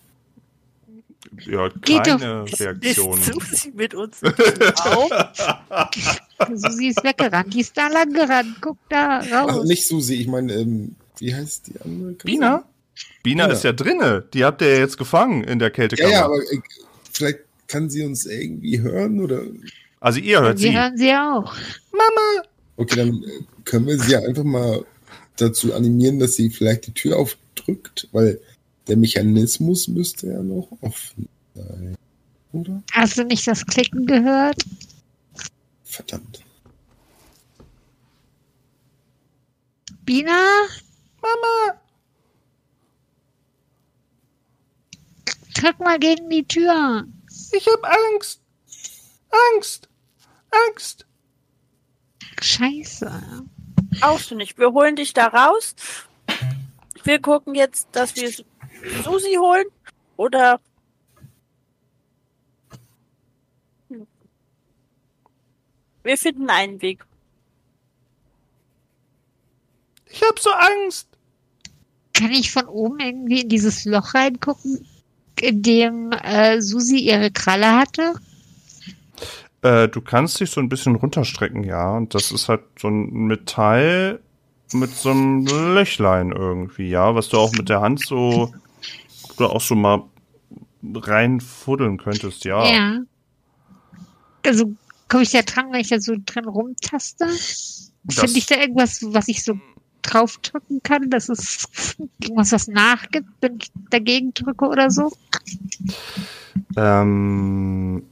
Ja, 1.40 1.68
Geht 1.68 2.04
keine 2.04 2.44
Ist 2.44 2.60
Reaktion. 2.60 3.20
Susi 3.20 3.72
mit 3.74 3.94
uns 3.94 4.22
Raum? 4.22 5.10
Susi 6.54 6.88
ist 6.88 7.02
weggerannt. 7.04 7.52
Die 7.54 7.60
ist 7.60 7.76
da 7.76 7.88
lang 7.88 8.12
gerannt. 8.12 8.56
Guck 8.60 8.78
da 8.88 9.20
Ach, 9.20 9.48
raus. 9.48 9.64
nicht 9.66 9.86
Susi, 9.86 10.14
ich 10.14 10.26
meine, 10.28 10.52
ähm, 10.54 10.94
wie 11.18 11.34
heißt 11.34 11.68
die 11.68 11.80
andere? 11.80 12.12
Bina? 12.24 12.64
Bina 13.22 13.46
Ja. 13.46 13.52
ist 13.52 13.64
ja 13.64 13.72
drinne. 13.72 14.24
Die 14.34 14.44
habt 14.44 14.60
ihr 14.62 14.68
ja 14.74 14.78
jetzt 14.80 14.98
gefangen 14.98 15.44
in 15.44 15.58
der 15.58 15.68
Ja, 15.68 15.74
Kältekammer. 15.74 16.10
ja, 16.12 16.24
aber 16.24 16.36
äh, 16.38 16.58
vielleicht 17.12 17.40
kann 17.68 17.88
sie 17.90 18.04
uns 18.04 18.26
irgendwie 18.26 18.80
hören 18.80 19.20
oder. 19.20 19.42
also 20.00 20.18
ihr 20.20 20.40
hört 20.40 20.60
wir 20.60 20.70
sie. 20.70 20.76
hören 20.76 20.96
sie 20.96 21.12
auch. 21.12 21.54
Mama! 21.92 22.46
Okay, 22.76 22.96
dann 22.96 23.22
äh, 23.22 23.44
können 23.64 23.86
wir 23.86 23.98
sie 23.98 24.12
ja 24.12 24.20
einfach 24.20 24.44
mal 24.44 24.84
dazu 25.36 25.72
animieren, 25.74 26.18
dass 26.18 26.34
sie 26.36 26.50
vielleicht 26.50 26.86
die 26.88 26.92
Tür 26.92 27.18
aufdrückt, 27.18 28.08
weil 28.12 28.38
der 28.88 28.96
Mechanismus 28.96 29.88
müsste 29.88 30.26
ja 30.28 30.42
noch 30.42 30.68
offen 30.80 31.28
sein. 31.54 31.94
Oder? 32.52 32.82
Hast 32.92 33.16
du 33.16 33.24
nicht 33.24 33.46
das 33.46 33.64
Klicken 33.64 34.04
gehört? 34.04 34.56
Verdammt. 35.92 36.42
Bina? 40.06 40.40
Mama! 41.20 41.80
Drück 45.54 45.78
mal 45.80 45.98
gegen 45.98 46.30
die 46.30 46.48
Tür. 46.48 47.06
Ich 47.52 47.66
hab 47.66 47.84
Angst! 47.84 48.40
Angst! 49.54 49.88
Angst! 50.66 51.06
Scheiße. 52.40 53.44
Brauchst 54.00 54.30
du 54.30 54.34
nicht. 54.34 54.56
Wir 54.56 54.72
holen 54.72 54.96
dich 54.96 55.12
da 55.12 55.26
raus. 55.26 55.74
Wir 57.04 57.20
gucken 57.20 57.54
jetzt, 57.54 57.88
dass 57.92 58.16
wir 58.16 58.32
Su- 58.32 58.44
Susi 59.04 59.34
holen. 59.34 59.66
Oder. 60.16 60.58
Wir 66.02 66.16
finden 66.16 66.50
einen 66.50 66.82
Weg. 66.82 67.04
Ich 70.10 70.22
hab 70.22 70.38
so 70.38 70.50
Angst! 70.50 71.08
Kann 72.12 72.30
ich 72.30 72.52
von 72.52 72.66
oben 72.66 73.00
irgendwie 73.00 73.40
in 73.40 73.48
dieses 73.48 73.84
Loch 73.84 74.14
reingucken, 74.14 74.86
in 75.40 75.62
dem 75.62 76.12
äh, 76.12 76.60
Susi 76.60 76.98
ihre 76.98 77.30
Kralle 77.30 77.72
hatte? 77.72 78.14
Äh, 79.62 79.88
du 79.88 80.00
kannst 80.00 80.40
dich 80.40 80.50
so 80.50 80.60
ein 80.60 80.68
bisschen 80.68 80.96
runterstrecken, 80.96 81.64
ja. 81.64 81.96
Und 81.96 82.14
das 82.14 82.30
ist 82.32 82.48
halt 82.48 82.62
so 82.78 82.88
ein 82.88 83.10
Metall 83.12 84.20
mit 84.72 84.90
so 84.90 85.10
einem 85.10 85.46
Löchlein 85.46 86.32
irgendwie, 86.32 86.88
ja, 86.88 87.14
was 87.14 87.28
du 87.28 87.38
auch 87.38 87.52
mit 87.52 87.68
der 87.68 87.80
Hand 87.80 88.00
so 88.04 88.52
oder 89.36 89.50
auch 89.50 89.60
so 89.60 89.74
mal 89.74 90.02
reinfuddeln 90.82 91.98
könntest, 91.98 92.44
ja. 92.44 92.66
Ja. 92.66 92.98
Also 94.44 94.72
komme 95.12 95.24
ich 95.24 95.30
da 95.30 95.42
dran, 95.42 95.66
wenn 95.72 95.80
ich 95.80 95.88
da 95.90 96.00
so 96.00 96.14
drin 96.24 96.46
rumtaste? 96.46 97.26
Finde 98.08 98.38
ich 98.38 98.46
da 98.46 98.56
irgendwas, 98.56 99.00
was 99.02 99.28
ich 99.28 99.44
so 99.44 99.54
draufdrücken 100.00 100.82
kann, 100.82 101.10
dass 101.10 101.28
es 101.28 101.68
irgendwas, 102.18 102.50
was 102.52 102.66
nachgibt, 102.66 103.28
wenn 103.42 103.58
ich 103.60 103.70
dagegen 103.90 104.32
drücke 104.32 104.66
oder 104.66 104.90
so? 104.90 105.12
Ähm, 106.76 108.02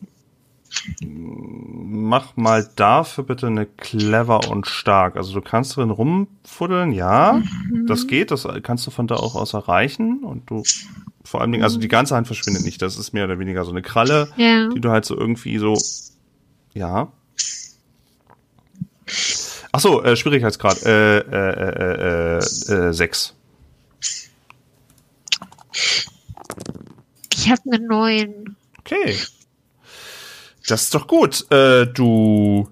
mach 1.01 2.36
mal 2.36 2.68
dafür 2.76 3.24
bitte 3.24 3.46
eine 3.46 3.64
clever 3.66 4.51
und 4.51 4.66
stark. 4.66 5.16
Also 5.16 5.32
du 5.32 5.40
kannst 5.40 5.76
drin 5.76 5.90
rumfuddeln, 5.90 6.92
ja, 6.92 7.42
das 7.86 8.07
geht, 8.07 8.30
das 8.30 8.46
kannst 8.62 8.86
du 8.86 8.90
von 8.90 9.07
da 9.07 9.16
auch 9.16 9.34
aus 9.34 9.55
erreichen 9.55 10.22
und 10.22 10.48
du 10.51 10.62
vor 11.24 11.40
allen 11.40 11.51
Dingen, 11.53 11.64
also 11.64 11.78
die 11.78 11.88
ganze 11.88 12.14
Hand 12.14 12.26
verschwindet 12.26 12.64
nicht, 12.64 12.82
das 12.82 12.98
ist 12.98 13.12
mehr 13.12 13.24
oder 13.24 13.38
weniger 13.38 13.64
so 13.64 13.70
eine 13.70 13.82
Kralle, 13.82 14.28
Ja. 14.36 14.68
die 14.68 14.80
du 14.80 14.90
halt 14.90 15.05
so 15.05 15.16
irgendwie 15.16 15.59
so, 15.59 15.76
ja. 16.74 17.12
Ach 19.72 19.80
so, 19.80 20.02
äh, 20.02 20.16
Schwierigkeitsgrad, 20.16 20.82
äh, 20.84 21.18
äh, 21.18 21.20
äh, 21.20 22.38
äh, 22.38 22.88
äh, 22.88 22.92
sechs. 22.92 23.34
Ich 27.32 27.50
habe 27.50 27.62
einen 27.72 27.86
neuen. 27.86 28.56
Okay. 28.80 29.16
Das 30.66 30.82
ist 30.82 30.94
doch 30.94 31.06
gut. 31.06 31.50
Äh, 31.50 31.86
du 31.86 32.68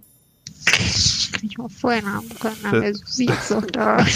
kann 1.39 1.49
ich 1.49 1.59
mal 1.59 1.69
vorher 1.69 2.05
haben 2.05 2.29
können, 2.41 2.57
aber 2.65 2.83
wäre 2.83 2.95
Susi 2.95 3.27
jetzt 3.27 3.53
auch 3.53 3.67
da. 3.67 4.05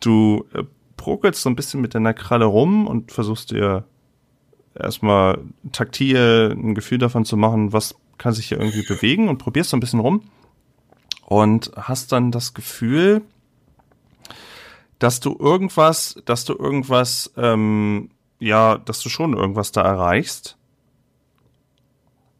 Du 0.00 0.44
äh, 0.52 0.64
prokelst 0.98 1.40
so 1.40 1.48
ein 1.48 1.56
bisschen 1.56 1.80
mit 1.80 1.94
deiner 1.94 2.12
Kralle 2.12 2.44
rum 2.44 2.86
und 2.86 3.10
versuchst 3.10 3.52
dir 3.52 3.84
erstmal 4.74 5.38
taktil 5.72 6.54
ein 6.56 6.74
Gefühl 6.74 6.98
davon 6.98 7.24
zu 7.24 7.36
machen, 7.36 7.72
was 7.72 7.94
kann 8.18 8.32
sich 8.32 8.48
hier 8.48 8.58
irgendwie 8.58 8.86
bewegen 8.86 9.28
und 9.28 9.38
probierst 9.38 9.70
so 9.70 9.76
ein 9.76 9.80
bisschen 9.80 10.00
rum 10.00 10.22
und 11.26 11.72
hast 11.76 12.12
dann 12.12 12.30
das 12.30 12.54
Gefühl, 12.54 13.22
dass 14.98 15.20
du 15.20 15.36
irgendwas, 15.38 16.16
dass 16.24 16.44
du 16.44 16.54
irgendwas, 16.54 17.32
ähm, 17.36 18.10
ja, 18.38 18.78
dass 18.78 19.00
du 19.00 19.08
schon 19.08 19.34
irgendwas 19.34 19.72
da 19.72 19.82
erreichst 19.82 20.56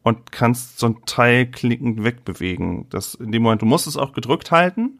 und 0.03 0.31
kannst 0.31 0.79
so 0.79 0.87
ein 0.87 1.05
Teil 1.05 1.47
klickend 1.47 2.03
wegbewegen. 2.03 2.87
Das 2.89 3.15
in 3.15 3.31
dem 3.31 3.43
Moment, 3.43 3.61
du 3.61 3.65
musst 3.65 3.87
es 3.87 3.97
auch 3.97 4.13
gedrückt 4.13 4.51
halten. 4.51 4.99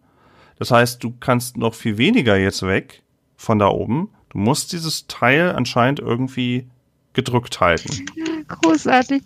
Das 0.58 0.72
heißt, 0.72 1.04
du 1.04 1.14
kannst 1.20 1.58
noch 1.58 1.74
viel 1.74 1.98
weniger 1.98 2.38
jetzt 2.38 2.64
weg 2.64 3.04
von 3.36 3.60
da 3.60 3.68
oben. 3.68 4.10
Du 4.30 4.38
musst 4.38 4.74
dieses 4.74 5.08
Teil 5.08 5.54
anscheinend 5.54 6.00
irgendwie 6.00 6.68
gedrückt 7.16 7.60
halten. 7.60 8.06
Großartig. 8.48 9.24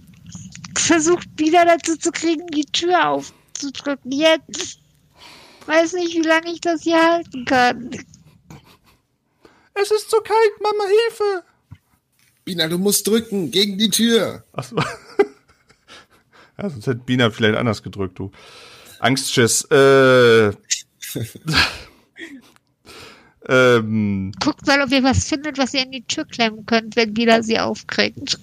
Versucht 0.78 1.28
wieder 1.38 1.66
dazu 1.66 1.98
zu 1.98 2.12
kriegen, 2.12 2.48
die 2.48 2.66
Tür 2.66 3.10
aufzudrücken. 3.10 4.12
Jetzt. 4.12 4.80
Weiß 5.66 5.94
nicht, 5.94 6.16
wie 6.16 6.22
lange 6.22 6.52
ich 6.52 6.62
das 6.62 6.84
hier 6.84 7.02
halten 7.02 7.46
kann. 7.46 7.92
Es 9.74 9.92
ist 9.92 10.10
so 10.10 10.18
kalt, 10.18 10.62
Mama, 10.62 10.84
Hilfe! 10.86 11.44
Bina, 12.44 12.68
du 12.68 12.78
musst 12.78 13.08
drücken 13.08 13.52
gegen 13.52 13.78
die 13.78 13.90
Tür. 13.90 14.44
Achso. 14.54 14.76
ja, 16.58 16.70
sonst 16.70 16.88
hätte 16.88 17.02
Bina 17.06 17.30
vielleicht 17.30 17.58
anders 17.58 17.84
gedrückt, 17.84 18.18
du. 18.18 18.32
Angstschiss. 19.00 19.66
Äh, 19.66 20.52
Ähm, 23.50 24.32
Guckt 24.43 24.68
mal, 24.68 24.80
ob 24.84 24.91
ihr 24.91 25.04
was 25.04 25.28
findet, 25.28 25.58
was 25.58 25.74
ihr 25.74 25.82
in 25.82 25.91
die 25.91 26.04
Tür 26.04 26.24
klemmen 26.26 26.68
könnt, 26.68 26.95
wenn 26.95 27.16
Bila 27.16 27.41
sie 27.41 27.60
aufkriegt. 27.60 28.38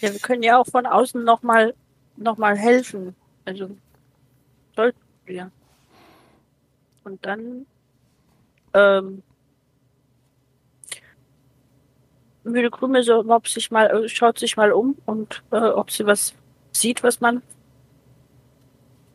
Ja, 0.00 0.12
wir 0.12 0.20
können 0.20 0.44
ja 0.44 0.58
auch 0.58 0.66
von 0.66 0.86
außen 0.86 1.24
nochmal 1.24 1.74
noch 2.16 2.38
mal 2.38 2.56
helfen. 2.56 3.16
Also 3.44 3.76
sollten 4.76 4.98
wir. 5.26 5.50
Und 7.02 7.26
dann 7.26 7.66
ähm, 8.74 9.22
würde 12.44 12.70
Krümel 12.70 13.02
so, 13.02 13.24
ob 13.28 13.48
sich 13.48 13.72
mal, 13.72 14.04
äh, 14.04 14.08
schaut 14.08 14.38
sich 14.38 14.56
mal 14.56 14.70
um 14.70 14.96
und 15.04 15.42
äh, 15.50 15.56
ob 15.56 15.90
sie 15.90 16.06
was 16.06 16.32
sieht, 16.70 17.02
was 17.02 17.20
man 17.20 17.42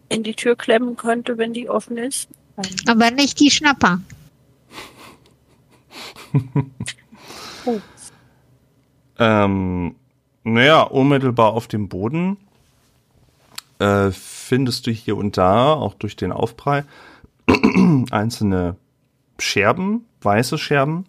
in 0.09 0.23
die 0.23 0.36
Tür 0.36 0.57
klemmen 0.57 0.97
könnte, 0.97 1.38
wenn 1.38 1.53
die 1.53 1.69
offen 1.69 1.97
ist. 1.97 2.30
Aber 2.88 3.11
nicht 3.11 3.39
die 3.39 3.51
Schnapper. 3.51 4.01
Oh. 7.65 7.79
ähm, 9.19 9.95
naja, 10.43 10.81
unmittelbar 10.83 11.53
auf 11.53 11.67
dem 11.67 11.89
Boden 11.89 12.37
äh, 13.79 14.11
findest 14.11 14.87
du 14.87 14.91
hier 14.91 15.17
und 15.17 15.37
da, 15.37 15.73
auch 15.73 15.93
durch 15.93 16.15
den 16.15 16.31
Aufprall, 16.31 16.85
einzelne 18.11 18.75
Scherben, 19.39 20.05
weiße 20.21 20.57
Scherben, 20.57 21.05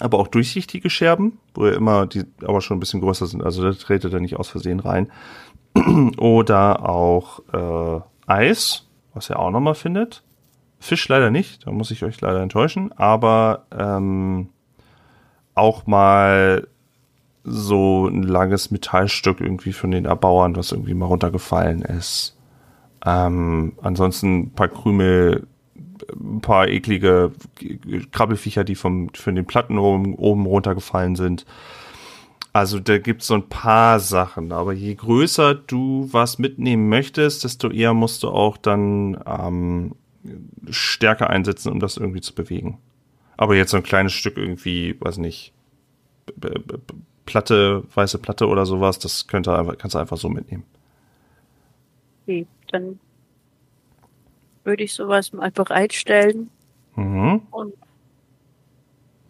aber 0.00 0.18
auch 0.18 0.28
durchsichtige 0.28 0.90
Scherben, 0.90 1.38
wo 1.54 1.66
ja 1.66 1.74
immer 1.74 2.06
die 2.06 2.24
aber 2.42 2.60
schon 2.60 2.76
ein 2.76 2.80
bisschen 2.80 3.00
größer 3.00 3.26
sind, 3.26 3.42
also 3.42 3.62
da 3.62 3.72
tretet 3.72 4.12
er 4.12 4.20
nicht 4.20 4.36
aus 4.36 4.48
Versehen 4.48 4.80
rein. 4.80 5.10
Oder 6.18 6.88
auch 6.88 7.40
äh, 7.52 8.00
Eis, 8.26 8.86
was 9.14 9.30
er 9.30 9.38
auch 9.38 9.50
nochmal 9.50 9.74
findet. 9.74 10.22
Fisch 10.86 11.08
leider 11.08 11.30
nicht, 11.30 11.66
da 11.66 11.72
muss 11.72 11.90
ich 11.90 12.04
euch 12.04 12.20
leider 12.20 12.40
enttäuschen, 12.40 12.92
aber 12.92 13.66
ähm, 13.76 14.48
auch 15.54 15.86
mal 15.86 16.68
so 17.44 18.08
ein 18.08 18.22
langes 18.22 18.70
Metallstück 18.70 19.40
irgendwie 19.40 19.72
von 19.72 19.90
den 19.90 20.04
Erbauern, 20.04 20.56
was 20.56 20.72
irgendwie 20.72 20.94
mal 20.94 21.06
runtergefallen 21.06 21.82
ist. 21.82 22.36
Ähm, 23.04 23.74
ansonsten 23.80 24.38
ein 24.38 24.50
paar 24.50 24.68
Krümel, 24.68 25.46
ein 26.12 26.40
paar 26.40 26.68
eklige 26.68 27.32
Krabbelfiecher, 28.10 28.64
die 28.64 28.74
vom, 28.74 29.10
von 29.14 29.36
den 29.36 29.46
Platten 29.46 29.78
oben, 29.78 30.14
oben 30.16 30.44
runtergefallen 30.44 31.14
sind. 31.14 31.46
Also 32.52 32.80
da 32.80 32.98
gibt's 32.98 33.26
so 33.28 33.34
ein 33.34 33.48
paar 33.48 34.00
Sachen, 34.00 34.50
aber 34.50 34.72
je 34.72 34.94
größer 34.94 35.54
du 35.54 36.08
was 36.10 36.38
mitnehmen 36.38 36.88
möchtest, 36.88 37.44
desto 37.44 37.70
eher 37.70 37.94
musst 37.94 38.22
du 38.22 38.30
auch 38.30 38.56
dann 38.56 39.22
ähm, 39.26 39.92
Stärke 40.70 41.28
einsetzen, 41.30 41.72
um 41.72 41.80
das 41.80 41.96
irgendwie 41.96 42.20
zu 42.20 42.34
bewegen. 42.34 42.78
Aber 43.36 43.54
jetzt 43.54 43.70
so 43.70 43.76
ein 43.76 43.82
kleines 43.82 44.12
Stück 44.12 44.36
irgendwie, 44.36 44.96
weiß 45.00 45.18
nicht, 45.18 45.52
Platte, 47.26 47.84
weiße 47.94 48.18
Platte 48.18 48.46
oder 48.48 48.66
sowas, 48.66 48.98
das 48.98 49.26
könnte 49.26 49.74
kannst 49.78 49.94
du 49.94 49.98
einfach 49.98 50.16
so 50.16 50.28
mitnehmen. 50.28 50.64
Okay, 52.22 52.46
dann 52.70 52.98
würde 54.64 54.84
ich 54.84 54.94
sowas 54.94 55.32
mal 55.32 55.50
bereitstellen 55.50 56.50
Mhm. 56.96 57.42
und 57.50 57.74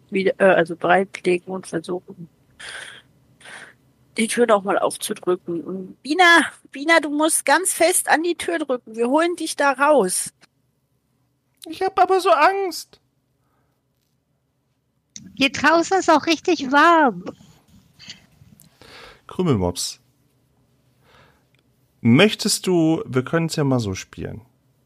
wieder, 0.09 0.33
äh, 0.39 0.55
also 0.55 0.75
bereitlegen 0.75 1.53
und 1.53 1.67
versuchen, 1.67 2.29
die 4.17 4.27
Tür 4.27 4.47
noch 4.47 4.63
mal 4.63 4.79
aufzudrücken. 4.79 5.61
Und 5.61 6.01
Bina, 6.01 6.41
Bina, 6.71 6.99
du 7.01 7.09
musst 7.09 7.45
ganz 7.45 7.73
fest 7.73 8.09
an 8.09 8.23
die 8.23 8.35
Tür 8.35 8.59
drücken. 8.59 8.95
Wir 8.95 9.09
holen 9.09 9.35
dich 9.35 9.55
da 9.55 9.73
raus. 9.73 10.33
Ich 11.65 11.81
habe 11.81 12.01
aber 12.01 12.19
so 12.19 12.29
Angst. 12.29 12.99
Hier 15.35 15.51
draußen 15.51 15.99
ist 15.99 16.09
auch 16.09 16.25
richtig 16.25 16.71
warm. 16.71 17.23
Krümelmops. 19.27 19.99
Möchtest 22.01 22.67
du, 22.67 23.03
wir 23.05 23.23
können 23.23 23.47
es 23.47 23.55
ja 23.55 23.63
mal 23.63 23.79
so 23.79 23.93
spielen. 23.93 24.41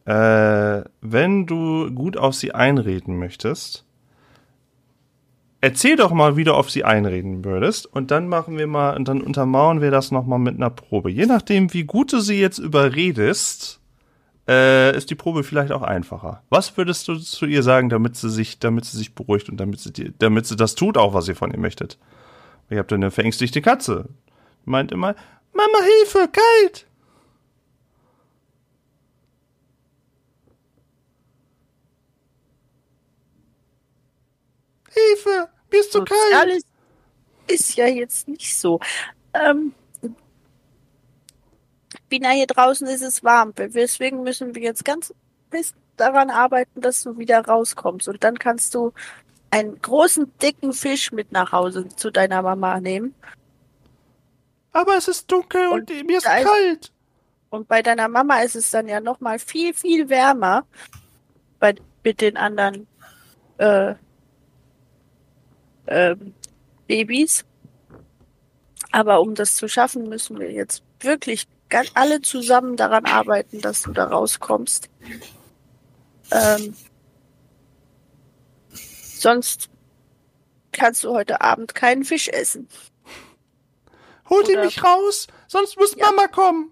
Äh, 0.05 0.83
wenn 1.01 1.45
du 1.45 1.91
gut 1.91 2.17
auf 2.17 2.35
sie 2.35 2.53
einreden 2.53 3.19
möchtest, 3.19 3.85
erzähl 5.61 5.95
doch 5.95 6.11
mal, 6.11 6.37
wie 6.37 6.43
du 6.43 6.53
auf 6.53 6.71
sie 6.71 6.83
einreden 6.83 7.45
würdest 7.45 7.85
und 7.85 8.09
dann 8.11 8.27
machen 8.27 8.57
wir 8.57 8.65
mal, 8.65 8.95
und 8.95 9.07
dann 9.07 9.21
untermauern 9.21 9.81
wir 9.81 9.91
das 9.91 10.11
nochmal 10.11 10.39
mit 10.39 10.55
einer 10.55 10.71
Probe. 10.71 11.11
Je 11.11 11.27
nachdem, 11.27 11.71
wie 11.73 11.83
gut 11.83 12.13
du 12.13 12.19
sie 12.19 12.39
jetzt 12.39 12.57
überredest, 12.57 13.80
äh, 14.51 14.97
ist 14.97 15.09
die 15.09 15.15
Probe 15.15 15.43
vielleicht 15.43 15.71
auch 15.71 15.81
einfacher. 15.81 16.43
Was 16.49 16.75
würdest 16.75 17.07
du 17.07 17.15
zu 17.15 17.45
ihr 17.45 17.63
sagen, 17.63 17.87
damit 17.87 18.17
sie 18.17 18.29
sich, 18.29 18.59
damit 18.59 18.83
sie 18.83 18.97
sich 18.97 19.15
beruhigt 19.15 19.47
und 19.47 19.57
damit 19.57 19.79
sie, 19.79 19.93
dir, 19.93 20.13
damit 20.19 20.45
sie 20.45 20.57
das 20.57 20.75
tut, 20.75 20.97
auch 20.97 21.13
was 21.13 21.29
ihr 21.29 21.37
von 21.37 21.51
ihr 21.51 21.59
möchtet? 21.59 21.97
Ihr 22.69 22.79
habt 22.79 22.91
eine 22.91 23.11
verängstigte 23.11 23.61
Katze. 23.61 24.09
Meint 24.65 24.91
immer, 24.91 25.15
Mama, 25.53 25.77
Hilfe, 25.83 26.29
kalt! 26.31 26.85
Hilfe, 34.89 35.49
mir 35.71 35.79
ist 35.79 35.93
so 35.93 36.03
kalt! 36.03 36.35
Alles 36.35 36.63
ist 37.47 37.75
ja 37.75 37.87
jetzt 37.87 38.27
nicht 38.27 38.59
so. 38.59 38.81
Ähm, 39.33 39.73
Bina, 42.11 42.29
hier 42.31 42.45
draußen 42.45 42.87
ist 42.87 43.01
es 43.01 43.23
warm. 43.23 43.53
Deswegen 43.55 44.21
müssen 44.21 44.53
wir 44.53 44.61
jetzt 44.61 44.83
ganz 44.83 45.13
fest 45.49 45.75
daran 45.95 46.29
arbeiten, 46.29 46.81
dass 46.81 47.03
du 47.03 47.17
wieder 47.17 47.39
rauskommst. 47.39 48.09
Und 48.09 48.23
dann 48.23 48.37
kannst 48.37 48.75
du 48.75 48.91
einen 49.49 49.81
großen, 49.81 50.31
dicken 50.39 50.73
Fisch 50.73 51.11
mit 51.13 51.31
nach 51.31 51.53
Hause 51.53 51.87
zu 51.87 52.11
deiner 52.11 52.41
Mama 52.41 52.81
nehmen. 52.81 53.15
Aber 54.73 54.97
es 54.97 55.07
ist 55.07 55.31
dunkel 55.31 55.67
und, 55.69 55.89
Und 55.89 56.05
mir 56.05 56.17
ist 56.17 56.25
kalt. 56.25 56.91
Und 57.49 57.67
bei 57.69 57.81
deiner 57.81 58.09
Mama 58.09 58.41
ist 58.41 58.55
es 58.55 58.69
dann 58.69 58.87
ja 58.87 58.99
noch 58.99 59.21
mal 59.21 59.39
viel, 59.39 59.73
viel 59.73 60.09
wärmer. 60.09 60.65
Bei, 61.59 61.75
mit 62.03 62.19
den 62.19 62.35
anderen 62.35 62.87
äh, 63.57 63.95
ähm, 65.87 66.33
Babys. 66.87 67.45
Aber 68.91 69.21
um 69.21 69.33
das 69.33 69.55
zu 69.55 69.69
schaffen, 69.69 70.09
müssen 70.09 70.39
wir 70.39 70.51
jetzt 70.51 70.83
wirklich 70.99 71.47
ganz 71.71 71.89
alle 71.95 72.21
zusammen 72.21 72.75
daran 72.77 73.05
arbeiten, 73.05 73.61
dass 73.61 73.81
du 73.81 73.91
da 73.91 74.03
rauskommst. 74.05 74.89
Ähm, 76.31 76.75
sonst 79.15 79.69
kannst 80.71 81.03
du 81.03 81.11
heute 81.13 81.41
Abend 81.41 81.73
keinen 81.75 82.03
Fisch 82.03 82.27
essen. 82.29 82.67
Holt 84.29 84.47
ihr 84.47 84.53
Oder- 84.57 84.65
mich 84.65 84.83
raus, 84.83 85.27
sonst 85.47 85.77
muss 85.77 85.95
Ja. 85.95 86.07
Mama 86.11 86.27
kommen. 86.27 86.71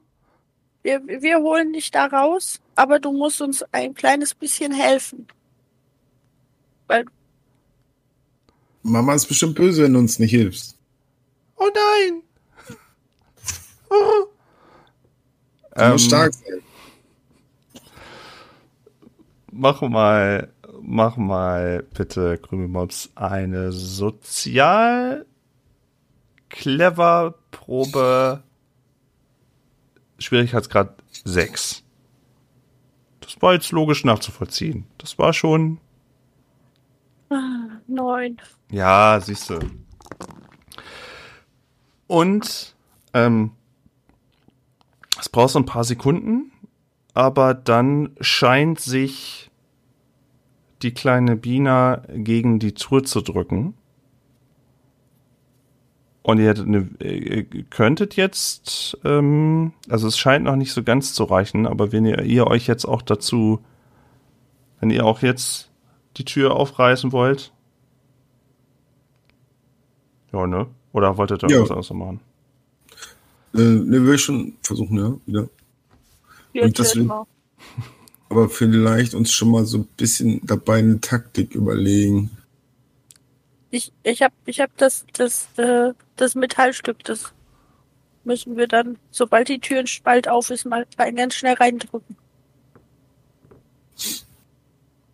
Wir, 0.82 1.02
wir 1.06 1.39
holen 1.39 1.74
dich 1.74 1.91
da 1.91 2.06
raus, 2.06 2.62
aber 2.76 3.00
du 3.00 3.12
musst 3.12 3.41
uns 3.41 3.64
ein 3.74 3.93
kleines 3.95 4.34
bisschen 4.34 4.72
helfen. 4.72 5.28
Weil 6.88 7.06
Mama 8.82 9.14
ist 9.14 9.26
bestimmt 9.28 9.56
böse, 9.56 9.84
wenn 9.84 9.93
du 9.93 10.00
uns 10.00 10.20
nicht 10.20 10.32
hilfst. 10.32 10.78
Oh 11.58 11.70
nein! 11.74 12.24
Oh. 13.91 14.28
Ähm, 15.80 15.97
stark 15.97 16.34
sein. 16.34 16.61
Mach 19.51 19.82
mal, 19.82 20.53
mach 20.82 21.17
mal 21.17 21.84
bitte, 21.93 22.38
Krümelmops, 22.38 23.11
eine 23.15 23.71
sozial 23.71 25.25
clever 26.49 27.36
Probe 27.51 28.43
Schwierigkeitsgrad 30.17 31.01
6. 31.25 31.84
Das 33.21 33.41
war 33.41 33.53
jetzt 33.53 33.71
logisch 33.71 34.03
nachzuvollziehen. 34.03 34.86
Das 34.97 35.17
war 35.17 35.34
schon 35.34 35.80
neun. 37.88 38.38
Ja, 38.71 39.19
siehst 39.21 39.49
du. 39.49 39.59
Und 42.07 42.75
ähm, 43.13 43.51
es 45.20 45.30
braucht 45.30 45.51
so 45.51 45.59
ein 45.59 45.65
paar 45.65 45.84
Sekunden, 45.84 46.51
aber 47.13 47.53
dann 47.53 48.11
scheint 48.22 48.80
sich 48.80 49.51
die 50.82 50.93
kleine 50.93 51.36
Bina 51.36 52.03
gegen 52.13 52.59
die 52.59 52.74
Tour 52.74 53.03
zu 53.03 53.22
drücken. 53.22 53.74
Und 56.22 56.39
ihr, 56.39 56.47
hättet 56.49 56.67
eine, 56.67 56.89
ihr 57.01 57.63
könntet 57.63 58.15
jetzt, 58.15 58.97
ähm, 59.03 59.74
also 59.89 60.07
es 60.07 60.17
scheint 60.17 60.45
noch 60.45 60.55
nicht 60.55 60.74
so 60.74 60.84
ganz 60.84 61.13
zu 61.13 61.24
reichen, 61.24 61.65
aber 61.65 61.91
wenn 61.91 62.05
ihr, 62.05 62.22
ihr 62.24 62.45
euch 62.45 62.67
jetzt 62.67 62.86
auch 62.86 63.01
dazu, 63.01 63.59
wenn 64.80 64.89
ihr 64.91 65.05
auch 65.05 65.22
jetzt 65.22 65.72
die 66.17 66.26
Tür 66.26 66.55
aufreißen 66.55 67.11
wollt, 67.11 67.51
ja, 70.32 70.45
ne? 70.45 70.67
Oder 70.91 71.17
wolltet 71.17 71.43
ihr 71.43 71.49
Ja. 71.49 71.61
was 71.61 71.72
anderes 71.72 71.89
machen? 71.91 72.20
Äh, 73.54 73.60
ne, 73.60 74.06
will 74.06 74.16
ich 74.16 74.22
schon 74.22 74.54
versuchen, 74.62 74.97
ja, 74.97 75.14
wieder. 75.26 75.50
Wir 76.54 76.64
Und 76.64 76.78
das 76.80 76.88
erzählen 76.88 77.06
will- 77.06 77.08
mal. 77.08 77.26
aber 78.30 78.50
vielleicht 78.50 79.14
uns 79.14 79.32
schon 79.32 79.52
mal 79.52 79.66
so 79.66 79.80
ein 79.80 79.88
bisschen 79.97 80.41
dabei 80.45 80.80
eine 80.80 81.00
Taktik 81.02 81.56
überlegen. 81.56 82.30
Ich, 83.72 83.91
ich 84.04 84.22
hab, 84.22 84.34
ich 84.45 84.60
hab 84.60 84.76
das, 84.78 85.06
das, 85.14 85.47
äh, 85.58 85.93
das 86.16 86.36
Metallstück, 86.36 87.04
das 87.04 87.34
müssen 88.24 88.58
wir 88.58 88.68
dann, 88.68 88.97
sobald 89.12 89.47
die 89.47 89.60
Tür 89.60 89.80
ein 89.80 89.88
Spalt 89.88 90.28
auf 90.28 90.50
ist, 90.50 90.66
mal 90.66 90.86
ganz 90.97 91.36
schnell 91.36 91.54
reindrücken. 91.56 92.16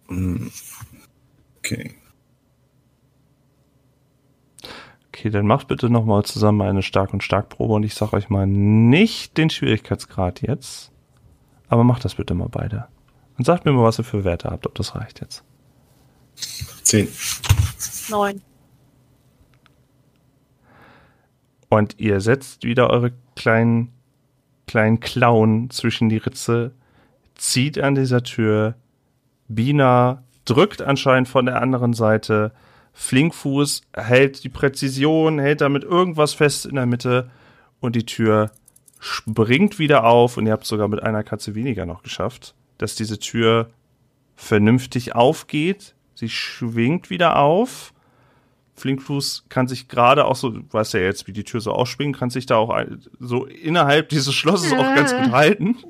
Hm. 0.08 0.52
Okay. 1.60 1.96
Okay, 5.26 5.32
dann 5.32 5.48
macht 5.48 5.70
bitte 5.70 5.90
nochmal 5.90 6.22
zusammen 6.22 6.62
eine 6.62 6.84
Stark- 6.84 7.12
und 7.12 7.24
Starkprobe 7.24 7.74
und 7.74 7.82
ich 7.82 7.96
sag 7.96 8.14
euch 8.14 8.30
mal 8.30 8.46
nicht 8.46 9.40
den 9.40 9.50
Schwierigkeitsgrad 9.50 10.44
jetzt. 10.44 10.92
Aber 11.68 11.84
macht 11.84 12.06
das 12.06 12.14
bitte 12.14 12.36
mal 12.36 12.48
beide. 12.48 12.86
Und 13.36 13.44
sagt 13.44 13.66
mir 13.66 13.72
mal, 13.72 13.84
was 13.84 13.98
ihr 13.98 14.04
für 14.04 14.24
Werte 14.24 14.52
habt, 14.52 14.68
ob 14.68 14.76
das 14.76 14.94
reicht 14.94 15.22
jetzt. 15.22 15.44
Zehn. 16.36 17.08
Neun. 18.12 18.40
Und 21.70 22.00
ihr 22.00 22.22
setzt 22.22 22.64
wieder 22.64 22.92
eure 22.92 23.12
kleinen, 23.36 23.94
kleinen 24.68 25.00
Klauen 25.00 25.72
zwischen 25.72 26.08
die 26.08 26.18
Ritze, 26.18 26.72
zieht 27.34 27.80
an 27.80 27.96
dieser 27.96 28.22
Tür, 28.22 28.76
Bina 29.48 30.24
drückt 30.46 30.84
anscheinend 30.84 31.28
von 31.28 31.48
der 31.48 31.64
anderen 31.64 31.94
Seite, 31.94 32.52
Flinkfuß 32.96 33.82
hält 33.94 34.44
die 34.44 34.50
Präzision, 34.50 35.38
hält 35.38 35.62
damit 35.62 35.84
irgendwas 35.84 36.34
fest 36.34 36.66
in 36.66 36.76
der 36.76 36.86
Mitte 36.86 37.30
und 37.82 37.96
die 37.96 38.06
Tür 38.06 38.52
springt 39.00 39.78
wieder 39.80 40.06
auf 40.06 40.38
und 40.38 40.48
ihr 40.48 40.54
habt 40.54 40.66
sogar 40.66 40.88
mit 40.88 41.04
einer 41.04 41.24
Katze 41.24 41.56
weniger 41.56 41.86
noch 41.86 42.04
geschafft, 42.04 42.56
dass 42.78 42.96
diese 42.96 43.20
Tür 43.20 43.70
vernünftig 44.36 45.14
aufgeht. 45.14 45.94
Sie 46.16 46.30
schwingt 46.30 47.10
wieder 47.10 47.38
auf. 47.38 47.94
Flinkfuß 48.78 49.46
kann 49.50 49.68
sich 49.68 49.88
gerade 49.88 50.26
auch 50.26 50.36
so, 50.36 50.50
du 50.50 50.62
weißt 50.72 50.94
ja 50.94 51.02
jetzt, 51.02 51.28
wie 51.28 51.34
die 51.34 51.44
Tür 51.44 51.62
so 51.62 51.74
ausschwingen, 51.74 52.14
kann 52.14 52.30
sich 52.30 52.46
da 52.46 52.56
auch 52.56 52.76
so 53.20 53.46
innerhalb 53.46 54.10
dieses 54.10 54.34
Schlosses 54.34 54.72
auch 54.74 54.96
ganz 54.96 55.14
gut 55.14 55.32
halten. 55.32 55.78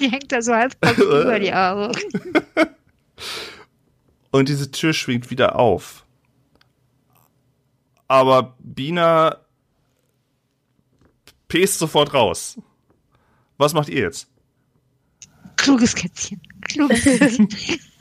Die 0.00 0.10
hängt 0.10 0.32
da 0.32 0.42
so 0.42 0.52
halb 0.52 0.74
über 0.98 1.38
die 1.38 1.52
Arme. 1.52 1.92
und 4.34 4.48
diese 4.48 4.68
Tür 4.70 4.92
schwingt 4.92 5.30
wieder 5.30 5.56
auf. 5.56 6.04
Aber 8.08 8.56
Bina 8.58 9.38
pest 11.46 11.78
sofort 11.78 12.12
raus. 12.14 12.58
Was 13.58 13.72
macht 13.74 13.88
ihr 13.88 14.00
jetzt? 14.00 14.26
Kluges 15.56 15.94
Kätzchen. 15.94 16.40
Kluges 16.62 17.02
Kätzchen. 17.04 17.48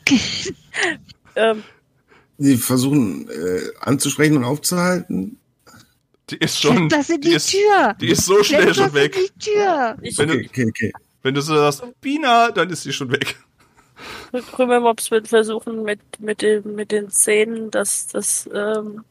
Ähm, 1.36 1.64
Die 2.38 2.58
versuchen 2.58 3.28
äh, 3.30 3.62
anzusprechen 3.80 4.38
und 4.38 4.44
aufzuhalten. 4.44 5.38
Die 6.30 6.38
ist 6.38 6.60
schon. 6.62 6.90
Das 6.90 7.10
in 7.10 7.22
die, 7.22 7.30
die 7.30 7.36
ist, 7.36 7.50
Tür. 7.50 7.96
die 8.02 8.10
ist 8.10 8.26
so 8.26 8.44
schnell 8.44 8.62
Schlepp 8.64 8.76
schon 8.76 8.84
das 8.86 8.94
weg. 8.94 9.16
In 9.18 9.24
die 9.24 9.40
Tür. 9.52 9.98
ich 10.02 10.18
Wenn 10.18 10.28
du- 10.30 10.34
Okay, 10.36 10.48
okay, 10.50 10.66
okay. 10.68 10.94
Wenn 11.24 11.34
du 11.34 11.42
so 11.42 11.56
sagst, 11.56 11.84
Bina, 12.02 12.52
dann 12.52 12.70
ist 12.70 12.84
sie 12.84 12.92
schon 12.94 13.12
weg. 13.12 13.36
Krümelmops 14.42 15.12
wird 15.12 15.28
versuchen, 15.28 15.84
mit, 15.84 16.00
mit, 16.20 16.42
dem, 16.42 16.76
mit 16.76 16.92
den 16.92 17.10
Zähnen 17.10 17.70
das, 17.72 18.08
das 18.08 18.50
ähm, 18.54 19.04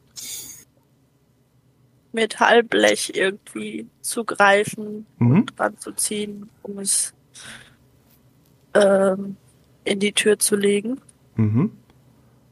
Metallblech 2.11 3.13
irgendwie 3.15 3.87
zu 4.01 4.23
greifen 4.23 5.05
Mhm. 5.19 5.31
und 5.31 5.59
ranzuziehen, 5.59 6.49
um 6.61 6.79
es 6.79 7.13
ähm, 8.73 9.35
in 9.83 9.99
die 9.99 10.11
Tür 10.13 10.37
zu 10.39 10.55
legen. 10.55 11.01
Mhm. 11.35 11.71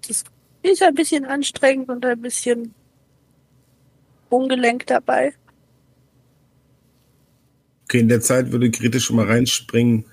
Das 0.08 0.24
ist 0.64 0.84
ein 0.84 0.96
bisschen 0.96 1.26
anstrengend 1.26 1.90
und 1.90 2.06
ein 2.06 2.22
bisschen 2.22 2.74
ungelenkt 4.30 4.90
dabei. 4.90 5.34
Okay, 7.84 8.00
in 8.00 8.08
der 8.08 8.22
Zeit 8.22 8.52
würde 8.52 8.70
Grete 8.72 9.00
schon 9.00 9.18
mal 9.18 9.28
reinspringen 9.28 10.06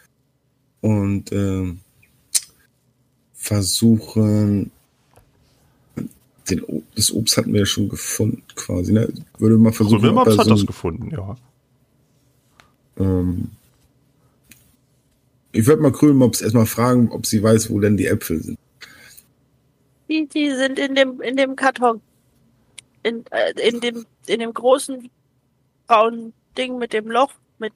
und 0.81 1.33
ähm, 1.33 1.81
versuchen. 3.49 4.71
Den, 6.51 6.63
O- 6.65 6.83
das 6.95 7.11
Obst 7.11 7.37
hatten 7.37 7.53
wir 7.53 7.61
ja 7.61 7.67
schon 7.67 7.89
gefunden, 7.89 8.43
quasi. 8.55 8.93
Ne? 8.93 9.13
Würde 9.39 9.59
mal 9.59 9.73
versuchen, 9.73 9.97
ob 9.97 10.03
Krümelmops 10.03 10.37
da 10.37 10.39
hat 10.39 10.49
so 10.49 10.55
das 10.55 10.67
gefunden, 10.67 11.11
ja. 11.11 11.37
ähm, 12.99 13.51
ich 15.53 15.67
würde 15.67 15.83
mal 15.83 15.93
Krümelmops 15.93 16.43
erstmal 16.43 16.67
fragen, 16.67 17.11
ob 17.11 17.27
sie 17.27 17.43
weiß, 17.43 17.71
wo 17.71 17.81
denn 17.81 17.97
die 17.97 18.07
Äpfel 18.07 18.43
sind. 18.43 18.59
Die, 20.09 20.27
die 20.27 20.55
sind 20.55 20.79
in 20.79 20.95
dem, 20.95 21.21
in 21.21 21.37
dem 21.37 21.57
Karton. 21.57 22.01
In, 23.03 23.25
äh, 23.31 23.53
in, 23.69 23.81
dem, 23.81 24.07
in 24.27 24.41
dem 24.41 24.53
großen 24.53 25.11
braunen 25.87 26.33
Ding 26.57 26.79
mit 26.79 26.93
dem 26.93 27.11
Loch 27.11 27.33
mit. 27.59 27.73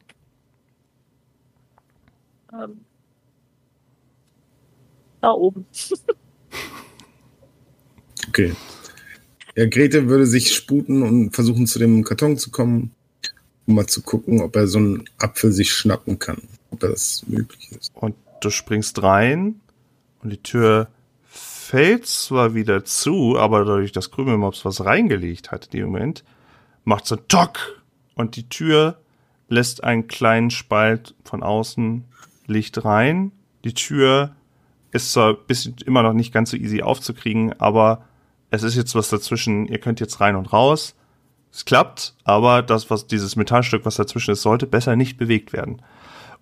Ähm, 2.52 2.80
da 5.22 5.30
oben. 5.30 5.66
Okay. 8.28 8.54
Ja, 9.56 9.66
Grete 9.66 10.08
würde 10.08 10.26
sich 10.26 10.54
sputen 10.54 11.02
und 11.02 11.34
versuchen, 11.34 11.66
zu 11.66 11.78
dem 11.78 12.04
Karton 12.04 12.38
zu 12.38 12.50
kommen, 12.50 12.92
um 13.66 13.74
mal 13.74 13.86
zu 13.86 14.00
gucken, 14.00 14.40
ob 14.40 14.56
er 14.56 14.66
so 14.68 14.78
einen 14.78 15.04
Apfel 15.18 15.52
sich 15.52 15.72
schnappen 15.72 16.18
kann. 16.18 16.40
Ob 16.70 16.80
das 16.80 17.24
möglich 17.26 17.72
ist. 17.72 17.92
Und 17.94 18.14
du 18.40 18.48
springst 18.48 19.02
rein 19.02 19.60
und 20.22 20.30
die 20.30 20.42
Tür 20.42 20.88
fällt 21.24 22.06
zwar 22.06 22.54
wieder 22.54 22.84
zu, 22.84 23.36
aber 23.38 23.64
dadurch, 23.64 23.92
dass 23.92 24.10
Krümelmops 24.10 24.64
was 24.64 24.84
reingelegt 24.84 25.50
hat 25.50 25.66
in 25.66 25.80
dem 25.80 25.86
Moment, 25.86 26.24
macht 26.84 27.06
so 27.06 27.16
Tock 27.16 27.82
und 28.14 28.36
die 28.36 28.48
Tür 28.48 28.98
lässt 29.48 29.84
einen 29.84 30.06
kleinen 30.06 30.50
Spalt 30.50 31.14
von 31.24 31.42
außen 31.42 32.04
Licht 32.46 32.84
rein. 32.84 33.32
Die 33.64 33.74
Tür 33.74 34.34
ist 34.92 35.12
zwar 35.12 35.34
bis 35.34 35.66
immer 35.84 36.02
noch 36.02 36.12
nicht 36.12 36.32
ganz 36.32 36.50
so 36.50 36.56
easy 36.56 36.82
aufzukriegen, 36.82 37.58
aber 37.58 38.04
es 38.50 38.62
ist 38.62 38.76
jetzt 38.76 38.94
was 38.94 39.08
dazwischen. 39.08 39.66
Ihr 39.66 39.78
könnt 39.78 40.00
jetzt 40.00 40.20
rein 40.20 40.36
und 40.36 40.52
raus. 40.52 40.94
Es 41.50 41.64
klappt, 41.64 42.14
aber 42.24 42.62
das, 42.62 42.90
was 42.90 43.06
dieses 43.06 43.36
Metallstück, 43.36 43.84
was 43.84 43.96
dazwischen 43.96 44.32
ist, 44.32 44.42
sollte 44.42 44.66
besser 44.66 44.96
nicht 44.96 45.16
bewegt 45.16 45.52
werden. 45.52 45.82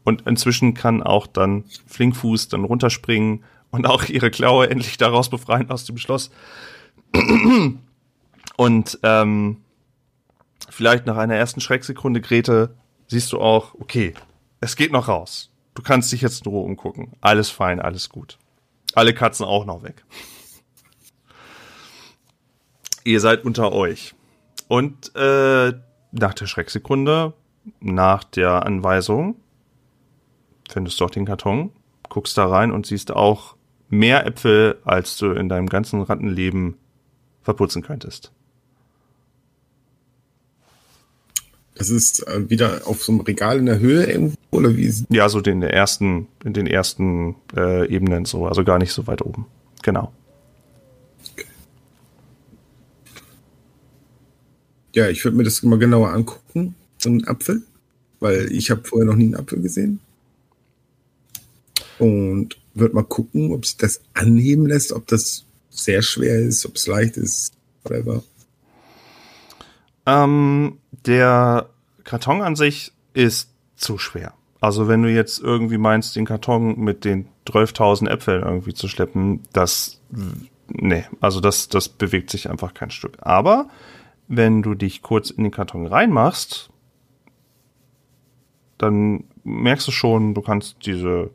Und 0.04 0.22
inzwischen 0.26 0.74
kann 0.74 1.02
auch 1.02 1.26
dann 1.26 1.64
Flinkfuß 1.86 2.48
dann 2.48 2.64
runterspringen 2.64 3.44
und 3.70 3.86
auch 3.86 4.04
ihre 4.04 4.30
Klaue 4.30 4.68
endlich 4.70 4.98
daraus 4.98 5.30
befreien 5.30 5.70
aus 5.70 5.84
dem 5.84 5.98
Schloss. 5.98 6.30
Und 8.56 8.98
ähm, 9.02 9.58
vielleicht 10.68 11.06
nach 11.06 11.16
einer 11.16 11.34
ersten 11.34 11.60
Schrecksekunde, 11.60 12.20
Grete, 12.20 12.74
siehst 13.06 13.32
du 13.32 13.40
auch, 13.40 13.74
okay, 13.74 14.14
es 14.60 14.76
geht 14.76 14.92
noch 14.92 15.08
raus. 15.08 15.49
Du 15.74 15.82
kannst 15.82 16.12
dich 16.12 16.20
jetzt 16.22 16.44
in 16.44 16.52
Ruhe 16.52 16.64
umgucken. 16.64 17.12
Alles 17.20 17.50
fein, 17.50 17.80
alles 17.80 18.08
gut. 18.08 18.38
Alle 18.94 19.14
Katzen 19.14 19.46
auch 19.46 19.64
noch 19.64 19.82
weg. 19.82 20.04
Ihr 23.04 23.20
seid 23.20 23.44
unter 23.44 23.72
euch. 23.72 24.14
Und 24.68 25.14
äh, 25.14 25.72
nach 26.12 26.34
der 26.34 26.46
Schrecksekunde, 26.46 27.34
nach 27.80 28.24
der 28.24 28.66
Anweisung, 28.66 29.36
findest 30.68 31.00
du 31.00 31.04
auch 31.04 31.10
den 31.10 31.24
Karton, 31.24 31.72
guckst 32.08 32.36
da 32.36 32.46
rein 32.46 32.72
und 32.72 32.86
siehst 32.86 33.10
auch 33.10 33.56
mehr 33.88 34.26
Äpfel, 34.26 34.80
als 34.84 35.16
du 35.16 35.32
in 35.32 35.48
deinem 35.48 35.68
ganzen 35.68 36.02
Rattenleben 36.02 36.76
verputzen 37.42 37.82
könntest. 37.82 38.32
Das 41.80 41.88
ist 41.88 42.26
äh, 42.28 42.50
wieder 42.50 42.82
auf 42.86 43.02
so 43.02 43.10
einem 43.10 43.22
Regal 43.22 43.58
in 43.58 43.64
der 43.64 43.78
Höhe 43.78 44.04
irgendwo, 44.04 44.36
oder 44.50 44.76
wie? 44.76 44.82
ist- 44.84 45.06
Ja, 45.08 45.30
so 45.30 45.40
den 45.40 45.62
ersten, 45.62 46.26
in 46.44 46.52
den 46.52 46.66
ersten 46.66 47.36
äh, 47.56 47.88
Ebenen 47.88 48.26
so, 48.26 48.44
also 48.46 48.64
gar 48.64 48.78
nicht 48.78 48.92
so 48.92 49.06
weit 49.06 49.22
oben. 49.22 49.46
Genau. 49.82 50.12
Ja, 54.94 55.08
ich 55.08 55.24
würde 55.24 55.38
mir 55.38 55.44
das 55.44 55.62
mal 55.62 55.78
genauer 55.78 56.10
angucken, 56.12 56.74
so 56.98 57.08
einen 57.08 57.26
Apfel, 57.26 57.62
weil 58.18 58.52
ich 58.52 58.70
habe 58.70 58.84
vorher 58.84 59.06
noch 59.06 59.16
nie 59.16 59.24
einen 59.24 59.36
Apfel 59.36 59.62
gesehen. 59.62 60.00
Und 61.98 62.58
würde 62.74 62.94
mal 62.94 63.04
gucken, 63.04 63.52
ob 63.52 63.64
sich 63.64 63.78
das 63.78 64.02
anheben 64.12 64.66
lässt, 64.66 64.92
ob 64.92 65.06
das 65.06 65.44
sehr 65.70 66.02
schwer 66.02 66.40
ist, 66.40 66.66
ob 66.66 66.76
es 66.76 66.86
leicht 66.86 67.16
ist, 67.16 67.52
whatever. 67.84 68.22
Ähm, 70.04 70.76
der 71.06 71.68
Karton 72.04 72.42
an 72.42 72.56
sich 72.56 72.92
ist 73.14 73.52
zu 73.76 73.98
schwer. 73.98 74.34
Also 74.60 74.88
wenn 74.88 75.02
du 75.02 75.10
jetzt 75.10 75.40
irgendwie 75.40 75.78
meinst, 75.78 76.16
den 76.16 76.26
Karton 76.26 76.78
mit 76.78 77.04
den 77.04 77.26
12.000 77.46 78.08
Äpfeln 78.08 78.42
irgendwie 78.42 78.74
zu 78.74 78.88
schleppen, 78.88 79.42
das, 79.52 80.00
nee, 80.68 81.04
also 81.20 81.40
das, 81.40 81.68
das 81.68 81.88
bewegt 81.88 82.30
sich 82.30 82.50
einfach 82.50 82.74
kein 82.74 82.90
Stück. 82.90 83.16
Aber 83.20 83.68
wenn 84.28 84.62
du 84.62 84.74
dich 84.74 85.02
kurz 85.02 85.30
in 85.30 85.44
den 85.44 85.50
Karton 85.50 85.86
reinmachst, 85.86 86.70
dann 88.76 89.24
merkst 89.44 89.88
du 89.88 89.92
schon, 89.92 90.34
du 90.34 90.42
kannst 90.42 90.84
diese 90.84 91.30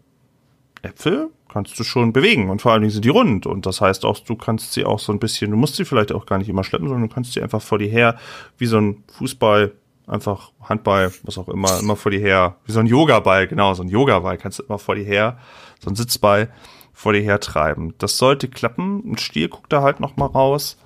Äpfel 0.81 1.29
kannst 1.55 1.79
du 1.79 1.85
schon 1.85 2.11
bewegen 2.11 2.49
und 2.49 2.61
vor 2.61 2.73
allen 2.73 2.81
Dingen 2.81 2.91
sind 2.91 3.05
die 3.05 3.09
rund 3.09 3.45
und 3.45 3.65
das 3.65 3.79
heißt 3.79 4.03
auch, 4.03 4.19
du 4.19 4.35
kannst 4.35 4.73
sie 4.73 4.83
auch 4.83 4.99
so 4.99 5.13
ein 5.13 5.19
bisschen, 5.19 5.51
du 5.51 5.57
musst 5.57 5.77
sie 5.77 5.85
vielleicht 5.85 6.11
auch 6.11 6.25
gar 6.25 6.37
nicht 6.37 6.49
immer 6.49 6.65
schleppen, 6.65 6.89
sondern 6.89 7.07
du 7.07 7.15
kannst 7.15 7.31
sie 7.31 7.41
einfach 7.41 7.61
vor 7.61 7.77
dir 7.77 7.87
her, 7.87 8.17
wie 8.57 8.65
so 8.65 8.77
ein 8.77 9.05
Fußball, 9.17 9.71
einfach 10.05 10.51
Handball, 10.61 11.13
was 11.23 11.37
auch 11.37 11.47
immer, 11.47 11.79
immer 11.79 11.95
vor 11.95 12.11
dir 12.11 12.19
her, 12.19 12.57
wie 12.65 12.73
so 12.73 12.81
ein 12.81 12.87
Yoga-Ball, 12.87 13.47
genau, 13.47 13.73
so 13.73 13.83
ein 13.83 13.89
Yoga-Ball 13.89 14.37
kannst 14.37 14.59
du 14.59 14.63
immer 14.63 14.79
vor 14.79 14.95
dir 14.95 15.05
her, 15.05 15.37
so 15.79 15.89
ein 15.89 15.95
Sitzball 15.95 16.49
vor 16.91 17.13
dir 17.13 17.21
her 17.21 17.39
treiben. 17.39 17.93
Das 17.99 18.17
sollte 18.17 18.47
klappen. 18.47 19.03
Ein 19.05 19.17
Stier 19.17 19.47
guckt 19.47 19.71
da 19.71 19.81
halt 19.81 20.01
noch 20.01 20.17
mal 20.17 20.25
raus. 20.25 20.77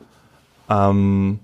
Ähm, 0.70 1.39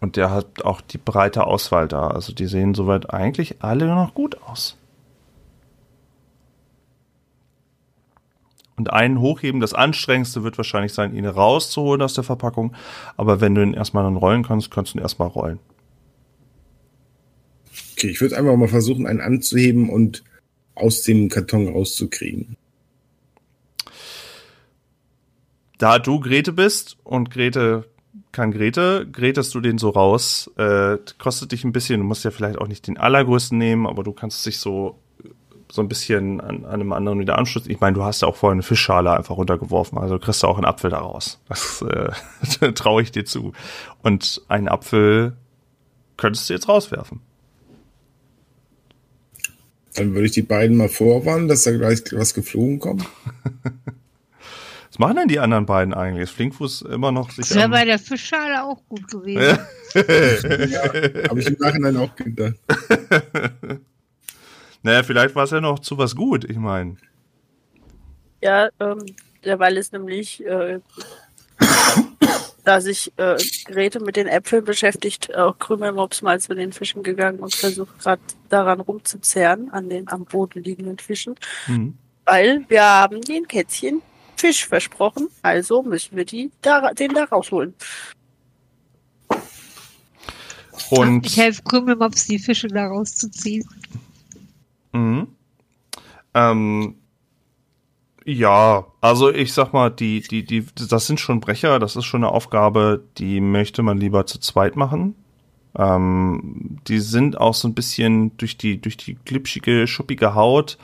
und 0.00 0.16
der 0.16 0.30
hat 0.30 0.64
auch 0.64 0.80
die 0.80 0.98
breite 0.98 1.46
Auswahl 1.46 1.88
da. 1.88 2.08
Also 2.08 2.32
die 2.32 2.46
sehen 2.46 2.74
soweit 2.74 3.12
eigentlich 3.12 3.62
alle 3.62 3.86
noch 3.86 4.14
gut 4.14 4.40
aus. 4.42 4.76
Und 8.78 8.92
einen 8.92 9.20
hochheben, 9.20 9.60
das 9.60 9.74
anstrengendste 9.74 10.44
wird 10.44 10.56
wahrscheinlich 10.56 10.92
sein, 10.92 11.14
ihn 11.14 11.26
rauszuholen 11.26 12.00
aus 12.00 12.14
der 12.14 12.24
Verpackung. 12.24 12.74
Aber 13.16 13.40
wenn 13.40 13.54
du 13.54 13.62
ihn 13.62 13.74
erstmal 13.74 14.04
dann 14.04 14.16
rollen 14.16 14.44
kannst, 14.44 14.70
kannst 14.70 14.94
du 14.94 14.98
ihn 14.98 15.02
erstmal 15.02 15.28
rollen. 15.28 15.58
Okay, 17.92 18.10
ich 18.10 18.20
würde 18.20 18.36
einfach 18.36 18.56
mal 18.56 18.68
versuchen, 18.68 19.06
einen 19.06 19.20
anzuheben 19.20 19.90
und 19.90 20.22
aus 20.76 21.02
dem 21.02 21.28
Karton 21.28 21.68
rauszukriegen. 21.68 22.56
Da 25.78 25.98
du 25.98 26.20
Grete 26.20 26.52
bist 26.52 26.96
und 27.02 27.30
Grete 27.30 27.84
kann 28.30 28.52
Grete, 28.52 29.08
gretest 29.10 29.54
du 29.54 29.60
den 29.60 29.78
so 29.78 29.90
raus. 29.90 30.50
Äh, 30.56 30.98
kostet 31.18 31.50
dich 31.50 31.64
ein 31.64 31.72
bisschen, 31.72 32.00
du 32.00 32.06
musst 32.06 32.24
ja 32.24 32.30
vielleicht 32.30 32.58
auch 32.58 32.68
nicht 32.68 32.86
den 32.86 32.96
allergrößten 32.96 33.58
nehmen, 33.58 33.86
aber 33.86 34.04
du 34.04 34.12
kannst 34.12 34.46
dich 34.46 34.58
so 34.58 35.00
so 35.70 35.82
ein 35.82 35.88
bisschen 35.88 36.40
an, 36.40 36.64
an 36.64 36.74
einem 36.74 36.92
anderen 36.92 37.20
wieder 37.20 37.38
anschließen. 37.38 37.70
Ich 37.70 37.80
meine, 37.80 37.94
du 37.94 38.02
hast 38.02 38.22
ja 38.22 38.28
auch 38.28 38.36
vorher 38.36 38.54
eine 38.54 38.62
Fischschale 38.62 39.12
einfach 39.12 39.36
runtergeworfen, 39.36 39.98
also 39.98 40.18
kriegst 40.18 40.42
du 40.42 40.46
auch 40.46 40.56
einen 40.56 40.64
Apfel 40.64 40.90
daraus. 40.90 41.40
Das 41.48 41.82
äh, 41.82 42.72
traue 42.72 43.02
ich 43.02 43.12
dir 43.12 43.24
zu. 43.24 43.52
Und 44.02 44.42
einen 44.48 44.68
Apfel 44.68 45.36
könntest 46.16 46.48
du 46.48 46.54
jetzt 46.54 46.68
rauswerfen. 46.68 47.20
Dann 49.94 50.14
würde 50.14 50.26
ich 50.26 50.32
die 50.32 50.42
beiden 50.42 50.76
mal 50.76 50.88
vorwarnen, 50.88 51.48
dass 51.48 51.64
da 51.64 51.72
gleich 51.72 52.02
was 52.12 52.34
geflogen 52.34 52.78
kommt. 52.78 53.04
Was 54.90 54.98
machen 54.98 55.16
denn 55.16 55.28
die 55.28 55.38
anderen 55.38 55.66
beiden 55.66 55.92
eigentlich? 55.92 56.24
Ist 56.24 56.30
Flinkfuß 56.30 56.82
immer 56.82 57.12
noch 57.12 57.30
sich. 57.30 57.46
Das 57.46 57.54
wäre 57.54 57.68
bei 57.68 57.84
der 57.84 57.98
Fischschale 57.98 58.64
auch 58.64 58.80
gut 58.88 59.06
gewesen. 59.06 59.58
ja, 59.94 60.82
habe 61.28 61.40
ich 61.40 61.46
im 61.46 61.56
Nachhinein 61.58 61.96
auch 61.98 62.16
gedacht. 62.16 62.54
Naja, 64.82 65.02
vielleicht 65.02 65.34
war 65.34 65.44
es 65.44 65.50
ja 65.50 65.60
noch 65.60 65.78
zu 65.80 65.98
was 65.98 66.14
gut, 66.14 66.44
ich 66.48 66.56
meine. 66.56 66.96
Ja, 68.40 68.68
ähm, 68.80 69.04
derweil 69.44 69.76
ist 69.76 69.92
nämlich, 69.92 70.44
äh, 70.44 70.80
da 72.64 72.80
sich 72.80 73.12
äh, 73.16 73.36
Grete 73.64 74.00
mit 74.00 74.16
den 74.16 74.26
Äpfeln 74.26 74.64
beschäftigt, 74.64 75.34
auch 75.34 75.58
Krümelmops 75.58 76.22
mal 76.22 76.40
zu 76.40 76.54
den 76.54 76.72
Fischen 76.72 77.02
gegangen 77.02 77.40
und 77.40 77.54
versucht 77.54 77.98
gerade 77.98 78.22
daran 78.48 78.80
rumzuzerren, 78.80 79.70
an 79.70 79.88
den 79.88 80.08
am 80.08 80.24
Boden 80.24 80.62
liegenden 80.62 80.98
Fischen. 80.98 81.34
Mhm. 81.66 81.98
Weil 82.24 82.64
wir 82.68 82.82
haben 82.82 83.20
den 83.22 83.48
Kätzchen 83.48 84.02
Fisch 84.36 84.66
versprochen, 84.66 85.28
also 85.42 85.82
müssen 85.82 86.16
wir 86.16 86.24
die 86.24 86.52
da, 86.62 86.92
den 86.92 87.12
da 87.12 87.24
rausholen. 87.24 87.74
Und 90.90 91.26
ich 91.26 91.36
helfe 91.36 91.62
Krümelmops, 91.62 92.26
die 92.26 92.38
Fische 92.38 92.68
da 92.68 92.86
rauszuziehen. 92.86 93.68
Mhm. 94.92 95.28
Ähm, 96.34 96.94
ja, 98.24 98.86
also 99.00 99.32
ich 99.32 99.52
sag 99.52 99.72
mal, 99.72 99.90
die, 99.90 100.20
die, 100.20 100.44
die, 100.44 100.66
das 100.88 101.06
sind 101.06 101.18
schon 101.18 101.40
Brecher, 101.40 101.78
das 101.78 101.96
ist 101.96 102.04
schon 102.04 102.22
eine 102.24 102.32
Aufgabe, 102.32 103.04
die 103.16 103.40
möchte 103.40 103.82
man 103.82 103.98
lieber 103.98 104.26
zu 104.26 104.38
zweit 104.38 104.76
machen. 104.76 105.14
Ähm, 105.74 106.78
die 106.86 106.98
sind 106.98 107.38
auch 107.38 107.54
so 107.54 107.68
ein 107.68 107.74
bisschen 107.74 108.36
durch 108.36 108.58
die, 108.58 108.80
durch 108.80 108.96
die 108.96 109.14
glitschige, 109.14 109.86
schuppige 109.86 110.34
Haut, 110.34 110.76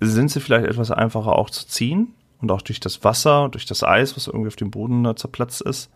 sind 0.00 0.30
sie 0.30 0.40
vielleicht 0.40 0.66
etwas 0.66 0.90
einfacher 0.90 1.36
auch 1.36 1.50
zu 1.50 1.66
ziehen. 1.66 2.14
Und 2.40 2.52
auch 2.52 2.62
durch 2.62 2.78
das 2.80 3.02
Wasser, 3.02 3.48
durch 3.48 3.66
das 3.66 3.82
Eis, 3.82 4.16
was 4.16 4.28
irgendwie 4.28 4.48
auf 4.48 4.56
dem 4.56 4.70
Boden 4.70 5.02
da 5.02 5.16
zerplatzt 5.16 5.60
ist. 5.62 5.90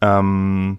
Ähm, 0.00 0.78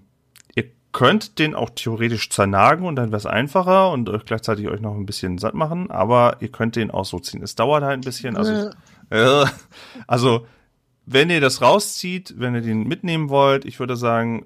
könnt 1.00 1.40
den 1.40 1.56
auch 1.56 1.70
theoretisch 1.70 2.30
zernagen 2.30 2.86
und 2.86 2.98
dann 2.98 3.08
wäre 3.12 3.20
es 3.20 3.26
einfacher 3.26 3.90
und 3.90 4.10
euch 4.10 4.26
gleichzeitig 4.26 4.68
euch 4.68 4.82
noch 4.82 4.96
ein 4.96 5.06
bisschen 5.06 5.38
satt 5.38 5.54
machen, 5.54 5.90
aber 5.90 6.36
ihr 6.42 6.50
könnt 6.50 6.76
den 6.76 6.92
auch 6.92 7.06
so 7.06 7.20
ziehen. 7.20 7.42
Es 7.42 7.56
dauert 7.56 7.86
halt 7.86 8.00
ein 8.00 8.02
bisschen. 8.02 8.36
Also, 8.36 8.72
äh, 9.10 9.46
also 10.08 10.46
wenn 11.06 11.30
ihr 11.30 11.40
das 11.40 11.62
rauszieht, 11.62 12.34
wenn 12.38 12.54
ihr 12.54 12.60
den 12.60 12.86
mitnehmen 12.86 13.30
wollt, 13.30 13.64
ich 13.64 13.80
würde 13.80 13.96
sagen, 13.96 14.46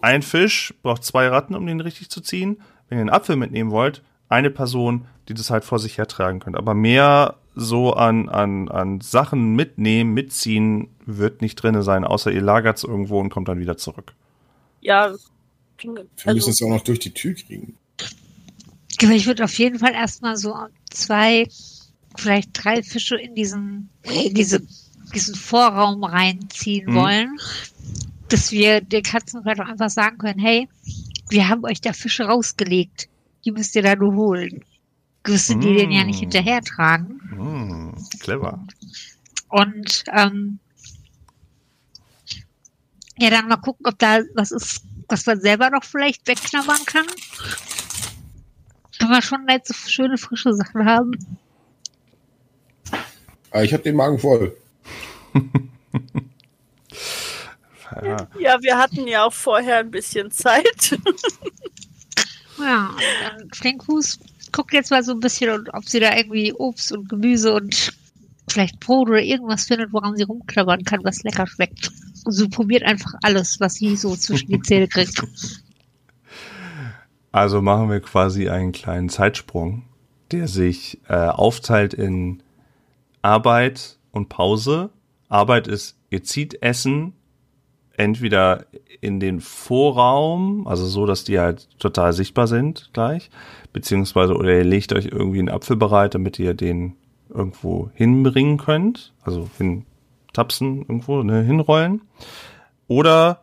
ein 0.00 0.22
Fisch 0.22 0.72
braucht 0.84 1.02
zwei 1.02 1.26
Ratten, 1.26 1.56
um 1.56 1.66
den 1.66 1.80
richtig 1.80 2.08
zu 2.08 2.20
ziehen. 2.20 2.62
Wenn 2.88 2.98
ihr 2.98 3.02
einen 3.02 3.10
Apfel 3.10 3.34
mitnehmen 3.34 3.72
wollt, 3.72 4.04
eine 4.28 4.50
Person, 4.50 5.06
die 5.28 5.34
das 5.34 5.50
halt 5.50 5.64
vor 5.64 5.80
sich 5.80 5.98
hertragen 5.98 6.38
könnt. 6.38 6.56
Aber 6.56 6.72
mehr 6.72 7.34
so 7.56 7.94
an, 7.94 8.28
an, 8.28 8.68
an 8.68 9.00
Sachen 9.00 9.56
mitnehmen, 9.56 10.14
mitziehen, 10.14 10.90
wird 11.04 11.42
nicht 11.42 11.56
drinne 11.56 11.82
sein, 11.82 12.04
außer 12.04 12.30
ihr 12.30 12.42
lagert 12.42 12.76
es 12.76 12.84
irgendwo 12.84 13.18
und 13.18 13.30
kommt 13.30 13.48
dann 13.48 13.58
wieder 13.58 13.76
zurück. 13.76 14.14
Ja, 14.80 15.14
wir 15.84 16.06
also, 16.24 16.34
müssen 16.34 16.50
es 16.50 16.62
auch 16.62 16.68
noch 16.68 16.82
durch 16.82 16.98
die 16.98 17.12
Tür 17.12 17.34
kriegen. 17.34 17.76
Ich 19.00 19.26
würde 19.26 19.44
auf 19.44 19.58
jeden 19.58 19.78
Fall 19.78 19.94
erstmal 19.94 20.36
so 20.36 20.54
zwei, 20.90 21.48
vielleicht 22.16 22.50
drei 22.52 22.82
Fische 22.82 23.16
in 23.16 23.34
diesen, 23.34 23.88
in 24.02 24.34
diese, 24.34 24.62
diesen 25.14 25.34
Vorraum 25.34 26.04
reinziehen 26.04 26.90
mhm. 26.90 26.94
wollen, 26.94 27.38
dass 28.28 28.52
wir 28.52 28.80
den 28.80 29.02
Katzen 29.02 29.42
vielleicht 29.42 29.60
auch 29.60 29.68
einfach 29.68 29.90
sagen 29.90 30.18
können, 30.18 30.38
hey, 30.38 30.68
wir 31.30 31.48
haben 31.48 31.64
euch 31.64 31.80
da 31.80 31.92
Fische 31.92 32.24
rausgelegt. 32.24 33.08
Die 33.44 33.52
müsst 33.52 33.74
ihr 33.74 33.82
da 33.82 33.96
nur 33.96 34.14
holen. 34.14 34.64
Müssen 35.26 35.58
mm. 35.58 35.60
die 35.60 35.74
den 35.74 35.90
ja 35.92 36.04
nicht 36.04 36.16
mhm. 36.16 36.30
hinterher 36.30 36.60
tragen. 36.60 37.20
Mm, 37.36 38.18
clever. 38.18 38.66
Und 39.48 40.04
ähm, 40.14 40.58
ja, 43.18 43.30
dann 43.30 43.48
mal 43.48 43.56
gucken, 43.56 43.86
ob 43.86 43.98
da 43.98 44.20
was 44.34 44.50
ist, 44.50 44.82
was 45.10 45.26
man 45.26 45.40
selber 45.40 45.70
noch 45.70 45.84
vielleicht 45.84 46.26
wegknabbern 46.26 46.84
kann. 46.86 47.06
Wenn 48.98 49.08
wir 49.08 49.22
schon 49.22 49.46
jetzt 49.48 49.68
so 49.68 49.88
schöne 49.88 50.18
frische 50.18 50.52
Sachen 50.54 50.84
haben. 50.84 51.12
Ah, 53.50 53.62
ich 53.62 53.72
habe 53.72 53.82
den 53.82 53.96
Magen 53.96 54.18
voll. 54.18 54.56
ja, 58.38 58.62
wir 58.62 58.78
hatten 58.78 59.08
ja 59.08 59.24
auch 59.24 59.32
vorher 59.32 59.78
ein 59.78 59.90
bisschen 59.90 60.30
Zeit. 60.30 60.98
ja, 62.58 62.90
dann 63.22 63.50
Flinkfuß 63.52 64.20
guckt 64.52 64.72
jetzt 64.72 64.90
mal 64.90 65.02
so 65.02 65.12
ein 65.12 65.20
bisschen, 65.20 65.68
ob 65.70 65.88
sie 65.88 66.00
da 66.00 66.16
irgendwie 66.16 66.52
Obst 66.52 66.92
und 66.92 67.08
Gemüse 67.08 67.54
und 67.54 67.92
vielleicht 68.48 68.80
Brot 68.80 69.08
oder 69.08 69.22
irgendwas 69.22 69.64
findet, 69.64 69.92
woran 69.92 70.16
sie 70.16 70.24
rumklappern 70.24 70.84
kann, 70.84 71.04
was 71.04 71.22
lecker 71.22 71.46
schmeckt. 71.46 71.90
So 72.26 72.48
probiert 72.48 72.82
einfach 72.82 73.12
alles, 73.22 73.60
was 73.60 73.74
sie 73.74 73.96
so 73.96 74.16
zwischen 74.16 74.48
die 74.48 74.60
Zähne 74.60 74.88
kriegt. 74.88 75.22
Also 77.32 77.62
machen 77.62 77.90
wir 77.90 78.00
quasi 78.00 78.48
einen 78.48 78.72
kleinen 78.72 79.08
Zeitsprung, 79.08 79.84
der 80.32 80.48
sich 80.48 81.00
äh, 81.08 81.14
aufteilt 81.14 81.94
in 81.94 82.42
Arbeit 83.22 83.98
und 84.10 84.28
Pause. 84.28 84.90
Arbeit 85.28 85.68
ist, 85.68 85.96
ihr 86.10 86.24
zieht 86.24 86.60
Essen 86.60 87.12
entweder 87.96 88.66
in 89.00 89.20
den 89.20 89.40
Vorraum, 89.40 90.66
also 90.66 90.86
so, 90.86 91.06
dass 91.06 91.22
die 91.22 91.38
halt 91.38 91.68
total 91.78 92.12
sichtbar 92.12 92.46
sind 92.46 92.90
gleich, 92.92 93.30
beziehungsweise 93.72 94.34
oder 94.34 94.56
ihr 94.56 94.64
legt 94.64 94.92
euch 94.92 95.06
irgendwie 95.06 95.38
einen 95.38 95.50
Apfel 95.50 95.76
bereit, 95.76 96.14
damit 96.14 96.38
ihr 96.38 96.54
den 96.54 96.94
irgendwo 97.28 97.90
hinbringen 97.94 98.56
könnt, 98.56 99.12
also 99.22 99.48
hintapsen 100.30 100.82
irgendwo, 100.82 101.22
ne, 101.22 101.42
hinrollen. 101.42 102.02
Oder 102.88 103.42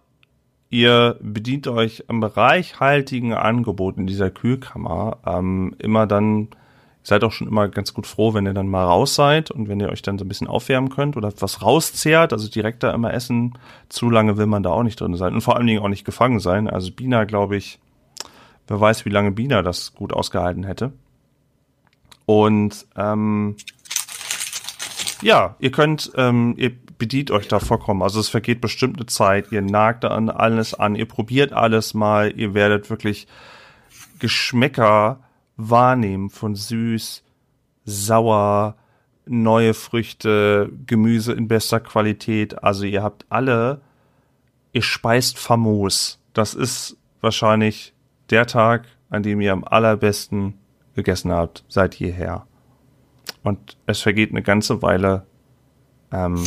ihr 0.69 1.17
bedient 1.21 1.67
euch 1.67 2.09
am 2.09 2.23
reichhaltigen 2.23 3.33
Angebot 3.33 3.97
in 3.97 4.07
dieser 4.07 4.29
Kühlkammer 4.29 5.17
ähm, 5.25 5.75
immer 5.79 6.07
dann, 6.07 6.49
seid 7.03 7.23
auch 7.23 7.31
schon 7.31 7.47
immer 7.47 7.69
ganz 7.69 7.93
gut 7.93 8.05
froh, 8.05 8.33
wenn 8.33 8.45
ihr 8.45 8.53
dann 8.53 8.67
mal 8.67 8.83
raus 8.83 9.15
seid 9.15 9.49
und 9.49 9.69
wenn 9.69 9.79
ihr 9.79 9.89
euch 9.89 10.01
dann 10.01 10.17
so 10.17 10.25
ein 10.25 10.27
bisschen 10.27 10.47
aufwärmen 10.47 10.89
könnt 10.89 11.15
oder 11.15 11.31
was 11.39 11.61
rauszehrt, 11.61 12.33
also 12.33 12.49
direkt 12.49 12.83
da 12.83 12.93
immer 12.93 13.13
essen. 13.13 13.57
Zu 13.87 14.09
lange 14.09 14.35
will 14.35 14.45
man 14.45 14.63
da 14.63 14.71
auch 14.71 14.83
nicht 14.83 14.99
drin 14.99 15.15
sein 15.15 15.33
und 15.33 15.41
vor 15.41 15.55
allen 15.55 15.67
Dingen 15.67 15.81
auch 15.81 15.87
nicht 15.87 16.05
gefangen 16.05 16.39
sein. 16.41 16.69
Also 16.69 16.91
Bina, 16.91 17.23
glaube 17.23 17.55
ich, 17.55 17.79
wer 18.67 18.81
weiß, 18.81 19.05
wie 19.05 19.09
lange 19.09 19.31
Bina 19.31 19.61
das 19.61 19.95
gut 19.95 20.11
ausgehalten 20.11 20.65
hätte. 20.65 20.91
Und 22.25 22.85
ähm, 22.97 23.55
ja, 25.21 25.55
ihr 25.59 25.71
könnt, 25.71 26.11
ähm, 26.15 26.55
ihr 26.57 26.71
bedient 26.97 27.31
euch 27.31 27.47
da 27.47 27.59
vollkommen. 27.59 28.01
Also 28.01 28.19
es 28.19 28.29
vergeht 28.29 28.61
bestimmt 28.61 28.97
eine 28.97 29.05
Zeit, 29.05 29.51
ihr 29.51 29.61
nagt 29.61 30.05
an 30.05 30.29
alles 30.29 30.73
an, 30.73 30.95
ihr 30.95 31.07
probiert 31.07 31.53
alles 31.53 31.93
mal, 31.93 32.33
ihr 32.37 32.53
werdet 32.53 32.89
wirklich 32.89 33.27
Geschmäcker 34.19 35.19
wahrnehmen 35.57 36.29
von 36.29 36.55
süß, 36.55 37.23
sauer, 37.85 38.75
neue 39.25 39.73
Früchte, 39.73 40.71
Gemüse 40.85 41.33
in 41.33 41.47
bester 41.47 41.79
Qualität. 41.79 42.63
Also 42.63 42.85
ihr 42.85 43.03
habt 43.03 43.25
alle, 43.29 43.81
ihr 44.73 44.81
speist 44.81 45.37
famos. 45.37 46.19
Das 46.33 46.53
ist 46.53 46.97
wahrscheinlich 47.21 47.93
der 48.29 48.45
Tag, 48.45 48.85
an 49.09 49.23
dem 49.23 49.41
ihr 49.41 49.53
am 49.53 49.63
allerbesten 49.63 50.55
gegessen 50.95 51.31
habt 51.31 51.63
seit 51.67 51.95
jeher. 51.95 52.45
Und 53.47 53.77
es 53.85 54.01
vergeht 54.01 54.31
eine 54.31 54.43
ganze 54.43 54.81
Weile, 54.81 55.25
ähm, 56.11 56.43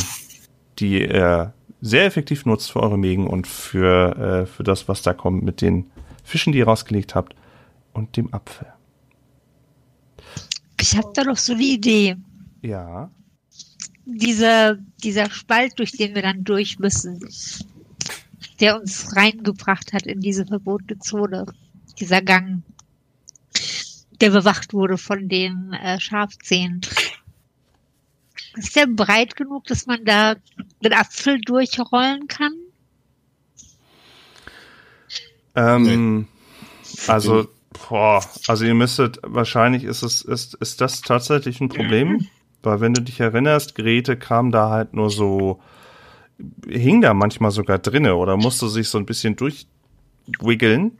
die 0.77 1.01
ihr 1.01 1.51
sehr 1.81 2.05
effektiv 2.05 2.45
nutzt 2.45 2.71
für 2.71 2.79
eure 2.79 2.99
Mägen 2.99 3.25
und 3.25 3.47
für, 3.47 4.43
äh, 4.43 4.45
für 4.45 4.61
das, 4.61 4.87
was 4.87 5.01
da 5.01 5.11
kommt 5.11 5.41
mit 5.41 5.61
den 5.61 5.89
Fischen, 6.23 6.53
die 6.53 6.59
ihr 6.59 6.67
rausgelegt 6.67 7.15
habt 7.15 7.33
und 7.93 8.17
dem 8.17 8.31
Apfel. 8.31 8.67
Ich 10.79 10.95
habe 10.95 11.09
da 11.15 11.23
doch 11.23 11.37
so 11.37 11.53
eine 11.53 11.63
Idee. 11.63 12.17
Ja. 12.61 13.09
Dieser, 14.05 14.75
dieser 15.03 15.27
Spalt, 15.31 15.79
durch 15.79 15.93
den 15.93 16.13
wir 16.13 16.21
dann 16.21 16.43
durch 16.43 16.77
müssen, 16.77 17.19
der 18.59 18.79
uns 18.79 19.15
reingebracht 19.15 19.91
hat 19.91 20.05
in 20.05 20.19
diese 20.19 20.45
verbotene 20.45 20.99
Zone, 20.99 21.47
dieser 21.99 22.21
Gang, 22.21 22.61
der 24.21 24.29
bewacht 24.29 24.73
wurde 24.73 24.97
von 24.97 25.27
den 25.27 25.73
äh, 25.73 25.99
Schafzähnen. 25.99 26.81
Ist 28.55 28.75
der 28.75 28.87
breit 28.87 29.35
genug, 29.35 29.65
dass 29.65 29.87
man 29.87 30.03
da 30.05 30.35
den 30.83 30.93
Apfel 30.93 31.39
durchrollen 31.41 32.27
kann? 32.27 32.53
Ähm, 35.55 36.27
also, 37.07 37.47
boah, 37.89 38.23
also 38.47 38.65
ihr 38.65 38.73
müsstet, 38.73 39.19
wahrscheinlich 39.23 39.83
ist 39.83 40.01
es, 40.01 40.21
ist, 40.21 40.55
ist 40.55 40.81
das 40.81 41.01
tatsächlich 41.01 41.61
ein 41.61 41.69
Problem, 41.69 42.27
weil 42.63 42.81
wenn 42.81 42.93
du 42.93 43.01
dich 43.01 43.19
erinnerst, 43.19 43.75
Geräte 43.75 44.17
kam 44.17 44.51
da 44.51 44.69
halt 44.69 44.93
nur 44.93 45.09
so, 45.09 45.61
hing 46.67 47.01
da 47.01 47.13
manchmal 47.13 47.51
sogar 47.51 47.79
drinne 47.79 48.15
oder 48.15 48.37
musste 48.37 48.69
sich 48.69 48.89
so 48.89 48.97
ein 48.97 49.05
bisschen 49.05 49.35
durchwiggeln, 49.35 50.97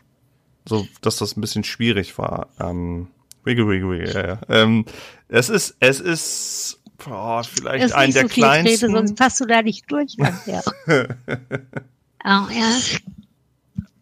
so 0.68 0.88
dass 1.02 1.18
das 1.18 1.36
ein 1.36 1.42
bisschen 1.42 1.64
schwierig 1.64 2.18
war. 2.18 2.48
Ähm, 2.60 3.08
wiggle, 3.44 3.68
wiggle, 3.68 3.90
wiggle, 3.90 4.14
ja, 4.14 4.28
ja. 4.28 4.40
Ähm, 4.50 4.86
es 5.28 5.50
ist, 5.50 5.76
es 5.80 6.00
ist, 6.00 6.82
boah, 6.98 7.44
vielleicht 7.44 7.86
Ist 7.86 7.94
ein 7.94 8.08
nicht 8.08 8.16
der 8.16 8.24
so 8.24 8.30
viel 8.30 8.44
Rede, 8.44 8.62
kleinsten. 8.64 8.92
sonst 8.92 9.16
passt 9.16 9.40
du 9.40 9.46
da 9.46 9.62
nicht 9.62 9.92
durch. 9.92 10.16
Andrea. 10.20 10.62
oh, 12.26 12.52
ja. 12.52 12.78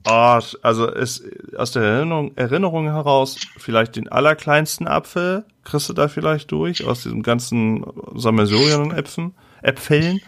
Ah, 0.05 0.41
also 0.61 0.87
ist 0.87 1.23
aus 1.55 1.71
der 1.71 1.83
Erinnerung, 1.83 2.35
Erinnerung 2.35 2.85
heraus 2.85 3.37
vielleicht 3.57 3.95
den 3.95 4.07
allerkleinsten 4.07 4.87
Apfel 4.87 5.45
kriegst 5.65 5.89
du 5.89 5.93
da 5.93 6.07
vielleicht 6.07 6.51
durch 6.51 6.85
aus 6.85 7.03
diesem 7.03 7.21
ganzen 7.21 7.85
Sammelsurian 8.15 8.81
und 8.81 8.91
Äpfen, 8.91 9.33
Äpfeln. 9.61 10.21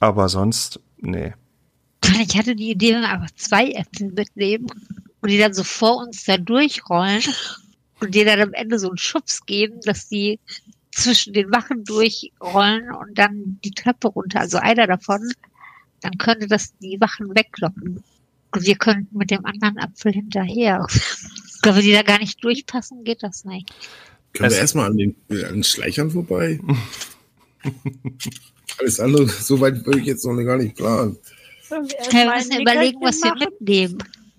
Aber 0.00 0.28
sonst, 0.28 0.80
nee. 0.98 1.34
Ich 2.20 2.38
hatte 2.38 2.54
die 2.54 2.70
Idee, 2.70 2.94
einfach 2.94 3.30
zwei 3.34 3.70
Äpfel 3.70 4.12
mitnehmen 4.12 4.70
und 5.20 5.30
die 5.30 5.38
dann 5.38 5.54
so 5.54 5.64
vor 5.64 5.96
uns 5.98 6.24
da 6.24 6.36
durchrollen 6.36 7.22
und 8.00 8.14
dir 8.14 8.24
dann 8.24 8.40
am 8.40 8.52
Ende 8.52 8.78
so 8.78 8.88
einen 8.88 8.98
Schubs 8.98 9.44
geben, 9.46 9.80
dass 9.84 10.08
die 10.08 10.38
zwischen 10.92 11.32
den 11.32 11.50
Wachen 11.52 11.84
durchrollen 11.84 12.90
und 12.92 13.16
dann 13.18 13.58
die 13.64 13.70
Treppe 13.72 14.08
runter, 14.08 14.40
also 14.40 14.58
einer 14.58 14.86
davon, 14.86 15.20
dann 16.00 16.12
könnte 16.18 16.46
das 16.46 16.76
die 16.78 17.00
Wachen 17.00 17.34
weglocken. 17.34 18.02
Und 18.50 18.66
wir 18.66 18.76
könnten 18.76 19.16
mit 19.18 19.30
dem 19.30 19.44
anderen 19.44 19.78
Apfel 19.78 20.12
hinterher. 20.12 20.86
Wenn 21.62 21.74
wir 21.74 21.82
die 21.82 21.92
da 21.92 22.02
gar 22.02 22.18
nicht 22.18 22.42
durchpassen, 22.42 23.04
geht 23.04 23.22
das 23.22 23.44
nicht. 23.44 23.70
Können 24.32 24.46
Es- 24.48 24.54
wir 24.54 24.60
erstmal 24.60 24.90
an 24.90 24.96
den, 24.96 25.16
an 25.28 25.54
den 25.54 25.64
Schleichern 25.64 26.10
vorbei? 26.10 26.60
Alles 28.78 29.00
andere, 29.00 29.26
so 29.28 29.60
weit 29.60 29.84
würde 29.84 29.98
ich 30.00 30.06
jetzt 30.06 30.24
noch 30.24 30.36
gar 30.44 30.56
nicht 30.56 30.76
planen. 30.76 31.16
Ja, 31.70 31.76
wir 32.12 32.34
müssen 32.34 32.60
überlegen, 32.60 32.98
was 33.02 33.20
wir 33.22 33.34
mitnehmen. 33.34 33.98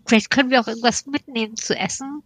Vielleicht 0.10 0.32
können 0.32 0.50
wir 0.50 0.60
auch 0.60 0.68
irgendwas 0.68 1.06
mitnehmen 1.06 1.56
zu 1.56 1.78
essen, 1.78 2.24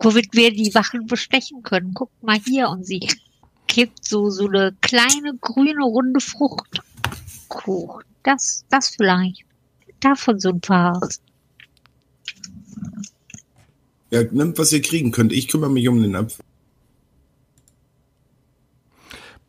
womit 0.00 0.28
wir 0.32 0.50
die 0.50 0.74
Wachen 0.74 1.06
bestechen 1.06 1.62
können. 1.62 1.92
Guckt 1.92 2.22
mal 2.22 2.38
hier 2.38 2.70
und 2.70 2.86
sie 2.86 3.06
kippt 3.68 4.02
so, 4.02 4.30
so 4.30 4.46
eine 4.46 4.74
kleine 4.80 5.36
grüne 5.42 5.84
runde 5.84 6.20
Frucht. 6.20 6.80
Kuchen. 7.48 8.02
Das, 8.22 8.64
das 8.70 8.88
vielleicht. 8.88 9.44
Davon 10.00 10.40
so 10.40 10.48
ein 10.48 10.60
paar. 10.62 10.98
Ja, 14.10 14.22
nehmt, 14.30 14.56
was 14.56 14.72
ihr 14.72 14.80
kriegen 14.80 15.12
könnt. 15.12 15.34
Ich 15.34 15.48
kümmere 15.48 15.70
mich 15.70 15.86
um 15.88 16.00
den 16.00 16.16
Apfel. 16.16 16.42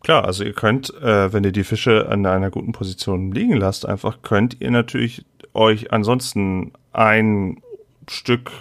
Klar, 0.03 0.25
also 0.25 0.43
ihr 0.43 0.53
könnt, 0.53 0.93
äh, 0.95 1.31
wenn 1.31 1.45
ihr 1.45 1.53
die 1.53 1.63
Fische 1.63 2.09
an 2.09 2.25
einer 2.25 2.51
guten 2.51 2.73
Position 2.73 3.31
liegen 3.31 3.55
lasst, 3.55 3.85
einfach 3.85 4.21
könnt 4.21 4.57
ihr 4.59 4.71
natürlich 4.71 5.23
euch 5.53 5.93
ansonsten 5.93 6.73
ein 6.97 7.61
Stück 8.09 8.51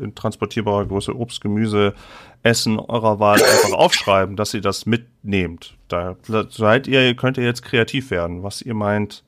in 0.00 0.14
transportierbarer 0.14 0.86
Größe 0.86 1.14
Obst, 1.14 1.40
Gemüse, 1.40 1.94
Essen 2.42 2.78
eurer 2.78 3.18
Wahl 3.20 3.42
einfach 3.42 3.72
aufschreiben, 3.72 4.36
dass 4.36 4.54
ihr 4.54 4.60
das 4.60 4.86
mitnehmt. 4.86 5.76
Da 5.88 6.16
seid 6.50 6.86
ihr, 6.86 7.14
könnt 7.14 7.36
ihr 7.36 7.44
jetzt 7.44 7.62
kreativ 7.62 8.10
werden, 8.10 8.42
was 8.42 8.62
ihr 8.62 8.74
meint, 8.74 9.22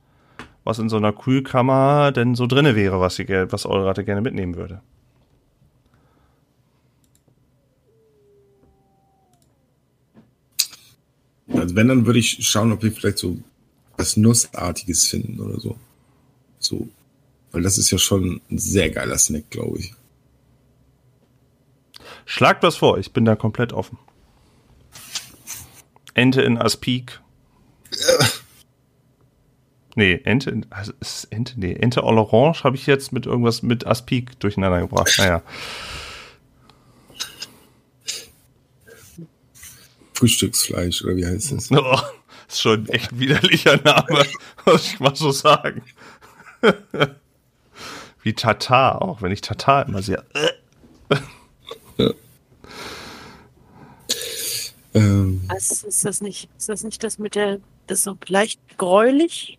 was 0.64 0.78
in 0.78 0.88
so 0.88 0.96
einer 0.96 1.12
Kühlkammer 1.12 2.12
denn 2.12 2.34
so 2.34 2.46
drinne 2.46 2.74
wäre, 2.74 3.00
was 3.00 3.18
ihr, 3.18 3.52
was 3.52 3.66
eure 3.66 3.86
Ratte 3.86 4.04
gerne 4.04 4.20
mitnehmen 4.20 4.56
würde. 4.56 4.80
Also 11.52 11.76
wenn, 11.76 11.88
dann 11.88 12.06
würde 12.06 12.18
ich 12.18 12.38
schauen, 12.40 12.72
ob 12.72 12.82
wir 12.82 12.90
vielleicht 12.90 13.18
so 13.18 13.36
was 13.96 14.16
Nussartiges 14.16 15.06
finden 15.06 15.40
oder 15.40 15.60
so. 15.60 15.76
So. 16.58 16.88
Weil 17.54 17.62
das 17.62 17.78
ist 17.78 17.90
ja 17.92 17.98
schon 17.98 18.42
ein 18.50 18.58
sehr 18.58 18.90
geiler 18.90 19.16
Snack, 19.16 19.48
glaube 19.50 19.78
ich. 19.78 19.94
Schlagt 22.26 22.64
was 22.64 22.76
vor, 22.76 22.98
ich 22.98 23.12
bin 23.12 23.24
da 23.24 23.36
komplett 23.36 23.72
offen. 23.72 23.96
Ente 26.14 26.42
in 26.42 26.58
Aspik. 26.58 27.20
Nee, 29.96 30.20
Ente, 30.24 30.50
in, 30.50 30.66
also 30.70 30.92
ist 30.98 31.26
Ente, 31.30 31.54
nee, 31.56 31.72
Ente 31.72 32.02
à 32.02 32.10
l'orange 32.10 32.64
habe 32.64 32.74
ich 32.74 32.84
jetzt 32.88 33.12
mit 33.12 33.26
irgendwas 33.26 33.62
mit 33.62 33.86
Aspik 33.86 34.40
durcheinander 34.40 34.80
gebracht. 34.80 35.14
Naja. 35.18 35.40
Frühstücksfleisch, 40.14 41.04
oder 41.04 41.14
wie 41.14 41.24
heißt 41.24 41.52
das? 41.52 41.70
Oh, 41.70 42.00
ist 42.48 42.60
schon 42.60 42.80
ein 42.80 42.88
echt 42.88 43.16
widerlicher 43.16 43.76
Name, 43.84 44.26
muss 44.66 44.84
ich 44.88 44.98
mal 44.98 45.14
so 45.14 45.30
sagen. 45.30 45.84
Wie 48.24 48.32
Tatar 48.32 49.02
auch, 49.02 49.20
wenn 49.20 49.30
ich 49.30 49.42
Tatar 49.42 49.86
immer 49.86 50.02
sehe. 50.02 50.24
Ähm, 54.96 55.42
Was 55.48 55.82
ist 55.82 56.04
das 56.04 56.20
nicht? 56.20 56.48
Ist 56.56 56.68
das 56.68 56.84
nicht 56.84 57.02
das 57.02 57.18
mit 57.18 57.34
der, 57.34 57.58
das 57.88 57.98
ist 57.98 58.04
so 58.04 58.16
leicht 58.28 58.60
gräulich? 58.78 59.58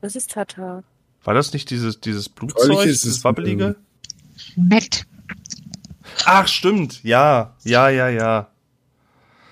Das 0.00 0.16
ist 0.16 0.32
Tatar. 0.32 0.82
War 1.22 1.34
das 1.34 1.52
nicht 1.52 1.70
dieses, 1.70 2.00
dieses 2.00 2.28
Blutzeug, 2.28 2.84
ist 2.84 3.04
dieses 3.04 3.18
es, 3.18 3.24
Wabbelige? 3.24 3.76
Nett. 4.56 5.06
Ach, 6.24 6.48
stimmt, 6.48 7.04
ja, 7.04 7.56
ja, 7.62 7.88
ja, 7.88 8.08
ja. 8.08 8.50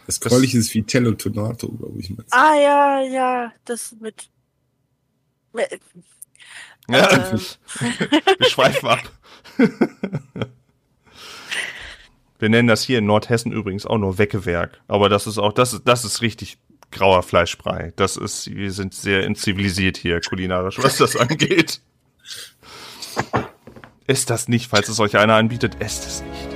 das 0.07 0.21
Gräuliche 0.21 0.59
ist 0.59 0.75
Vitello 0.75 1.13
Tonato, 1.13 1.69
glaube 1.69 2.01
ich. 2.01 2.11
meinst? 2.11 2.33
Ah 2.35 2.57
ja, 2.57 3.01
ja, 3.03 3.53
das 3.65 3.95
mit. 4.01 4.29
mit 5.53 5.69
ja. 6.93 7.11
Ähm. 7.13 7.41
Wir 8.39 8.49
schweifen 8.49 8.89
ab. 8.89 9.03
Wir 12.39 12.49
nennen 12.49 12.69
das 12.69 12.83
hier 12.83 12.99
in 12.99 13.07
Nordhessen 13.07 13.53
übrigens 13.53 13.85
auch 13.87 13.99
nur 13.99 14.19
Weckewerk. 14.19 14.81
Aber 14.89 15.09
das 15.09 15.27
ist 15.27 15.39
auch, 15.39 15.53
das 15.53 15.75
ist, 15.75 15.83
das 15.85 16.05
ist 16.05 16.23
richtig 16.23 16.59
grauer 16.91 17.23
Fleischbrei. 17.23 17.93
Das 17.97 18.17
ist, 18.17 18.51
wir 18.55 18.73
sind 18.73 18.95
sehr 18.95 19.33
zivilisiert 19.35 19.97
hier 19.97 20.21
kulinarisch, 20.21 20.79
was 20.79 20.97
das 20.97 21.17
angeht. 21.17 21.81
Esst 24.07 24.31
das 24.31 24.49
nicht, 24.49 24.69
falls 24.69 24.89
es 24.89 24.99
euch 24.99 25.17
einer 25.17 25.35
anbietet, 25.35 25.77
esst 25.81 26.07
es 26.07 26.23
nicht. 26.23 26.50